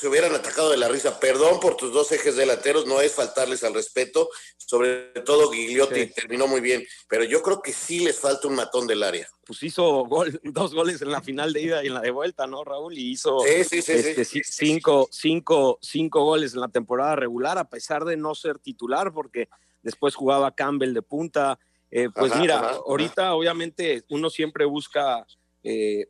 se 0.00 0.08
hubieran 0.08 0.34
atacado 0.34 0.70
de 0.70 0.78
la 0.78 0.88
risa. 0.88 1.20
Perdón 1.20 1.60
por 1.60 1.76
tus 1.76 1.92
dos 1.92 2.10
ejes 2.10 2.34
delanteros, 2.34 2.86
no 2.86 3.02
es 3.02 3.14
faltarles 3.14 3.62
al 3.64 3.74
respeto, 3.74 4.30
sobre 4.56 5.10
todo 5.26 5.50
Gigliotti 5.50 6.06
sí. 6.06 6.12
terminó 6.14 6.46
muy 6.46 6.62
bien, 6.62 6.82
pero 7.06 7.24
yo 7.24 7.42
creo 7.42 7.60
que 7.60 7.74
sí 7.74 8.00
les 8.00 8.18
falta 8.18 8.48
un 8.48 8.54
matón 8.54 8.86
del 8.86 9.02
área. 9.02 9.28
Pues 9.44 9.62
hizo 9.62 10.06
gol, 10.06 10.40
dos 10.44 10.74
goles 10.74 11.02
en 11.02 11.10
la 11.10 11.20
final 11.20 11.52
de 11.52 11.62
ida 11.62 11.84
y 11.84 11.88
en 11.88 11.94
la 11.94 12.00
de 12.00 12.10
vuelta, 12.10 12.46
¿no, 12.46 12.64
Raúl? 12.64 12.96
Y 12.96 13.10
hizo 13.10 13.40
sí, 13.40 13.82
sí, 13.82 13.92
este, 13.92 14.24
cinco, 14.24 15.06
cinco, 15.10 15.78
cinco 15.82 16.24
goles 16.24 16.54
en 16.54 16.60
la 16.60 16.68
temporada 16.68 17.16
regular, 17.16 17.58
a 17.58 17.68
pesar 17.68 18.06
de 18.06 18.16
no 18.16 18.34
ser 18.34 18.58
titular, 18.58 19.12
porque 19.12 19.50
después 19.82 20.14
jugaba 20.14 20.54
Campbell 20.54 20.94
de 20.94 21.02
punta. 21.02 21.58
Eh, 21.90 22.08
pues 22.14 22.32
ajá, 22.32 22.40
mira, 22.40 22.58
ajá, 22.60 22.78
ahorita 22.86 23.22
ajá. 23.22 23.34
obviamente 23.34 24.04
uno 24.08 24.30
siempre 24.30 24.64
busca 24.64 25.26
eh, 25.62 26.06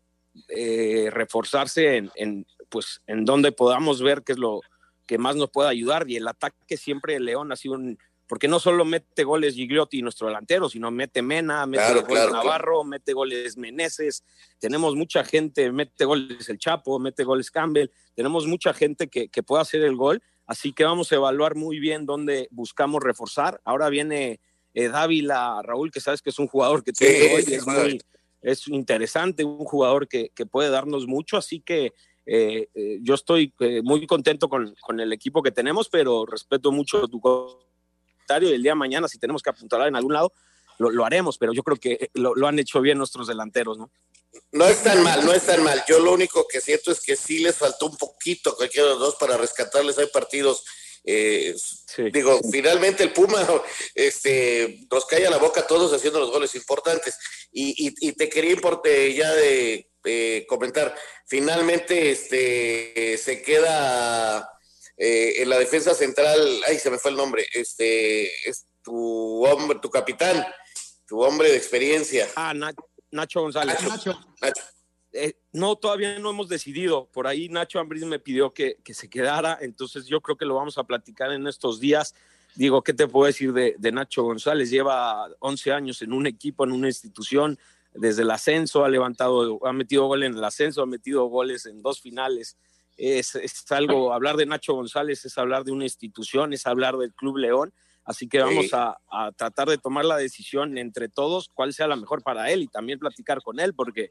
eh, 0.48 1.08
reforzarse 1.10 1.96
en, 1.96 2.10
en, 2.14 2.46
pues 2.70 3.02
en 3.06 3.24
donde 3.24 3.52
podamos 3.52 4.00
ver 4.00 4.22
qué 4.24 4.32
es 4.32 4.38
lo 4.38 4.60
que 5.06 5.18
más 5.18 5.36
nos 5.36 5.50
puede 5.50 5.68
ayudar. 5.68 6.08
Y 6.08 6.16
el 6.16 6.28
ataque 6.28 6.76
siempre 6.76 7.14
de 7.14 7.20
León 7.20 7.52
ha 7.52 7.56
sido 7.56 7.74
un 7.74 7.98
porque 8.30 8.46
no 8.46 8.60
solo 8.60 8.84
mete 8.84 9.24
goles 9.24 9.56
Gigliotti, 9.56 10.02
nuestro 10.02 10.28
delantero, 10.28 10.68
sino 10.68 10.92
mete 10.92 11.20
Mena, 11.20 11.66
mete 11.66 11.82
Claro, 11.82 12.00
goles 12.02 12.14
claro, 12.14 12.32
Navarro, 12.32 12.84
mete 12.84 13.12
goles 13.12 13.56
Meneses, 13.56 14.22
tenemos 14.60 14.94
mucha 14.94 15.24
gente, 15.24 15.72
mete 15.72 16.04
goles 16.04 16.48
el 16.48 16.56
Chapo, 16.56 17.00
mete 17.00 17.24
goles 17.24 17.50
Campbell, 17.50 17.90
tenemos 18.14 18.46
mucha 18.46 18.72
gente 18.72 19.08
que, 19.08 19.28
que 19.30 19.42
puede 19.42 19.62
hacer 19.62 19.82
el 19.82 19.96
gol, 19.96 20.22
así 20.46 20.72
que 20.72 20.84
vamos 20.84 21.10
a 21.10 21.16
evaluar 21.16 21.56
muy 21.56 21.80
bien 21.80 22.06
dónde 22.06 22.46
buscamos 22.52 23.02
reforzar. 23.02 23.60
Ahora 23.64 23.88
viene 23.88 24.38
eh, 24.74 24.86
Dávila, 24.86 25.60
Raúl, 25.64 25.90
que 25.90 25.98
sabes 25.98 26.22
que 26.22 26.30
es 26.30 26.38
un 26.38 26.46
jugador 26.46 26.84
que 26.84 26.92
Sí, 26.94 27.04
es 27.06 27.64
juega. 27.64 27.82
muy 27.82 28.00
es 28.42 28.68
interesante, 28.68 29.44
un 29.44 29.64
jugador 29.64 30.08
que, 30.08 30.30
que 30.34 30.46
puede 30.46 30.70
darnos 30.70 31.08
mucho, 31.08 31.36
así 31.36 31.60
que 31.60 31.92
eh, 32.26 32.68
eh, 32.74 32.98
yo 33.02 33.14
estoy 33.14 33.52
eh, 33.60 33.80
muy 33.82 34.06
contento 34.06 34.48
con, 34.48 34.74
con 34.80 35.00
el 35.00 35.12
equipo 35.12 35.42
que 35.42 35.50
tenemos, 35.52 35.88
pero 35.88 36.26
respeto 36.26 36.70
mucho 36.72 37.08
tu 37.08 37.20
comentario 37.20 38.50
y 38.50 38.54
el 38.54 38.62
día 38.62 38.72
de 38.72 38.76
mañana 38.76 39.08
si 39.08 39.18
tenemos 39.18 39.42
que 39.42 39.50
apuntalar 39.50 39.88
en 39.88 39.96
algún 39.96 40.12
lado, 40.12 40.32
lo, 40.78 40.90
lo 40.90 41.04
haremos, 41.04 41.36
pero 41.38 41.52
yo 41.52 41.62
creo 41.62 41.76
que 41.76 42.10
lo, 42.14 42.34
lo 42.34 42.46
han 42.46 42.58
hecho 42.58 42.80
bien 42.80 42.98
nuestros 42.98 43.26
delanteros, 43.26 43.76
¿no? 43.78 43.90
No 44.52 44.64
es 44.66 44.82
tan 44.84 45.02
mal, 45.02 45.24
no 45.24 45.32
es 45.32 45.44
tan 45.44 45.62
mal. 45.64 45.82
Yo 45.88 45.98
lo 45.98 46.12
único 46.12 46.46
que 46.46 46.60
siento 46.60 46.92
es 46.92 47.00
que 47.00 47.16
sí 47.16 47.40
les 47.40 47.56
faltó 47.56 47.86
un 47.86 47.96
poquito 47.96 48.54
cualquiera 48.54 48.86
de 48.86 48.94
los 48.94 49.00
dos 49.00 49.16
para 49.16 49.36
rescatarles. 49.36 49.98
Hay 49.98 50.06
partidos, 50.06 50.64
eh, 51.02 51.52
digo, 52.12 52.40
finalmente 52.50 53.02
el 53.02 53.12
Puma 53.12 53.44
este, 53.96 54.86
nos 54.90 55.04
calla 55.06 55.30
la 55.30 55.38
boca 55.38 55.62
a 55.62 55.66
todos 55.66 55.92
haciendo 55.92 56.20
los 56.20 56.30
goles 56.30 56.54
importantes. 56.54 57.18
Y, 57.52 57.88
y- 57.88 58.08
y 58.08 58.12
te 58.12 58.28
quería 58.28 58.52
importe 58.52 59.12
ya 59.14 59.32
de 59.34 59.89
eh, 60.04 60.46
comentar, 60.48 60.94
finalmente 61.26 62.10
este, 62.10 63.16
se 63.18 63.42
queda 63.42 64.48
eh, 64.96 65.42
en 65.42 65.48
la 65.48 65.58
defensa 65.58 65.94
central, 65.94 66.38
ay, 66.66 66.78
se 66.78 66.90
me 66.90 66.98
fue 66.98 67.10
el 67.10 67.16
nombre, 67.16 67.46
este, 67.54 68.26
es 68.48 68.66
tu 68.82 69.44
hombre, 69.46 69.78
tu 69.80 69.90
capitán, 69.90 70.44
tu 71.06 71.22
hombre 71.22 71.50
de 71.50 71.56
experiencia. 71.56 72.28
Ah, 72.36 72.54
Na- 72.54 72.74
Nacho 73.10 73.40
González. 73.42 73.76
Eh, 75.12 75.34
no, 75.52 75.74
todavía 75.76 76.18
no 76.20 76.30
hemos 76.30 76.48
decidido. 76.48 77.06
Por 77.10 77.26
ahí 77.26 77.48
Nacho 77.48 77.80
Ambriz 77.80 78.04
me 78.04 78.20
pidió 78.20 78.54
que, 78.54 78.76
que 78.84 78.94
se 78.94 79.10
quedara, 79.10 79.58
entonces 79.60 80.06
yo 80.06 80.20
creo 80.20 80.36
que 80.36 80.44
lo 80.44 80.54
vamos 80.54 80.78
a 80.78 80.84
platicar 80.84 81.32
en 81.32 81.46
estos 81.48 81.80
días. 81.80 82.14
Digo, 82.54 82.82
¿qué 82.82 82.92
te 82.94 83.08
puedo 83.08 83.26
decir 83.26 83.52
de, 83.52 83.74
de 83.78 83.92
Nacho 83.92 84.22
González? 84.22 84.70
Lleva 84.70 85.28
11 85.40 85.72
años 85.72 86.02
en 86.02 86.12
un 86.12 86.26
equipo, 86.26 86.64
en 86.64 86.72
una 86.72 86.86
institución, 86.88 87.58
desde 87.94 88.22
el 88.22 88.30
ascenso, 88.30 88.84
ha 88.84 88.88
levantado, 88.88 89.58
ha 89.66 89.72
metido 89.72 90.06
gol 90.06 90.22
en 90.22 90.34
el 90.36 90.44
ascenso, 90.44 90.82
ha 90.82 90.86
metido 90.86 91.24
goles 91.26 91.66
en 91.66 91.82
dos 91.82 92.00
finales. 92.00 92.56
Es, 92.96 93.34
es 93.34 93.70
algo, 93.72 94.12
hablar 94.12 94.36
de 94.36 94.46
Nacho 94.46 94.74
González 94.74 95.24
es 95.24 95.38
hablar 95.38 95.64
de 95.64 95.72
una 95.72 95.84
institución, 95.84 96.52
es 96.52 96.66
hablar 96.66 96.96
del 96.98 97.12
Club 97.14 97.38
León. 97.38 97.72
Así 98.04 98.28
que 98.28 98.40
vamos 98.40 98.66
Sí. 98.66 98.70
a, 98.74 98.96
a 99.10 99.32
tratar 99.32 99.68
de 99.68 99.78
tomar 99.78 100.04
la 100.04 100.16
decisión 100.16 100.76
entre 100.78 101.08
todos, 101.08 101.48
cuál 101.52 101.72
sea 101.72 101.86
la 101.86 101.96
mejor 101.96 102.22
para 102.22 102.50
él 102.50 102.62
y 102.62 102.66
también 102.68 102.98
platicar 102.98 103.42
con 103.42 103.60
él, 103.60 103.74
porque 103.74 104.10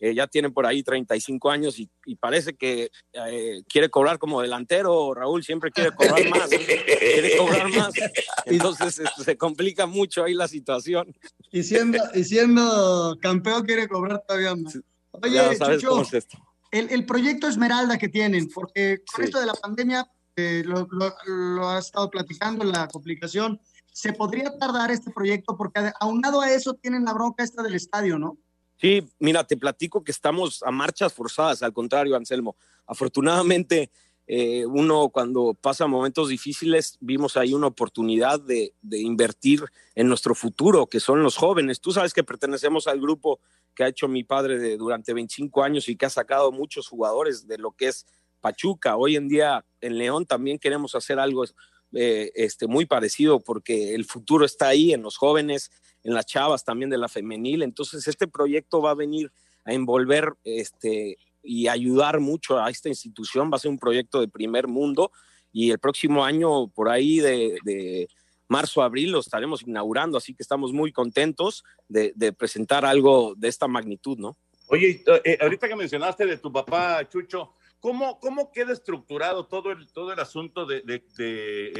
eh, 0.00 0.14
ya 0.14 0.26
tiene 0.26 0.50
por 0.50 0.66
ahí 0.66 0.82
35 0.82 1.50
años 1.50 1.78
y, 1.78 1.88
y 2.06 2.16
parece 2.16 2.54
que 2.54 2.90
eh, 3.12 3.62
quiere 3.68 3.90
cobrar 3.90 4.18
como 4.18 4.40
delantero, 4.42 5.14
Raúl 5.14 5.44
siempre 5.44 5.70
quiere 5.70 5.90
cobrar 5.92 6.28
más, 6.30 6.48
quiere 6.48 7.36
cobrar 7.36 7.68
más, 7.68 7.92
entonces 8.46 8.98
este, 8.98 9.22
se 9.24 9.36
complica 9.36 9.86
mucho 9.86 10.24
ahí 10.24 10.34
la 10.34 10.48
situación. 10.48 11.14
Y 11.52 11.62
siendo, 11.62 11.98
y 12.14 12.24
siendo 12.24 13.16
campeón 13.20 13.64
quiere 13.64 13.86
cobrar 13.88 14.22
todavía 14.26 14.54
más. 14.56 14.78
Oye, 15.12 15.34
ya 15.34 15.54
sabes 15.54 15.76
Chucho, 15.80 15.90
cómo 15.90 16.02
es 16.02 16.14
esto. 16.14 16.38
el, 16.70 16.88
el 16.90 17.04
proyecto 17.04 17.46
Esmeralda 17.48 17.98
que 17.98 18.08
tienen, 18.08 18.48
porque 18.48 18.98
con 19.12 19.22
Sí. 19.24 19.28
esto 19.28 19.40
de 19.40 19.46
la 19.46 19.54
pandemia, 19.54 20.06
eh, 20.36 20.62
lo, 20.64 20.86
lo, 20.90 21.12
lo 21.26 21.68
has 21.68 21.86
estado 21.86 22.08
platicando, 22.08 22.64
la 22.64 22.88
complicación, 22.88 23.60
¿se 23.92 24.12
podría 24.12 24.56
tardar 24.56 24.90
este 24.90 25.10
proyecto? 25.10 25.56
Porque 25.56 25.90
aunado 26.00 26.40
a 26.40 26.50
eso 26.52 26.74
tienen 26.74 27.04
la 27.04 27.12
bronca 27.12 27.42
esta 27.44 27.62
del 27.62 27.74
estadio, 27.74 28.18
¿no? 28.18 28.38
Sí, 28.80 29.06
mira, 29.18 29.44
te 29.44 29.56
platico 29.56 30.02
que 30.02 30.10
estamos 30.12 30.62
a 30.62 30.70
marchas 30.70 31.12
forzadas, 31.12 31.62
al 31.62 31.72
contrario, 31.72 32.16
Anselmo. 32.16 32.56
Afortunadamente, 32.86 33.90
eh, 34.26 34.64
uno 34.64 35.08
cuando 35.10 35.54
pasa 35.54 35.86
momentos 35.86 36.28
difíciles, 36.28 36.96
vimos 37.00 37.36
ahí 37.36 37.52
una 37.52 37.66
oportunidad 37.66 38.40
de, 38.40 38.72
de 38.80 38.98
invertir 39.00 39.64
en 39.94 40.08
nuestro 40.08 40.34
futuro, 40.34 40.86
que 40.86 41.00
son 41.00 41.22
los 41.22 41.36
jóvenes. 41.36 41.80
Tú 41.80 41.92
sabes 41.92 42.14
que 42.14 42.24
pertenecemos 42.24 42.86
al 42.86 43.00
grupo 43.00 43.40
que 43.74 43.84
ha 43.84 43.88
hecho 43.88 44.08
mi 44.08 44.24
padre 44.24 44.58
de- 44.58 44.76
durante 44.76 45.12
25 45.12 45.62
años 45.62 45.88
y 45.88 45.96
que 45.96 46.06
ha 46.06 46.10
sacado 46.10 46.50
muchos 46.52 46.88
jugadores 46.88 47.46
de 47.46 47.58
lo 47.58 47.72
que 47.72 47.88
es 47.88 48.06
Pachuca. 48.40 48.96
Hoy 48.96 49.16
en 49.16 49.28
día 49.28 49.64
en 49.80 49.98
León 49.98 50.24
también 50.24 50.58
queremos 50.58 50.94
hacer 50.94 51.18
algo 51.18 51.44
eh, 51.92 52.30
este, 52.34 52.66
muy 52.68 52.86
parecido 52.86 53.40
porque 53.40 53.94
el 53.94 54.04
futuro 54.04 54.44
está 54.46 54.68
ahí 54.68 54.92
en 54.92 55.02
los 55.02 55.16
jóvenes, 55.16 55.70
en 56.02 56.14
las 56.14 56.26
chavas 56.26 56.64
también 56.64 56.90
de 56.90 56.98
la 56.98 57.08
femenil. 57.08 57.62
Entonces 57.62 58.06
este 58.06 58.26
proyecto 58.26 58.80
va 58.80 58.90
a 58.90 58.94
venir 58.94 59.30
a 59.64 59.72
envolver 59.72 60.34
este, 60.44 61.18
y 61.42 61.68
ayudar 61.68 62.20
mucho 62.20 62.58
a 62.58 62.70
esta 62.70 62.88
institución. 62.88 63.50
Va 63.52 63.56
a 63.56 63.60
ser 63.60 63.70
un 63.70 63.78
proyecto 63.78 64.20
de 64.20 64.28
primer 64.28 64.68
mundo 64.68 65.12
y 65.52 65.70
el 65.70 65.78
próximo 65.78 66.24
año, 66.24 66.68
por 66.68 66.88
ahí 66.88 67.18
de, 67.18 67.58
de 67.64 68.08
marzo, 68.50 68.82
abril, 68.82 69.12
lo 69.12 69.20
estaremos 69.20 69.62
inaugurando. 69.62 70.18
Así 70.18 70.34
que 70.34 70.42
estamos 70.42 70.72
muy 70.72 70.92
contentos 70.92 71.64
de, 71.88 72.32
presentar 72.32 72.84
algo 72.84 73.34
de 73.36 73.48
esta 73.48 73.68
magnitud, 73.68 74.18
¿no? 74.18 74.36
Oye, 74.66 75.02
eh, 75.24 75.38
ahorita 75.40 75.68
que 75.68 75.76
mencionaste 75.76 76.26
de 76.26 76.36
tu 76.36 76.52
papá, 76.52 77.08
Chucho, 77.08 77.54
¿cómo, 77.80 78.18
cómo 78.20 78.52
queda 78.52 78.72
estructurado 78.72 79.46
todo 79.46 79.72
el, 79.72 79.90
todo 79.92 80.12
el 80.12 80.20
asunto 80.20 80.66
de, 80.66 80.82
de, 80.82 81.02
de, 81.16 81.72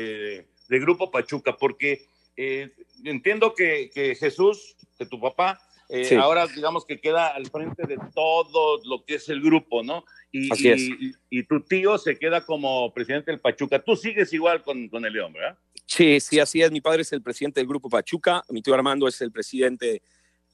eh, 0.68 0.78
Grupo 0.78 1.10
Pachuca? 1.10 1.56
Porque 1.56 2.06
eh, 2.36 2.70
entiendo 3.04 3.54
que, 3.54 3.90
que 3.92 4.14
Jesús, 4.14 4.76
de 4.98 5.06
tu 5.06 5.20
papá, 5.20 5.60
eh, 5.88 6.04
Sí. 6.04 6.14
ahora 6.14 6.46
digamos 6.46 6.84
que 6.84 7.00
queda 7.00 7.28
al 7.28 7.46
frente 7.46 7.86
de 7.86 7.98
todo 8.14 8.80
lo 8.84 9.04
que 9.04 9.16
es 9.16 9.28
el 9.28 9.40
grupo, 9.40 9.82
¿no? 9.82 10.04
Y, 10.30 10.52
Así 10.52 10.68
es. 10.68 10.80
y- 10.80 11.12
y 11.30 11.42
tu 11.44 11.60
tío 11.62 11.98
se 11.98 12.16
queda 12.16 12.46
como 12.46 12.92
presidente 12.94 13.32
del 13.32 13.40
Pachuca. 13.40 13.82
Tú 13.82 13.96
sigues 13.96 14.32
igual 14.32 14.62
con, 14.62 14.88
con 14.88 15.04
el 15.04 15.12
León, 15.12 15.32
¿verdad? 15.32 15.58
Sí, 15.86 16.20
sí, 16.20 16.38
así 16.38 16.62
es. 16.62 16.70
Mi 16.70 16.80
padre 16.80 17.02
es 17.02 17.12
el 17.12 17.20
presidente 17.22 17.58
del 17.58 17.66
Grupo 17.66 17.88
Pachuca, 17.90 18.44
mi 18.50 18.62
tío 18.62 18.74
Armando 18.74 19.08
es 19.08 19.20
el 19.20 19.32
presidente 19.32 20.02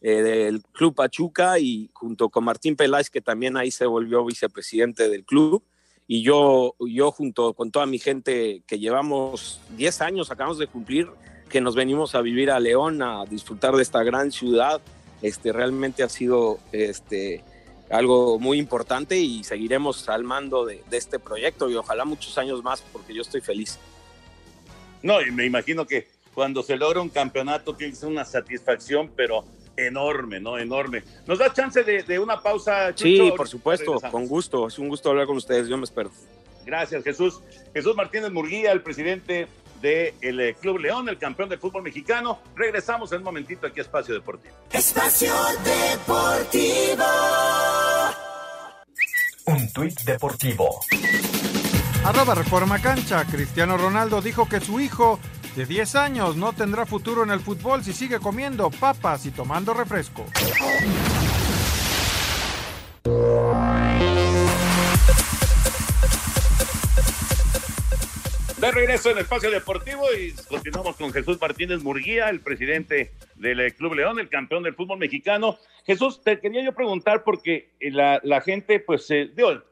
eh, 0.01 0.23
del 0.23 0.63
Club 0.73 0.95
Pachuca 0.95 1.59
y 1.59 1.91
junto 1.93 2.31
con 2.31 2.45
Martín 2.45 2.75
Peláez, 2.77 3.11
que 3.11 3.21
también 3.21 3.57
ahí 3.59 3.71
se 3.71 3.85
volvió 3.85 4.25
vicepresidente 4.25 5.09
del 5.11 5.25
club. 5.25 5.63
Y 6.07 6.23
yo, 6.23 6.75
yo 6.81 7.11
junto 7.11 7.53
con 7.53 7.71
toda 7.71 7.85
mi 7.85 7.99
gente 7.99 8.63
que 8.67 8.79
llevamos 8.79 9.61
10 9.77 10.01
años, 10.03 10.31
acabamos 10.31 10.59
de 10.59 10.67
cumplir, 10.69 11.09
que 11.49 11.61
nos 11.61 11.75
venimos 11.75 12.15
a 12.15 12.21
vivir 12.21 12.51
a 12.51 12.61
León, 12.61 13.03
a 13.03 13.25
disfrutar 13.25 13.75
de 13.75 13.83
esta 13.83 14.03
gran 14.03 14.33
ciudad, 14.33 14.81
este, 15.23 15.53
realmente 15.53 16.03
ha 16.03 16.09
sido 16.09 16.59
este, 16.73 17.43
algo 17.91 18.39
muy 18.39 18.59
importante 18.59 19.17
y 19.17 19.45
seguiremos 19.45 20.09
al 20.09 20.25
mando 20.25 20.65
de, 20.65 20.83
de 20.91 20.97
este 20.97 21.19
proyecto 21.19 21.71
y 21.71 21.77
ojalá 21.77 22.05
muchos 22.05 22.37
años 22.39 22.63
más 22.63 22.83
porque 22.93 23.15
yo 23.15 23.23
estoy 23.23 23.41
feliz. 23.41 23.79
No, 25.03 25.21
y 25.21 25.31
me 25.31 25.45
imagino 25.45 25.87
que 25.87 26.09
cuando 26.35 26.63
se 26.63 26.77
logra 26.77 27.01
un 27.01 27.09
campeonato 27.09 27.75
tiene 27.75 27.93
que 27.93 27.99
ser 27.99 28.09
una 28.09 28.25
satisfacción, 28.25 29.11
pero 29.17 29.45
enorme, 29.77 30.41
¿no? 30.41 30.59
Enorme. 30.59 31.03
¿Nos 31.27 31.39
da 31.39 31.53
chance 31.53 31.83
de, 31.83 32.03
de 32.03 32.19
una 32.19 32.41
pausa, 32.41 32.95
Chucho? 32.95 33.25
Sí, 33.25 33.33
por 33.37 33.49
supuesto, 33.49 33.93
regresamos. 33.93 34.13
con 34.13 34.27
gusto. 34.27 34.67
Es 34.67 34.79
un 34.79 34.89
gusto 34.89 35.11
hablar 35.11 35.27
con 35.27 35.37
ustedes, 35.37 35.69
yo 35.69 35.77
me 35.77 35.85
espero. 35.85 36.11
Gracias, 36.65 37.05
Jesús. 37.05 37.41
Jesús 37.73 37.95
Martínez 37.95 38.33
Murguía, 38.33 38.73
el 38.73 38.83
presidente 38.83 39.47
del 39.81 40.41
eh, 40.41 40.57
Club 40.61 40.79
León, 40.79 41.09
el 41.09 41.19
campeón 41.19 41.49
del 41.49 41.59
fútbol 41.59 41.83
mexicano. 41.83 42.41
Regresamos 42.55 43.13
en 43.13 43.19
un 43.19 43.25
momentito 43.25 43.67
aquí 43.67 43.81
a 43.81 43.83
Espacio 43.83 44.15
Deportivo. 44.15 44.55
Espacio 44.73 45.33
Deportivo. 45.65 47.05
Un 49.47 49.73
tuit 49.73 50.01
deportivo. 50.01 50.81
Arroba 52.05 52.35
Reforma 52.35 52.81
Cancha. 52.81 53.25
Cristiano 53.25 53.77
Ronaldo 53.77 54.21
dijo 54.21 54.49
que 54.49 54.61
su 54.61 54.81
hijo 54.81 55.21
de 55.55 55.67
10 55.67 55.95
años 55.97 56.37
no 56.37 56.53
tendrá 56.53 56.85
futuro 56.85 57.23
en 57.23 57.31
el 57.31 57.41
fútbol 57.41 57.83
si 57.83 57.93
sigue 57.93 58.19
comiendo 58.19 58.71
papas 58.71 59.25
y 59.27 59.31
tomando 59.31 59.73
refresco. 59.73 60.25
Regreso 68.73 69.11
en 69.11 69.19
el 69.19 69.23
Espacio 69.23 69.51
Deportivo 69.51 70.03
y 70.13 70.33
continuamos 70.49 70.97
con 70.97 71.13
Jesús 71.13 71.41
Martínez 71.41 71.83
Murguía, 71.83 72.29
el 72.29 72.41
presidente 72.41 73.13
del 73.37 73.61
eh, 73.61 73.73
Club 73.73 73.95
León, 73.95 74.19
el 74.19 74.29
campeón 74.29 74.65
del 74.65 74.75
fútbol 74.75 74.99
mexicano. 74.99 75.57
Jesús, 75.85 76.23
te 76.23 76.41
quería 76.41 76.65
yo 76.65 76.75
preguntar 76.75 77.23
porque 77.23 77.71
la, 77.81 78.21
la 78.25 78.41
gente, 78.41 78.81
pues, 78.81 79.09
eh, 79.11 79.31
digo, 79.35 79.63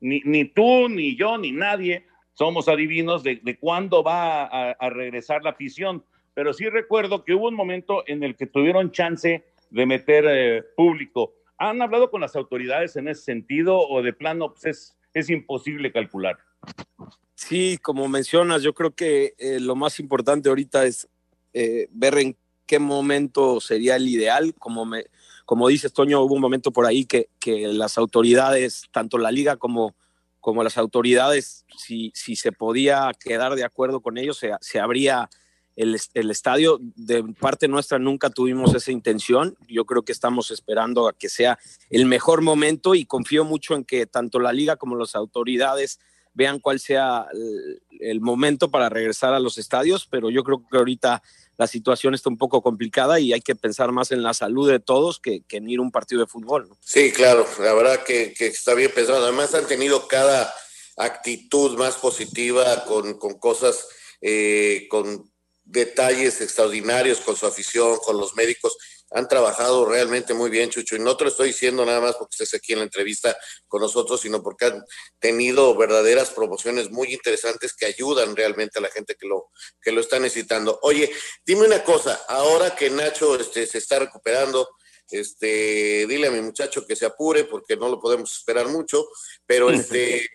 ni, 0.00 0.44
tú, 0.46 0.88
ni 0.88 1.16
yo, 1.16 1.38
ni 1.38 1.52
nadie 1.52 2.06
somos 2.32 2.68
adivinos 2.68 3.22
de, 3.22 3.56
cuándo 3.60 4.02
va 4.02 4.44
a, 4.44 4.72
a 4.72 4.90
regresar 4.90 5.42
la 5.44 5.50
afición, 5.50 6.04
pero 6.34 6.52
sí 6.52 6.68
recuerdo 6.68 7.24
que 7.24 7.34
hubo 7.34 7.48
un 7.48 7.54
momento 7.54 8.02
en 8.06 8.24
el 8.24 8.36
que 8.36 8.46
tuvieron 8.46 8.90
chance 8.90 9.44
de 9.70 9.86
meter 9.86 10.24
eh, 10.28 10.62
público. 10.76 11.34
¿Han 11.56 11.82
hablado 11.82 12.10
con 12.10 12.20
las 12.20 12.34
autoridades 12.34 12.96
en 12.96 13.08
ese 13.08 13.22
sentido 13.22 13.78
o 13.78 14.02
de 14.02 14.12
plano 14.12 14.52
pues, 14.52 14.64
es, 14.64 14.96
es 15.14 15.30
imposible 15.30 15.92
calcular? 15.92 16.38
Sí, 17.34 17.78
como 17.78 18.08
mencionas, 18.08 18.62
yo 18.62 18.74
creo 18.74 18.90
que 18.92 19.34
eh, 19.38 19.60
lo 19.60 19.74
más 19.74 19.98
importante 19.98 20.48
ahorita 20.48 20.84
es 20.84 21.08
eh, 21.52 21.88
ver 21.90 22.18
en 22.18 22.36
qué 22.66 22.78
momento 22.78 23.60
sería 23.60 23.96
el 23.96 24.06
ideal. 24.08 24.54
Como, 24.58 24.84
me, 24.84 25.06
como 25.46 25.68
dices, 25.68 25.92
Toño, 25.92 26.20
hubo 26.20 26.34
un 26.34 26.40
momento 26.40 26.70
por 26.70 26.86
ahí 26.86 27.06
que, 27.06 27.28
que 27.40 27.68
las 27.68 27.98
autoridades, 27.98 28.84
tanto 28.92 29.18
la 29.18 29.32
liga 29.32 29.56
como, 29.56 29.96
como 30.38 30.62
las 30.62 30.78
autoridades, 30.78 31.64
si, 31.76 32.12
si 32.14 32.36
se 32.36 32.52
podía 32.52 33.10
quedar 33.18 33.54
de 33.54 33.64
acuerdo 33.64 34.00
con 34.00 34.18
ellos, 34.18 34.38
se, 34.38 34.52
se 34.60 34.78
abría 34.78 35.28
el, 35.80 35.98
el, 36.14 36.30
estadio. 36.30 36.78
De 36.80 37.22
parte 37.38 37.68
nuestra 37.68 37.98
nunca 37.98 38.30
tuvimos 38.30 38.74
esa 38.74 38.92
intención. 38.92 39.56
Yo 39.68 39.84
creo 39.84 40.02
que 40.02 40.12
estamos 40.12 40.50
esperando 40.50 41.08
a 41.08 41.12
que 41.12 41.28
sea 41.28 41.58
el 41.88 42.06
mejor 42.06 42.42
momento 42.42 42.94
y 42.94 43.06
confío 43.06 43.44
mucho 43.44 43.74
en 43.74 43.84
que 43.84 44.06
tanto 44.06 44.38
la 44.40 44.52
liga 44.52 44.76
como 44.76 44.96
las 44.96 45.14
autoridades 45.14 45.98
vean 46.32 46.60
cuál 46.60 46.80
sea 46.80 47.26
el, 48.00 48.20
momento 48.20 48.70
para 48.70 48.88
regresar 48.88 49.34
a 49.34 49.40
los 49.40 49.58
estadios, 49.58 50.06
pero 50.08 50.30
yo 50.30 50.44
creo 50.44 50.62
que 50.70 50.78
ahorita 50.78 51.22
la 51.58 51.66
situación 51.66 52.14
está 52.14 52.30
un 52.30 52.38
poco 52.38 52.62
complicada 52.62 53.18
y 53.20 53.32
hay 53.32 53.40
que 53.40 53.56
pensar 53.56 53.92
más 53.92 54.12
en 54.12 54.22
la 54.22 54.32
salud 54.32 54.70
de 54.70 54.80
todos 54.80 55.18
que, 55.18 55.42
que 55.42 55.56
en 55.56 55.68
ir 55.68 55.80
a 55.80 55.82
un 55.82 55.90
partido 55.90 56.20
de 56.20 56.26
fútbol. 56.26 56.70
Sí, 56.80 57.12
claro, 57.12 57.46
la 57.58 57.74
verdad 57.74 58.04
que, 58.04 58.32
que, 58.32 58.46
está 58.46 58.74
bien 58.74 58.92
pensado. 58.94 59.24
Además 59.24 59.54
han 59.54 59.66
tenido 59.66 60.06
cada 60.06 60.54
actitud 60.96 61.76
más 61.76 61.96
positiva 61.96 62.84
con, 62.84 63.18
con 63.18 63.38
cosas, 63.38 63.88
eh, 64.20 64.86
con 64.88 65.30
detalles 65.70 66.40
extraordinarios 66.40 67.20
con 67.20 67.36
su 67.36 67.46
afición, 67.46 67.98
con 67.98 68.18
los 68.18 68.34
médicos. 68.34 68.76
Han 69.12 69.28
trabajado 69.28 69.86
realmente 69.86 70.34
muy 70.34 70.50
bien, 70.50 70.70
Chucho. 70.70 70.96
Y 70.96 71.00
no 71.00 71.16
te 71.16 71.24
lo 71.24 71.30
estoy 71.30 71.48
diciendo 71.48 71.84
nada 71.84 72.00
más 72.00 72.16
porque 72.16 72.34
estés 72.34 72.54
aquí 72.54 72.72
en 72.72 72.78
la 72.78 72.84
entrevista 72.84 73.36
con 73.66 73.80
nosotros, 73.80 74.20
sino 74.20 74.42
porque 74.42 74.66
han 74.66 74.84
tenido 75.18 75.76
verdaderas 75.76 76.30
promociones 76.30 76.90
muy 76.90 77.12
interesantes 77.12 77.74
que 77.74 77.86
ayudan 77.86 78.36
realmente 78.36 78.78
a 78.78 78.82
la 78.82 78.90
gente 78.90 79.16
que 79.16 79.26
lo, 79.26 79.50
que 79.80 79.92
lo 79.92 80.00
está 80.00 80.18
necesitando. 80.18 80.78
Oye, 80.82 81.10
dime 81.44 81.66
una 81.66 81.82
cosa, 81.82 82.20
ahora 82.28 82.74
que 82.76 82.90
Nacho 82.90 83.38
este, 83.38 83.66
se 83.66 83.78
está 83.78 83.98
recuperando, 83.98 84.68
este, 85.10 86.06
dile 86.06 86.28
a 86.28 86.30
mi 86.30 86.40
muchacho 86.40 86.86
que 86.86 86.94
se 86.94 87.06
apure 87.06 87.44
porque 87.44 87.76
no 87.76 87.88
lo 87.88 88.00
podemos 88.00 88.30
esperar 88.36 88.68
mucho, 88.68 89.08
pero 89.44 89.70
este, 89.70 90.30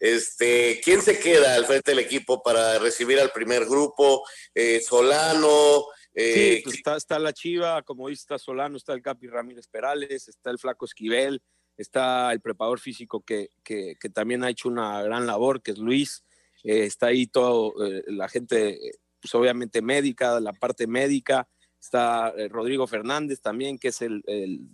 este, 0.00 0.80
¿quién 0.82 1.02
se 1.02 1.18
queda 1.18 1.54
al 1.54 1.66
frente 1.66 1.90
del 1.90 2.00
equipo 2.00 2.42
para 2.42 2.78
recibir 2.78 3.18
al 3.18 3.32
primer 3.32 3.64
grupo? 3.64 4.24
Eh, 4.54 4.80
Solano. 4.80 5.86
Eh, 6.20 6.62
pues 6.64 6.82
está, 6.96 7.18
la 7.20 7.32
Chiva, 7.32 7.82
como 7.82 8.08
dice, 8.08 8.26
Solano, 8.38 8.76
está 8.76 8.92
el 8.92 9.02
Capi 9.02 9.28
Ramírez 9.28 9.68
Perales, 9.68 10.26
está 10.26 10.50
el 10.50 10.58
Flaco 10.58 10.84
Esquivel, 10.84 11.40
está 11.76 12.32
el 12.32 12.40
preparador 12.40 12.80
físico 12.80 13.20
que, 13.20 13.50
que, 13.62 13.96
también 14.12 14.42
ha 14.42 14.50
hecho 14.50 14.68
una 14.68 15.00
gran 15.02 15.28
labor, 15.28 15.62
que 15.62 15.70
es 15.70 15.78
Luis, 15.78 16.24
eh, 16.64 16.84
está 16.84 17.06
ahí 17.06 17.28
todo, 17.28 17.72
eh, 17.86 18.02
la 18.08 18.28
gente, 18.28 18.80
pues 19.20 19.32
obviamente 19.36 19.80
médica, 19.80 20.40
la 20.40 20.52
parte 20.52 20.88
médica, 20.88 21.48
está 21.80 22.34
Rodrigo 22.48 22.88
Fernández 22.88 23.40
también, 23.40 23.78
que 23.78 23.88
es 23.88 24.02
el, 24.02 24.22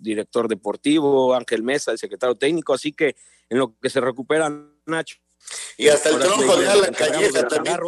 director 0.01 0.49
deportivo, 0.49 1.35
Ángel 1.35 1.63
Mesa, 1.63 1.93
el 1.93 1.99
secretario 1.99 2.37
técnico, 2.37 2.73
así 2.73 2.93
que 2.93 3.17
en 3.51 3.59
lo 3.59 3.79
que 3.79 3.91
se 3.91 4.01
recupera 4.01 4.49
Nacho. 4.87 5.17
Y 5.77 5.89
hasta 5.89 6.11
el 6.11 6.19
tronco 6.19 6.57
de 6.57 6.69
Alan 6.69 6.95
Calleja 6.95 7.49
también. 7.49 7.79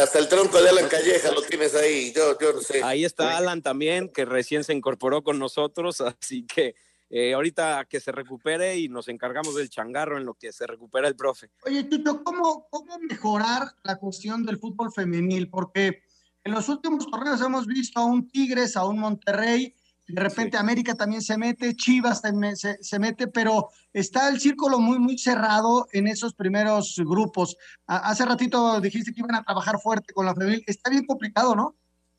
Hasta 0.00 0.18
el 0.18 0.28
tronco 0.28 0.62
de 0.62 0.70
Alan 0.70 0.88
Calleja 0.88 1.30
lo 1.32 1.42
tienes 1.42 1.74
ahí, 1.74 2.12
yo, 2.12 2.38
yo 2.38 2.52
no 2.54 2.60
sé. 2.60 2.82
Ahí 2.82 3.04
está 3.04 3.36
Alan 3.36 3.62
también, 3.62 4.08
que 4.08 4.24
recién 4.24 4.64
se 4.64 4.72
incorporó 4.72 5.22
con 5.22 5.38
nosotros, 5.38 6.00
así 6.20 6.46
que 6.46 6.74
eh, 7.08 7.34
ahorita 7.34 7.84
que 7.84 8.00
se 8.00 8.10
recupere 8.10 8.78
y 8.78 8.88
nos 8.88 9.08
encargamos 9.08 9.54
del 9.54 9.70
changarro 9.70 10.18
en 10.18 10.24
lo 10.24 10.34
que 10.34 10.52
se 10.52 10.66
recupera 10.66 11.06
el 11.06 11.14
profe. 11.14 11.50
Oye, 11.64 11.84
Tuto, 11.84 12.24
¿cómo, 12.24 12.66
¿cómo 12.70 12.98
mejorar 12.98 13.68
la 13.84 13.96
cuestión 13.96 14.44
del 14.44 14.58
fútbol 14.58 14.92
femenil? 14.92 15.48
Porque 15.48 16.02
en 16.42 16.52
los 16.52 16.68
últimos 16.68 17.08
torneos 17.08 17.40
hemos 17.40 17.66
visto 17.66 18.00
a 18.00 18.04
un 18.04 18.28
Tigres, 18.28 18.76
a 18.76 18.84
un 18.84 18.98
Monterrey, 18.98 19.74
de 20.08 20.22
repente 20.22 20.56
sí. 20.56 20.60
América 20.60 20.94
también 20.94 21.20
se 21.20 21.36
mete, 21.36 21.74
Chivas 21.74 22.22
también 22.22 22.56
se, 22.56 22.76
se, 22.80 22.98
mete, 22.98 23.26
pero 23.26 23.68
está 23.92 24.28
el 24.28 24.40
círculo 24.40 24.78
muy, 24.78 24.98
muy 24.98 25.18
cerrado 25.18 25.88
en 25.92 26.06
esos 26.06 26.34
primeros 26.34 26.94
grupos. 26.98 27.56
A, 27.86 28.10
hace 28.10 28.24
ratito 28.24 28.80
dijiste 28.80 29.12
que 29.12 29.20
iban 29.20 29.34
a 29.34 29.44
trabajar 29.44 29.78
fuerte 29.80 30.12
con 30.12 30.26
la 30.26 30.34
femenil. 30.34 30.62
Está 30.66 30.90
bien 30.90 31.04
complicado, 31.06 31.56
¿no? 31.56 31.76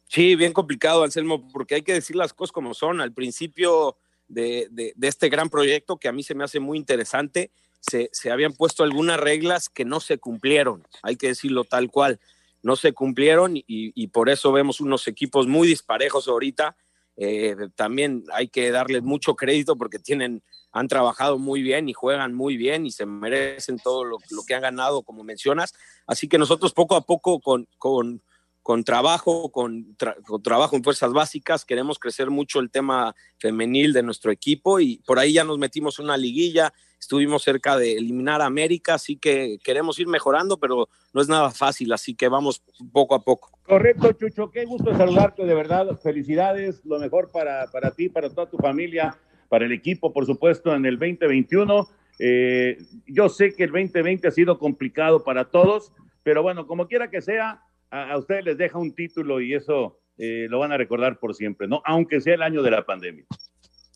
Sí, 0.10 0.36
bien 0.36 0.54
complicado, 0.54 1.04
Anselmo, 1.04 1.48
porque 1.50 1.76
hay 1.76 1.82
que 1.82 1.94
decir 1.94 2.16
las 2.16 2.34
cosas 2.34 2.52
como 2.52 2.74
son. 2.74 3.00
Al 3.00 3.14
principio 3.14 3.98
de, 4.28 4.68
de, 4.72 4.94
de 4.96 5.08
este 5.08 5.30
gran 5.30 5.50
proyecto, 5.50 5.98
que 5.98 6.08
a 6.08 6.14
mí 6.14 6.24
se 6.24 6.36
me 6.36 6.44
hace 6.44 6.60
muy 6.60 6.78
interesante, 6.78 7.52
se, 7.80 8.10
se 8.12 8.32
habían 8.32 8.54
puesto 8.54 8.84
algunas 8.84 9.20
reglas 9.20 9.70
que 9.70 9.86
no 9.86 10.00
se 10.00 10.18
cumplieron, 10.18 10.86
hay 11.04 11.16
que 11.16 11.28
decirlo 11.28 11.64
tal 11.64 11.90
cual. 11.90 12.20
No 12.64 12.76
se 12.76 12.92
cumplieron 12.92 13.56
y, 13.56 13.64
y 13.68 14.08
por 14.08 14.30
eso 14.30 14.52
vemos 14.52 14.82
unos 14.82 15.08
equipos 15.08 15.48
muy 15.48 15.68
disparejos 15.68 16.28
ahorita 16.28 16.76
eh, 17.18 17.56
también 17.76 18.24
hay 18.32 18.48
que 18.48 18.72
darles 18.72 19.02
mucho 19.02 19.36
crédito 19.36 19.76
porque 19.76 19.98
tienen, 19.98 20.44
han 20.72 20.88
trabajado 20.88 21.40
muy 21.40 21.64
bien 21.64 21.90
y 21.90 21.94
juegan 21.94 22.36
muy 22.36 22.58
bien 22.58 22.86
y 22.86 22.92
se 22.92 23.08
merecen 23.08 23.80
todo 23.80 24.04
lo, 24.04 24.18
que 24.48 24.54
han 24.54 24.62
ganado, 24.62 25.02
como 25.02 25.24
mencionas. 25.24 25.74
Así 26.06 26.28
que 26.28 26.38
nosotros 26.38 26.74
poco 26.74 26.96
a 26.96 27.02
poco 27.02 27.40
con, 27.40 28.22
con 28.68 28.84
trabajo, 28.84 29.50
con, 29.50 29.96
tra 29.96 30.18
con, 30.26 30.44
trabajo 30.44 30.76
en 30.76 30.84
fuerzas 30.84 31.14
básicas, 31.14 31.64
queremos 31.64 31.98
crecer 32.00 32.30
mucho 32.30 32.60
el 32.60 32.70
tema 32.70 33.16
femenil 33.38 33.94
de 33.94 34.04
nuestro 34.04 34.30
equipo 34.30 34.82
y 34.82 35.02
por 35.08 35.20
ahí 35.20 35.32
ya 35.32 35.46
nos 35.46 35.58
metimos 35.58 36.00
una 36.00 36.18
liguilla, 36.18 36.74
estuvimos 37.00 37.44
cerca 37.44 37.78
de 37.78 37.94
eliminar 37.94 38.42
a 38.42 38.46
América, 38.46 38.96
así 38.96 39.16
que 39.16 39.58
queremos 39.64 39.98
ir 40.00 40.08
mejorando, 40.08 40.58
pero 40.58 40.90
no 41.14 41.22
es 41.22 41.30
nada 41.30 41.50
fácil, 41.52 41.94
así 41.94 42.14
que 42.14 42.28
vamos 42.28 42.62
poco 42.92 43.16
a 43.16 43.24
poco. 43.24 43.58
Correcto, 43.64 44.12
Chucho, 44.12 44.52
qué 44.52 44.66
gusto 44.66 44.94
saludarte, 44.98 45.46
de 45.46 45.56
verdad, 45.56 45.98
felicidades, 46.04 46.84
lo 46.84 47.00
mejor 47.00 47.32
para, 47.32 47.68
para 47.72 47.92
ti, 47.92 48.10
para 48.10 48.30
toda 48.30 48.50
tu 48.50 48.58
familia, 48.58 49.18
para 49.48 49.64
el 49.64 49.72
equipo, 49.72 50.12
por 50.12 50.26
supuesto, 50.26 50.76
en 50.76 50.86
el 50.86 51.00
2021. 51.00 51.88
Eh, 52.20 52.78
yo 53.06 53.30
sé 53.30 53.56
que 53.56 53.64
el 53.64 53.72
2020 53.72 54.28
ha 54.28 54.32
sido 54.32 54.60
complicado 54.60 55.24
para 55.24 55.46
todos, 55.46 55.94
pero 56.24 56.44
bueno, 56.44 56.68
como 56.68 56.90
quiera 56.90 57.10
que 57.10 57.22
sea, 57.22 57.64
a, 57.92 58.12
a 58.12 58.18
ustedes 58.18 58.46
les 58.46 58.58
deja 58.58 58.78
un 58.78 58.94
título 58.94 59.42
y 59.42 59.54
eso 59.54 60.00
eh, 60.18 60.48
lo 60.50 60.60
van 60.60 60.72
a 60.72 60.78
recordar 60.78 61.20
por 61.20 61.36
siempre, 61.36 61.68
¿no? 61.68 61.82
Aunque 61.86 62.22
sea 62.22 62.34
el 62.34 62.42
año 62.42 62.64
de 62.64 62.72
la 62.72 62.86
pandemia. 62.86 63.26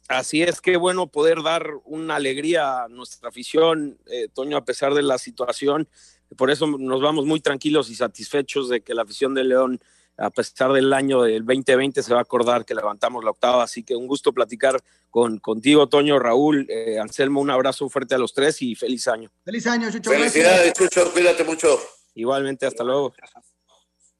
Así 0.08 0.44
es, 0.44 0.62
qué 0.62 0.78
bueno 0.78 1.08
poder 1.08 1.42
dar 1.42 1.68
una 1.86 2.18
alegría 2.18 2.84
a 2.84 2.88
nuestra 2.89 3.30
afición, 3.30 3.98
eh, 4.08 4.28
Toño, 4.34 4.58
a 4.58 4.66
pesar 4.66 4.94
de 4.94 5.02
la 5.02 5.18
situación. 5.18 5.88
Por 6.38 6.52
eso 6.52 6.68
nos 6.68 7.02
vamos 7.02 7.26
muy 7.26 7.39
tranquilos 7.39 7.89
y 7.89 7.96
satisfechos 7.96 8.70
de 8.70 8.82
que 8.82 8.94
la 8.94 9.04
afición 9.04 9.34
de 9.34 9.46
León, 9.46 9.80
a 10.18 10.30
pesar 10.30 10.74
del 10.74 10.94
año 10.94 11.24
del 11.24 11.46
2020, 11.46 12.04
se 12.04 12.14
va 12.14 12.20
a 12.20 12.24
acordar 12.24 12.66
que 12.66 12.76
levantamos 12.76 13.24
la 13.24 13.32
octava. 13.32 13.64
Así 13.64 13.84
que 13.84 13.96
un 13.96 14.06
gusto 14.06 14.34
platicar 14.34 14.82
con, 15.10 15.39
contigo, 15.39 15.88
Toño, 15.88 16.20
Raúl, 16.20 16.68
eh, 16.70 17.00
Anselmo, 17.00 17.42
un 17.42 17.50
abrazo 17.50 17.89
fuerte 17.89 18.14
a 18.14 18.18
los 18.18 18.34
tres 18.34 18.62
y 18.62 18.76
feliz 18.76 19.08
año. 19.08 19.32
Feliz 19.44 19.66
año, 19.66 19.89
Chucho. 19.92 20.12
Felicidades, 20.12 20.74
Chucho, 20.74 21.12
cuídate 21.12 21.44
mucho. 21.46 21.80
Igualmente, 22.14 22.66
hasta 22.66 22.84
luego. 22.84 23.14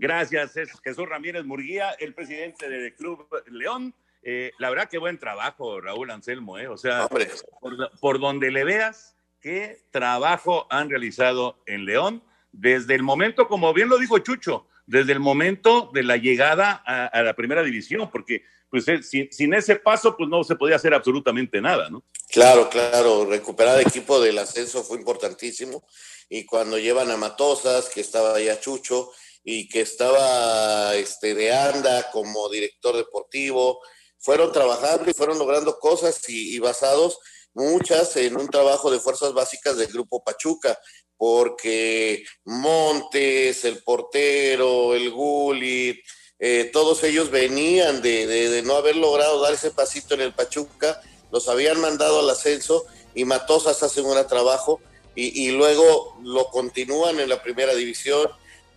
Gracias, 0.02 0.58
es 0.58 0.72
Jesús 0.84 1.08
Ramírez 1.08 1.46
Murguía, 1.46 1.92
el 2.00 2.16
presidente 2.16 2.68
del 2.68 2.96
Club 2.96 3.28
León. 3.52 3.94
Eh, 4.24 4.52
la 4.58 4.72
verdad 4.72 4.90
que 4.90 4.98
buen 4.98 5.20
trabajo, 5.20 5.80
Raúl 5.80 6.10
Anselmo, 6.10 6.58
¿eh? 6.58 6.68
O 6.68 6.76
sea, 6.76 7.08
por, 7.08 7.92
por, 8.00 8.20
donde 8.20 8.50
le 8.50 8.64
veas, 8.64 9.16
qué 9.42 9.78
trabajo 9.92 10.66
han 10.72 10.90
realizado 10.90 11.62
en 11.68 11.86
León 11.86 12.24
desde 12.52 12.96
el 12.96 13.04
momento, 13.04 13.48
como 13.48 13.76
bien 13.76 13.90
lo 13.90 14.00
dijo 14.00 14.18
Chucho, 14.18 14.66
desde 14.88 15.12
el 15.12 15.20
momento 15.20 15.92
de 15.94 16.02
la 16.02 16.18
llegada 16.18 16.82
a, 16.84 17.06
a 17.06 17.22
la 17.22 17.36
primera 17.36 17.62
división, 17.62 18.10
porque 18.10 18.44
pues 18.72 18.88
eh, 18.88 19.04
sin, 19.04 19.32
sin, 19.32 19.54
ese 19.54 19.76
paso 19.76 20.18
pues 20.18 20.28
no 20.28 20.44
se 20.44 20.56
podía 20.56 20.78
hacer 20.78 20.96
absolutamente 20.96 21.62
nada, 21.62 21.92
¿no? 21.92 22.04
Claro, 22.28 22.72
claro, 22.72 23.26
recuperar 23.26 23.80
el 23.80 23.86
equipo 23.86 24.20
del 24.20 24.40
ascenso 24.40 24.82
fue 24.82 24.98
importantísimo 24.98 25.84
y 26.28 26.44
cuando 26.46 26.80
llevan 26.80 27.12
a 27.12 27.18
Matosas, 27.18 27.90
que 27.90 28.02
estaba 28.02 28.40
ya 28.40 28.60
Chucho 28.60 29.12
y 29.44 29.68
que 29.70 29.82
estaba 29.82 30.96
este, 30.96 31.34
de 31.34 31.54
Anda 31.54 32.12
como 32.12 32.50
director 32.50 32.96
deportivo, 32.96 33.80
fueron 34.20 34.52
trabajando 34.52 35.10
y 35.10 35.14
fueron 35.14 35.40
logrando 35.40 35.80
cosas 35.80 36.22
y, 36.30 36.60
basados 36.60 37.18
muchas 37.54 38.16
en 38.18 38.38
un 38.38 38.48
trabajo 38.48 38.92
de 38.92 39.00
fuerzas 39.00 39.34
básicas 39.34 39.78
del 39.78 39.88
grupo 39.88 40.24
Pachuca, 40.24 40.80
porque 41.18 42.24
Montes, 42.46 43.66
el 43.66 43.84
portero, 43.84 44.94
el 44.94 45.12
Gulit, 45.12 46.00
eh, 46.40 46.70
todos 46.72 47.04
ellos 47.04 47.30
venían 47.30 48.02
de, 48.02 48.62
no 48.64 48.76
haber 48.76 48.96
logrado 48.96 49.42
dar 49.42 49.54
ese 49.54 49.72
pasito 49.72 50.14
en 50.14 50.22
el 50.22 50.34
Pachuca, 50.34 51.02
los 51.32 51.48
habían 51.50 51.80
mandado 51.82 52.20
al 52.20 52.30
ascenso 52.30 52.86
y 53.14 53.26
Matosas 53.26 53.82
hacen 53.84 54.06
un 54.06 54.14
gran 54.14 54.28
trabajo 54.28 54.80
y, 55.16 55.48
y 55.48 55.52
luego 55.52 56.18
lo 56.24 56.46
continúan 56.46 57.20
en 57.20 57.30
la 57.30 57.44
primera 57.44 57.74
división, 57.74 58.30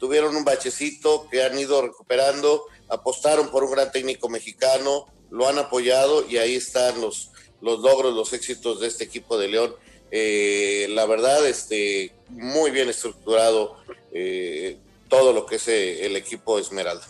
tuvieron 0.05 0.37
un 0.37 0.45
bachecito 0.45 1.27
que 1.31 1.43
han 1.43 1.59
ido 1.59 1.81
recuperando, 1.81 2.67
apostaron 2.91 3.49
por 3.49 3.65
un 3.65 3.71
gran 3.71 3.91
técnico 3.91 4.29
mexicano, 4.29 5.07
lo 5.31 5.49
han 5.49 5.59
apoyado 5.59 6.29
y 6.29 6.37
ahí 6.37 6.57
están 6.57 7.01
los, 7.01 7.31
los 7.63 7.81
logros, 7.81 8.13
los 8.13 8.35
éxitos 8.35 8.81
de 8.81 8.89
este 8.89 9.05
equipo 9.05 9.39
de 9.39 9.49
León. 9.49 9.75
eh, 10.11 10.89
la 10.91 11.07
verdad, 11.07 11.47
este, 11.47 12.15
muy 12.29 12.71
bien 12.71 12.91
estructurado 12.91 13.79
eh, 14.13 14.79
todo 15.09 15.33
lo 15.33 15.47
que 15.47 15.57
es 15.57 15.69
eh, 15.69 16.05
el 16.05 16.17
equipo 16.17 16.59
Esmeralda. 16.59 17.07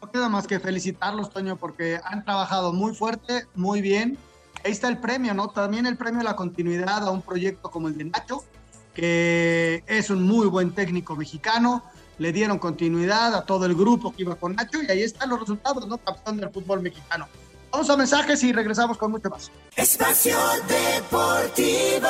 No 0.00 0.10
queda 0.10 0.30
más 0.30 0.46
que 0.46 0.58
felicitarlos, 0.58 1.28
Toño, 1.28 1.56
porque 1.56 2.00
han 2.02 2.24
trabajado 2.24 2.72
muy 2.72 2.94
fuerte, 2.94 3.46
muy 3.54 3.82
bien. 3.82 4.16
Ahí 4.64 4.72
está 4.72 4.88
el 4.88 4.96
premio, 4.96 5.34
¿no? 5.34 5.50
También 5.50 5.84
el 5.84 5.98
premio 5.98 6.22
a 6.22 6.24
la 6.24 6.34
continuidad 6.34 7.06
a 7.06 7.10
un 7.10 7.20
proyecto 7.20 7.70
como 7.70 7.88
el 7.88 7.98
de 7.98 8.04
Nacho, 8.04 8.42
que 8.94 9.84
es 9.86 10.08
un 10.08 10.22
muy 10.22 10.46
buen 10.46 10.74
técnico 10.74 11.14
mexicano. 11.14 11.84
Le 12.18 12.32
dieron 12.32 12.58
continuidad 12.58 13.34
a 13.34 13.44
todo 13.44 13.66
el 13.66 13.74
grupo 13.74 14.14
que 14.14 14.22
iba 14.22 14.34
con 14.36 14.54
Nacho 14.54 14.82
y 14.82 14.90
ahí 14.90 15.02
están 15.02 15.30
los 15.30 15.40
resultados, 15.40 15.86
¿no? 15.86 15.98
Campeón 15.98 16.36
del 16.38 16.50
fútbol 16.50 16.82
mexicano. 16.82 17.28
Vamos 17.70 17.88
a 17.88 17.96
mensajes 17.96 18.42
y 18.42 18.52
regresamos 18.52 18.98
con 18.98 19.10
mucho 19.10 19.30
más. 19.30 19.50
Espacio 19.74 20.36
Deportivo. 20.68 22.08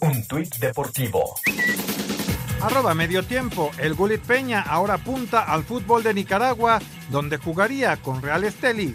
Un 0.00 0.26
tuit 0.28 0.54
deportivo. 0.56 1.34
Arroba 2.60 2.94
medio 2.94 3.22
tiempo. 3.22 3.70
El 3.78 3.94
Gulit 3.94 4.20
Peña 4.20 4.60
ahora 4.60 4.94
apunta 4.94 5.44
al 5.44 5.64
fútbol 5.64 6.02
de 6.02 6.12
Nicaragua, 6.12 6.80
donde 7.10 7.38
jugaría 7.38 7.96
con 7.96 8.20
Real 8.20 8.44
Esteli. 8.44 8.94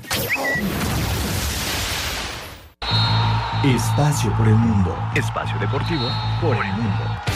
Espacio 3.64 4.36
por 4.38 4.48
el 4.48 4.56
mundo. 4.56 4.96
Espacio 5.16 5.58
deportivo 5.60 6.08
por 6.42 6.56
el 6.56 6.74
mundo. 6.74 7.31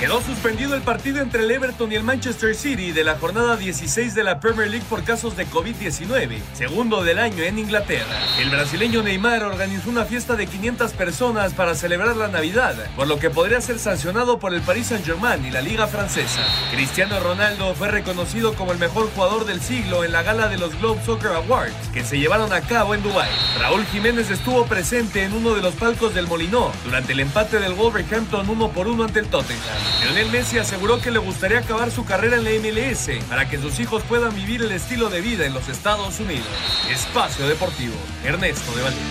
Quedó 0.00 0.20
suspendido 0.20 0.74
el 0.74 0.82
partido 0.82 1.22
entre 1.22 1.42
el 1.42 1.50
Everton 1.50 1.90
y 1.90 1.94
el 1.94 2.04
Manchester 2.04 2.54
City 2.54 2.92
de 2.92 3.02
la 3.02 3.16
jornada 3.16 3.56
16 3.56 4.14
de 4.14 4.24
la 4.24 4.40
Premier 4.40 4.68
League 4.68 4.84
por 4.90 5.02
casos 5.04 5.38
de 5.38 5.46
COVID-19, 5.46 6.38
segundo 6.52 7.02
del 7.02 7.18
año 7.18 7.42
en 7.42 7.58
Inglaterra. 7.58 8.14
El 8.38 8.50
brasileño 8.50 9.02
Neymar 9.02 9.42
organizó 9.42 9.88
una 9.88 10.04
fiesta 10.04 10.36
de 10.36 10.46
500 10.46 10.92
personas 10.92 11.54
para 11.54 11.74
celebrar 11.74 12.14
la 12.14 12.28
Navidad, 12.28 12.74
por 12.94 13.06
lo 13.08 13.18
que 13.18 13.30
podría 13.30 13.62
ser 13.62 13.78
sancionado 13.78 14.38
por 14.38 14.52
el 14.52 14.60
Paris 14.60 14.88
Saint-Germain 14.88 15.46
y 15.46 15.50
la 15.50 15.62
Liga 15.62 15.86
Francesa. 15.86 16.42
Cristiano 16.70 17.18
Ronaldo 17.18 17.74
fue 17.74 17.88
reconocido 17.88 18.52
como 18.52 18.72
el 18.72 18.78
mejor 18.78 19.10
jugador 19.14 19.46
del 19.46 19.62
siglo 19.62 20.04
en 20.04 20.12
la 20.12 20.22
gala 20.22 20.48
de 20.48 20.58
los 20.58 20.78
Globe 20.78 21.00
Soccer 21.06 21.32
Awards, 21.32 21.88
que 21.94 22.04
se 22.04 22.18
llevaron 22.18 22.52
a 22.52 22.60
cabo 22.60 22.94
en 22.94 23.02
Dubái. 23.02 23.30
Raúl 23.58 23.86
Jiménez 23.86 24.30
estuvo 24.30 24.66
presente 24.66 25.22
en 25.22 25.32
uno 25.32 25.54
de 25.54 25.62
los 25.62 25.74
palcos 25.74 26.14
del 26.14 26.26
Molinó 26.26 26.70
durante 26.84 27.14
el 27.14 27.20
empate 27.20 27.60
del 27.60 27.72
Wolverhampton 27.72 28.50
uno 28.50 28.68
por 28.70 28.88
uno 28.88 29.04
ante 29.04 29.20
el 29.20 29.28
Tottenham. 29.28 29.85
Lionel 30.02 30.30
Messi 30.30 30.58
aseguró 30.58 31.00
que 31.00 31.10
le 31.10 31.18
gustaría 31.18 31.58
acabar 31.58 31.90
su 31.90 32.04
carrera 32.04 32.36
en 32.36 32.44
la 32.44 32.50
MLS 32.50 33.08
para 33.28 33.48
que 33.48 33.58
sus 33.58 33.80
hijos 33.80 34.02
puedan 34.04 34.34
vivir 34.34 34.62
el 34.62 34.72
estilo 34.72 35.08
de 35.08 35.20
vida 35.20 35.46
en 35.46 35.54
los 35.54 35.68
Estados 35.68 36.20
Unidos. 36.20 36.46
Espacio 36.90 37.46
Deportivo, 37.48 37.94
Ernesto 38.24 38.72
de 38.76 38.82
Valdés. 38.82 39.02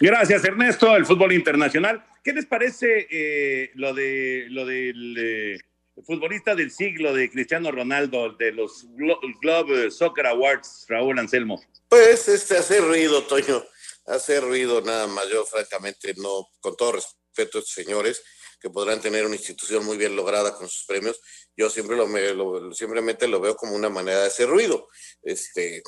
Gracias, 0.00 0.44
Ernesto. 0.44 0.96
El 0.96 1.06
fútbol 1.06 1.32
internacional. 1.32 2.04
¿Qué 2.22 2.32
les 2.32 2.46
parece 2.46 3.06
eh, 3.10 3.70
lo 3.74 3.92
de 3.94 4.46
lo 4.48 4.64
del 4.64 5.16
eh, 5.18 5.58
futbolista 6.04 6.54
del 6.54 6.70
siglo 6.70 7.12
de 7.14 7.30
Cristiano 7.30 7.70
Ronaldo, 7.70 8.30
de 8.32 8.52
los 8.52 8.86
Glo- 8.96 9.20
Globe 9.40 9.90
Soccer 9.90 10.26
Awards, 10.26 10.86
Raúl 10.88 11.18
Anselmo? 11.18 11.62
Pues 11.88 12.26
este 12.28 12.56
hace 12.56 12.80
ruido, 12.80 13.22
Toño, 13.24 13.62
hace 14.06 14.40
ruido 14.40 14.80
nada 14.80 15.06
más. 15.06 15.28
Yo 15.30 15.44
francamente 15.44 16.14
no, 16.16 16.48
con 16.60 16.76
todo 16.76 16.92
respeto 16.92 17.18
estos 17.42 17.68
señores 17.68 18.22
que 18.60 18.70
podrán 18.70 19.00
tener 19.00 19.26
una 19.26 19.36
institución 19.36 19.84
muy 19.84 19.98
bien 19.98 20.16
lograda 20.16 20.54
con 20.54 20.68
sus 20.68 20.84
premios, 20.86 21.20
yo 21.56 21.68
siempre 21.68 21.96
lo, 21.96 22.06
me- 22.06 22.32
lo- 22.32 22.72
simplemente 22.72 23.28
lo 23.28 23.40
veo 23.40 23.56
como 23.56 23.74
una 23.74 23.90
manera 23.90 24.20
de 24.20 24.26
hacer 24.28 24.48
ruido. 24.48 24.88
Este, 25.22 25.82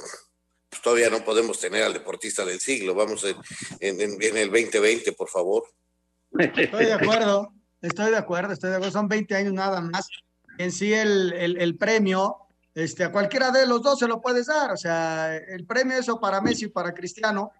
pues 0.68 0.82
todavía 0.82 1.08
no 1.08 1.24
podemos 1.24 1.58
tener 1.58 1.82
al 1.84 1.94
deportista 1.94 2.44
del 2.44 2.60
siglo, 2.60 2.94
vamos 2.94 3.24
en- 3.24 3.36
en- 4.00 4.22
en 4.22 4.36
el 4.36 4.50
2020, 4.50 5.12
por 5.12 5.28
favor. 5.30 5.64
Estoy 6.38 6.84
de 6.86 6.92
acuerdo, 6.92 7.50
estoy 7.80 8.10
de 8.10 8.16
acuerdo, 8.18 8.52
estoy 8.52 8.70
de 8.70 8.76
acuerdo. 8.76 8.92
Son 8.92 9.08
20 9.08 9.34
años 9.36 9.54
nada 9.54 9.80
más. 9.80 10.06
En 10.58 10.70
sí, 10.72 10.92
el, 10.92 11.32
el- 11.32 11.56
el 11.58 11.76
premio, 11.78 12.36
este, 12.74 13.04
a 13.04 13.12
cualquiera 13.12 13.50
de 13.52 13.66
los 13.66 13.80
dos 13.80 13.98
se 13.98 14.06
lo 14.08 14.20
puedes 14.20 14.46
dar. 14.46 14.70
O 14.72 14.76
sea, 14.76 15.34
el 15.34 15.64
premio 15.66 15.96
eso 15.96 16.20
para 16.20 16.42
Messi 16.42 16.66
y 16.66 16.68
para 16.68 16.92
Cristiano, 16.92 17.52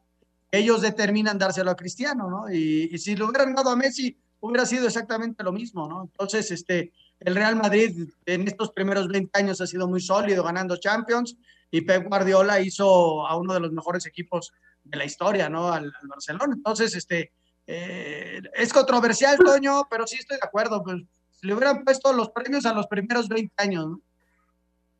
ellos 0.51 0.81
determinan 0.81 1.39
dárselo 1.39 1.71
a 1.71 1.77
Cristiano, 1.77 2.31
¿no? 2.31 2.53
Y, 2.53 2.97
si 2.99 3.17
lo 3.17 3.27
hubieran 3.27 3.55
dado 3.55 3.71
a 3.71 3.77
Messi, 3.77 4.17
hubiera 4.41 4.67
sido 4.67 4.87
exactamente 4.87 5.43
lo 5.43 5.53
mismo, 5.53 5.89
¿no? 5.89 6.03
Entonces, 6.05 6.51
este, 6.51 6.93
el 7.21 7.35
Real 7.35 7.57
Madrid 7.57 8.09
en 8.27 8.47
estos 8.47 8.71
primeros 8.71 9.09
20 9.09 9.39
años 9.39 9.61
ha 9.61 9.67
sido 9.67 9.89
muy 9.89 10.01
sólido, 10.01 10.45
ganando 10.45 10.77
Champions, 10.77 11.37
y 11.71 11.81
Pep 11.81 12.07
Guardiola 12.07 12.61
hizo 12.61 13.27
a 13.27 13.37
uno 13.37 13.55
de 13.55 13.61
los 13.61 13.73
mejores 13.73 14.07
equipos 14.07 14.53
de 14.85 14.97
la 14.97 15.05
historia, 15.05 15.49
¿no? 15.49 15.73
Al, 15.73 15.93
Barcelona. 16.05 16.55
Entonces, 16.55 16.95
este, 16.95 17.33
eh, 17.67 18.41
es 18.55 18.73
controversial, 18.73 19.37
Toño, 19.39 19.87
pero 19.91 20.07
sí 20.07 20.17
estoy 20.17 20.37
de 20.37 20.47
acuerdo. 20.47 20.83
Pues, 20.83 21.03
si 21.33 21.47
le 21.47 21.55
hubieran 21.55 21.85
puesto 21.85 22.13
los 22.13 22.31
premios 22.31 22.65
a 22.67 22.73
los 22.73 22.87
primeros 22.87 23.29
20 23.29 23.53
años, 23.59 23.87
¿no? 23.87 24.01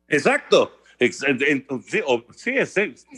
Exacto. 0.09 0.73
Sí, 2.35 2.55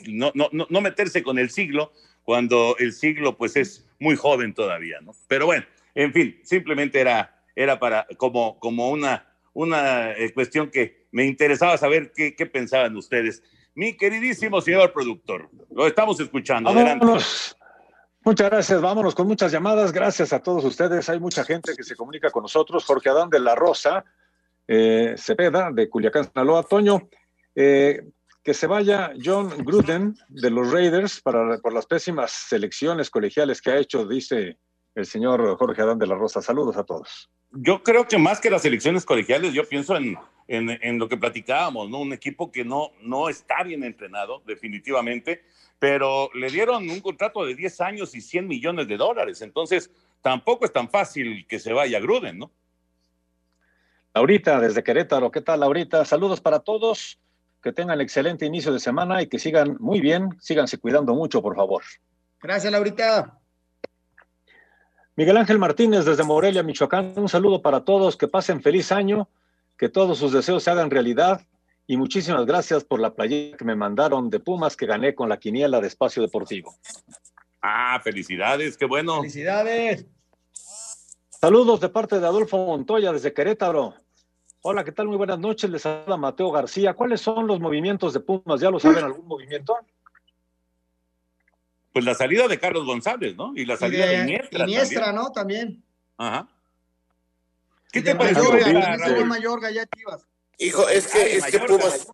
no, 0.08 0.32
no- 0.36 0.50
no 0.52 0.82
meterse 0.82 1.24
con 1.24 1.40
el 1.40 1.50
siglo 1.50 1.94
cuando 2.30 2.76
el 2.78 2.94
siglo 2.94 3.36
pues 3.36 3.56
es 3.56 3.90
muy 3.98 4.16
joven 4.16 4.54
todavía, 4.54 5.02
¿no? 5.02 5.16
Pero 5.28 5.48
bueno, 5.48 5.66
en 5.96 6.14
fin, 6.14 6.40
simplemente 6.44 7.00
era, 7.00 7.42
era 7.56 7.80
para 7.80 8.06
como, 8.18 8.60
como 8.60 8.92
una, 8.92 9.34
una 9.52 10.12
eh, 10.12 10.32
cuestión 10.32 10.70
que 10.70 11.08
me 11.12 11.26
interesaba 11.26 11.76
saber 11.80 12.12
qué, 12.16 12.46
pensaban 12.46 12.96
ustedes. 12.96 13.42
Mi 13.74 13.98
queridísimo 13.98 14.62
señor 14.62 14.94
productor, 14.94 15.50
lo 15.72 15.88
estamos 15.88 16.20
escuchando. 16.20 16.70
Adelante. 16.70 17.04
Vámonos. 17.04 17.58
Muchas 18.24 18.48
gracias, 18.52 18.80
vámonos 18.80 19.16
con 19.16 19.26
muchas 19.26 19.52
llamadas. 19.52 19.92
Gracias 19.92 20.32
a 20.32 20.40
todos 20.40 20.64
ustedes. 20.64 21.10
Hay 21.10 21.20
mucha 21.20 21.44
gente 21.44 21.74
que 21.76 21.82
se 21.82 21.96
comunica 21.96 22.30
con 22.30 22.44
nosotros. 22.44 22.86
Jorge 22.86 23.10
Adán 23.10 23.32
de 23.32 23.40
la 23.40 23.56
Rosa, 23.56 24.06
eh, 24.68 25.16
Cepeda 25.18 25.72
de 25.72 25.90
Culiacán, 25.90 26.26
Sinaloa. 26.26 26.62
Toño, 26.62 27.10
eh, 27.56 28.04
que 28.44 28.54
se 28.54 28.68
vaya 28.68 29.14
John 29.24 29.50
Gruden 29.64 30.16
de 30.30 30.50
los 30.50 30.72
Raiders 30.72 31.22
para, 31.22 31.58
por 31.60 31.74
las 31.74 31.86
pésimas 31.86 32.32
selecciones 32.32 33.10
colegiales 33.10 33.62
que 33.62 33.72
ha 33.72 33.78
hecho, 33.78 34.06
dice 34.06 34.58
el 34.96 35.06
señor 35.06 35.58
Jorge 35.58 35.82
Adán 35.82 36.00
de 36.00 36.08
la 36.08 36.16
Rosa. 36.16 36.42
Saludos 36.42 36.78
a 36.78 36.84
todos. 36.84 37.30
Yo 37.52 37.84
creo 37.84 38.08
que 38.08 38.18
más 38.18 38.40
que 38.40 38.50
las 38.50 38.64
elecciones 38.66 39.06
colegiales, 39.06 39.54
yo 39.54 39.68
pienso 39.68 39.96
en, 39.98 40.18
en, 40.48 40.70
en 40.70 41.00
lo 41.00 41.10
que 41.10 41.18
platicábamos, 41.18 41.90
¿no? 41.90 42.00
Un 42.00 42.14
equipo 42.14 42.52
que 42.52 42.64
no, 42.64 42.92
no 43.02 43.28
está 43.28 43.64
bien 43.64 43.84
entrenado, 43.84 44.42
definitivamente, 44.46 45.44
pero 45.80 46.30
le 46.34 46.50
dieron 46.50 46.90
un 46.90 47.00
contrato 47.02 47.46
de 47.46 47.56
10 47.56 47.82
años 47.82 48.16
y 48.16 48.22
100 48.22 48.48
millones 48.48 48.88
de 48.88 48.98
dólares. 48.98 49.42
Entonces, 49.42 49.92
tampoco 50.22 50.66
es 50.66 50.74
tan 50.74 50.90
fácil 50.90 51.46
que 51.48 51.60
se 51.60 51.74
vaya 51.74 52.00
Gruden, 52.00 52.40
¿no? 52.40 52.52
Laurita, 54.14 54.60
desde 54.60 54.84
Querétaro. 54.84 55.32
¿Qué 55.32 55.42
tal, 55.42 55.60
Laurita? 55.62 56.04
Saludos 56.04 56.42
para 56.42 56.60
todos. 56.60 57.20
Que 57.62 57.74
tengan 57.74 58.00
excelente 58.02 58.46
inicio 58.46 58.72
de 58.72 58.80
semana 58.80 59.22
y 59.22 59.28
que 59.28 59.40
sigan 59.40 59.78
muy 59.80 60.00
bien. 60.00 60.30
Síganse 60.40 60.78
cuidando 60.78 61.14
mucho, 61.14 61.42
por 61.42 61.56
favor. 61.56 61.84
Gracias, 62.42 62.72
Laurita. 62.72 63.38
Miguel 65.16 65.38
Ángel 65.38 65.60
Martínez, 65.60 66.06
desde 66.06 66.24
Morelia, 66.24 66.64
Michoacán. 66.64 67.14
Un 67.18 67.28
saludo 67.28 67.62
para 67.62 67.84
todos. 67.84 68.16
Que 68.16 68.28
pasen 68.28 68.62
feliz 68.62 68.92
año. 68.92 69.28
Que 69.78 69.90
todos 69.90 70.18
sus 70.18 70.32
deseos 70.32 70.64
se 70.64 70.72
hagan 70.72 70.90
realidad. 70.90 71.42
Y 71.88 71.98
muchísimas 71.98 72.46
gracias 72.46 72.84
por 72.84 73.00
la 73.00 73.16
playera 73.16 73.58
que 73.58 73.66
me 73.66 73.76
mandaron 73.76 74.30
de 74.30 74.40
Pumas 74.40 74.78
que 74.78 74.86
gané 74.86 75.16
con 75.16 75.28
la 75.28 75.38
quiniela 75.38 75.82
de 75.82 75.88
Espacio 75.88 76.22
Deportivo. 76.22 76.76
Ah, 77.62 78.00
felicidades, 78.04 78.78
qué 78.78 78.86
bueno. 78.86 79.18
Felicidades. 79.18 80.06
Saludos 81.30 81.80
de 81.80 81.90
parte 81.90 82.20
de 82.20 82.26
Adolfo 82.26 82.58
Montoya 82.66 83.12
desde 83.12 83.34
Querétaro. 83.34 83.96
Hola, 84.62 84.84
¿qué 84.84 84.92
tal? 84.92 85.08
Muy 85.08 85.18
buenas 85.18 85.40
noches. 85.40 85.70
Les 85.70 85.86
habla 85.86 86.18
Mateo 86.18 86.52
García. 86.52 86.94
¿Cuáles 86.94 87.22
son 87.22 87.48
los 87.48 87.60
movimientos 87.60 88.14
de 88.14 88.20
Pumas? 88.20 88.60
¿Ya 88.60 88.70
lo 88.70 88.80
saben 88.80 89.04
algún 89.04 89.26
movimiento? 89.26 89.76
Pues 91.94 92.06
la 92.06 92.14
salida 92.14 92.48
de 92.48 92.60
Carlos 92.60 92.86
González, 92.86 93.36
¿no? 93.36 93.54
Y 93.56 93.66
la 93.66 93.76
Y 93.76 93.78
salida 93.78 94.06
de, 94.06 94.18
de 94.18 94.24
Iniestra. 94.24 94.64
Iniestra, 94.66 95.06
también. 95.06 95.16
¿no? 95.24 95.32
También. 95.32 95.84
Ajá. 96.18 96.48
¿Qué 97.92 98.02
te 98.02 98.16
pareció? 98.16 98.52
Mayorga? 98.52 99.26
Mayorga 99.26 99.72
ya 99.72 99.86
Chivas. 99.88 100.28
Hijo, 100.58 100.88
es 100.90 101.08
que, 101.08 101.20
Ay, 101.20 101.32
es 101.38 101.46
que 101.46 101.60
Pumas, 101.60 102.08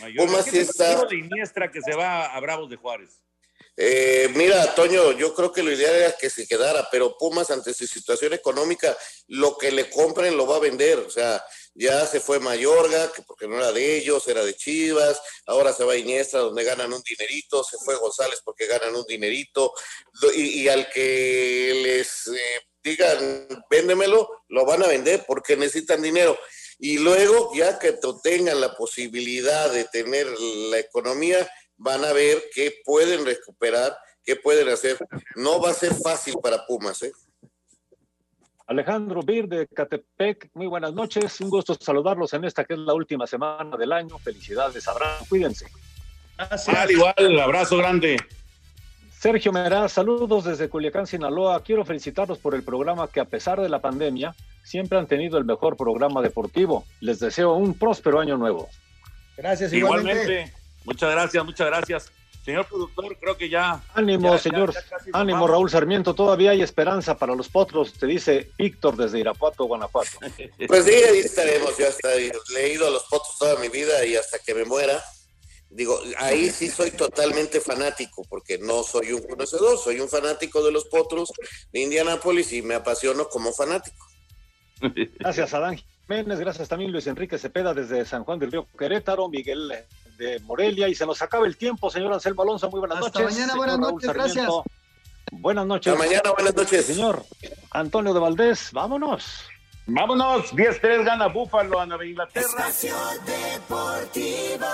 Mayorga. 0.00 0.26
Pumas 0.26 0.44
¿Qué 0.44 0.50
sí 0.50 0.56
te 0.56 0.62
está- 0.62 1.04
de 1.06 1.16
Iniestra 1.16 1.70
que 1.70 1.80
se 1.80 1.94
va 1.94 2.26
a 2.26 2.40
Bravos 2.40 2.68
de 2.68 2.76
Juárez? 2.76 3.22
Eh, 3.78 4.30
mira, 4.34 4.74
Toño, 4.74 5.12
yo 5.12 5.34
creo 5.34 5.52
que 5.52 5.62
lo 5.62 5.70
ideal 5.70 5.94
era 5.94 6.12
que 6.18 6.30
se 6.30 6.46
quedara, 6.48 6.88
pero 6.90 7.16
Pumas 7.16 7.50
ante 7.50 7.72
su 7.74 7.86
situación 7.86 8.32
económica, 8.32 8.94
lo 9.28 9.56
que 9.56 9.70
le 9.70 9.88
compren 9.88 10.36
lo 10.36 10.46
va 10.46 10.56
a 10.56 10.60
vender. 10.60 10.98
O 10.98 11.10
sea, 11.10 11.42
ya 11.78 12.06
se 12.06 12.20
fue 12.20 12.40
Mayorga, 12.40 13.12
que 13.12 13.22
porque 13.22 13.46
no 13.46 13.56
era 13.56 13.70
de 13.70 13.98
ellos, 13.98 14.26
era 14.28 14.42
de 14.44 14.54
Chivas, 14.54 15.20
ahora 15.46 15.72
se 15.72 15.84
va 15.84 15.96
Iniestra, 15.96 16.40
donde 16.40 16.64
ganan 16.64 16.92
un 16.92 17.02
dinerito, 17.02 17.62
se 17.62 17.76
fue 17.78 17.96
González 17.96 18.40
porque 18.44 18.66
ganan 18.66 18.96
un 18.96 19.04
dinerito, 19.04 19.72
y, 20.34 20.66
al 20.68 20.88
que 20.90 21.78
les 21.82 22.28
eh, 22.28 22.60
digan, 22.82 23.46
véndemelo, 23.68 24.28
lo 24.48 24.64
van 24.64 24.82
a 24.84 24.88
vender 24.88 25.24
porque 25.26 25.56
necesitan 25.56 26.00
dinero. 26.00 26.38
Y 26.78 26.98
luego, 26.98 27.52
ya 27.54 27.78
que 27.78 27.98
tengan 28.22 28.60
la 28.60 28.74
posibilidad 28.74 29.70
de 29.70 29.84
tener 29.84 30.26
la 30.26 30.78
economía, 30.78 31.48
van 31.76 32.04
a 32.04 32.12
ver 32.12 32.44
que 32.54 32.80
pueden 32.84 33.24
recuperar, 33.26 33.96
qué 34.24 34.36
pueden 34.36 34.68
hacer. 34.68 34.98
No 35.34 35.60
va 35.60 35.70
a 35.70 35.74
ser 35.74 35.94
fácil 35.94 36.34
para 36.42 36.66
Pumas, 36.66 37.02
¿eh? 37.02 37.12
Alejandro 38.66 39.22
Bir 39.22 39.46
de 39.46 39.68
Catepec, 39.68 40.50
muy 40.54 40.66
buenas 40.66 40.92
noches. 40.92 41.40
Un 41.40 41.50
gusto 41.50 41.74
saludarlos 41.74 42.32
en 42.34 42.44
esta 42.44 42.64
que 42.64 42.74
es 42.74 42.80
la 42.80 42.94
última 42.94 43.26
semana 43.26 43.76
del 43.76 43.92
año. 43.92 44.18
Felicidades, 44.18 44.88
Abraham. 44.88 45.24
Cuídense. 45.28 45.66
Al 46.36 46.90
igual, 46.90 47.40
abrazo 47.40 47.76
grande. 47.76 48.16
Sergio 49.12 49.52
Meraz, 49.52 49.92
saludos 49.92 50.44
desde 50.44 50.68
Culiacán, 50.68 51.06
Sinaloa. 51.06 51.62
Quiero 51.62 51.84
felicitarlos 51.84 52.38
por 52.38 52.54
el 52.54 52.64
programa 52.64 53.08
que 53.08 53.20
a 53.20 53.24
pesar 53.24 53.60
de 53.60 53.68
la 53.68 53.80
pandemia 53.80 54.34
siempre 54.64 54.98
han 54.98 55.06
tenido 55.06 55.38
el 55.38 55.44
mejor 55.44 55.76
programa 55.76 56.20
deportivo. 56.20 56.84
Les 57.00 57.20
deseo 57.20 57.54
un 57.54 57.78
próspero 57.78 58.18
año 58.18 58.36
nuevo. 58.36 58.68
Gracias, 59.36 59.72
igualmente. 59.72 60.52
Muchas 60.84 61.12
gracias, 61.12 61.44
muchas 61.44 61.66
gracias. 61.68 62.12
Señor 62.46 62.64
productor, 62.66 63.18
creo 63.18 63.36
que 63.36 63.48
ya. 63.48 63.82
Ánimo, 63.92 64.38
señor. 64.38 64.72
Ánimo, 65.12 65.48
Raúl 65.48 65.68
Sarmiento. 65.68 66.14
Todavía 66.14 66.52
hay 66.52 66.62
esperanza 66.62 67.18
para 67.18 67.34
los 67.34 67.48
potros, 67.48 67.94
te 67.94 68.06
dice 68.06 68.52
Víctor 68.56 68.94
desde 68.96 69.18
Irapuato, 69.18 69.64
Guanajuato. 69.64 70.10
Pues 70.68 70.84
sí, 70.84 70.92
ahí 70.92 71.18
estaremos. 71.18 71.76
Yo 71.76 71.88
hasta 71.88 72.14
he 72.14 72.30
leído 72.54 72.86
a 72.86 72.90
los 72.90 73.02
potros 73.10 73.36
toda 73.36 73.56
mi 73.58 73.68
vida 73.68 74.06
y 74.06 74.14
hasta 74.14 74.38
que 74.38 74.54
me 74.54 74.64
muera. 74.64 75.02
Digo, 75.70 75.98
ahí 76.18 76.48
sí 76.50 76.70
soy 76.70 76.92
totalmente 76.92 77.60
fanático, 77.60 78.22
porque 78.30 78.58
no 78.58 78.84
soy 78.84 79.12
un 79.12 79.22
conocedor, 79.22 79.76
soy 79.76 79.98
un 79.98 80.08
fanático 80.08 80.62
de 80.62 80.70
los 80.70 80.84
potros 80.84 81.32
de 81.72 81.80
Indianápolis 81.80 82.52
y 82.52 82.62
me 82.62 82.76
apasiono 82.76 83.28
como 83.28 83.52
fanático. 83.52 84.06
Gracias, 85.18 85.52
Adán 85.52 85.78
Jiménez. 86.06 86.38
Gracias 86.38 86.68
también, 86.68 86.92
Luis 86.92 87.08
Enrique 87.08 87.38
Cepeda 87.38 87.74
desde 87.74 88.04
San 88.04 88.22
Juan 88.22 88.38
del 88.38 88.52
Río 88.52 88.68
Querétaro, 88.78 89.28
Miguel 89.28 89.72
de 90.16 90.40
Morelia. 90.40 90.88
Y 90.88 90.94
se 90.94 91.06
nos 91.06 91.20
acaba 91.22 91.46
el 91.46 91.56
tiempo, 91.56 91.90
señor 91.90 92.12
Anselmo 92.12 92.42
Alonso. 92.42 92.70
Muy 92.70 92.80
buenas 92.80 92.98
Hasta 92.98 93.20
noches. 93.20 93.36
mañana, 93.36 93.56
buenas 93.56 93.78
noches, 93.78 94.12
gracias. 94.12 94.50
Buenas 95.32 95.66
noches. 95.66 95.92
Hasta 95.92 96.04
mañana, 96.04 96.30
buenas 96.32 96.54
noches. 96.54 96.86
Señor 96.86 97.24
Antonio 97.70 98.14
de 98.14 98.20
Valdés, 98.20 98.70
vámonos. 98.72 99.48
Vámonos, 99.88 100.52
10-3 100.52 101.04
gana 101.04 101.28
Búfalo 101.28 101.78
a 101.78 101.86
Nueva 101.86 102.04
Inglaterra. 102.04 102.44
Espacio 102.46 102.96
Deportivo. 103.24 104.66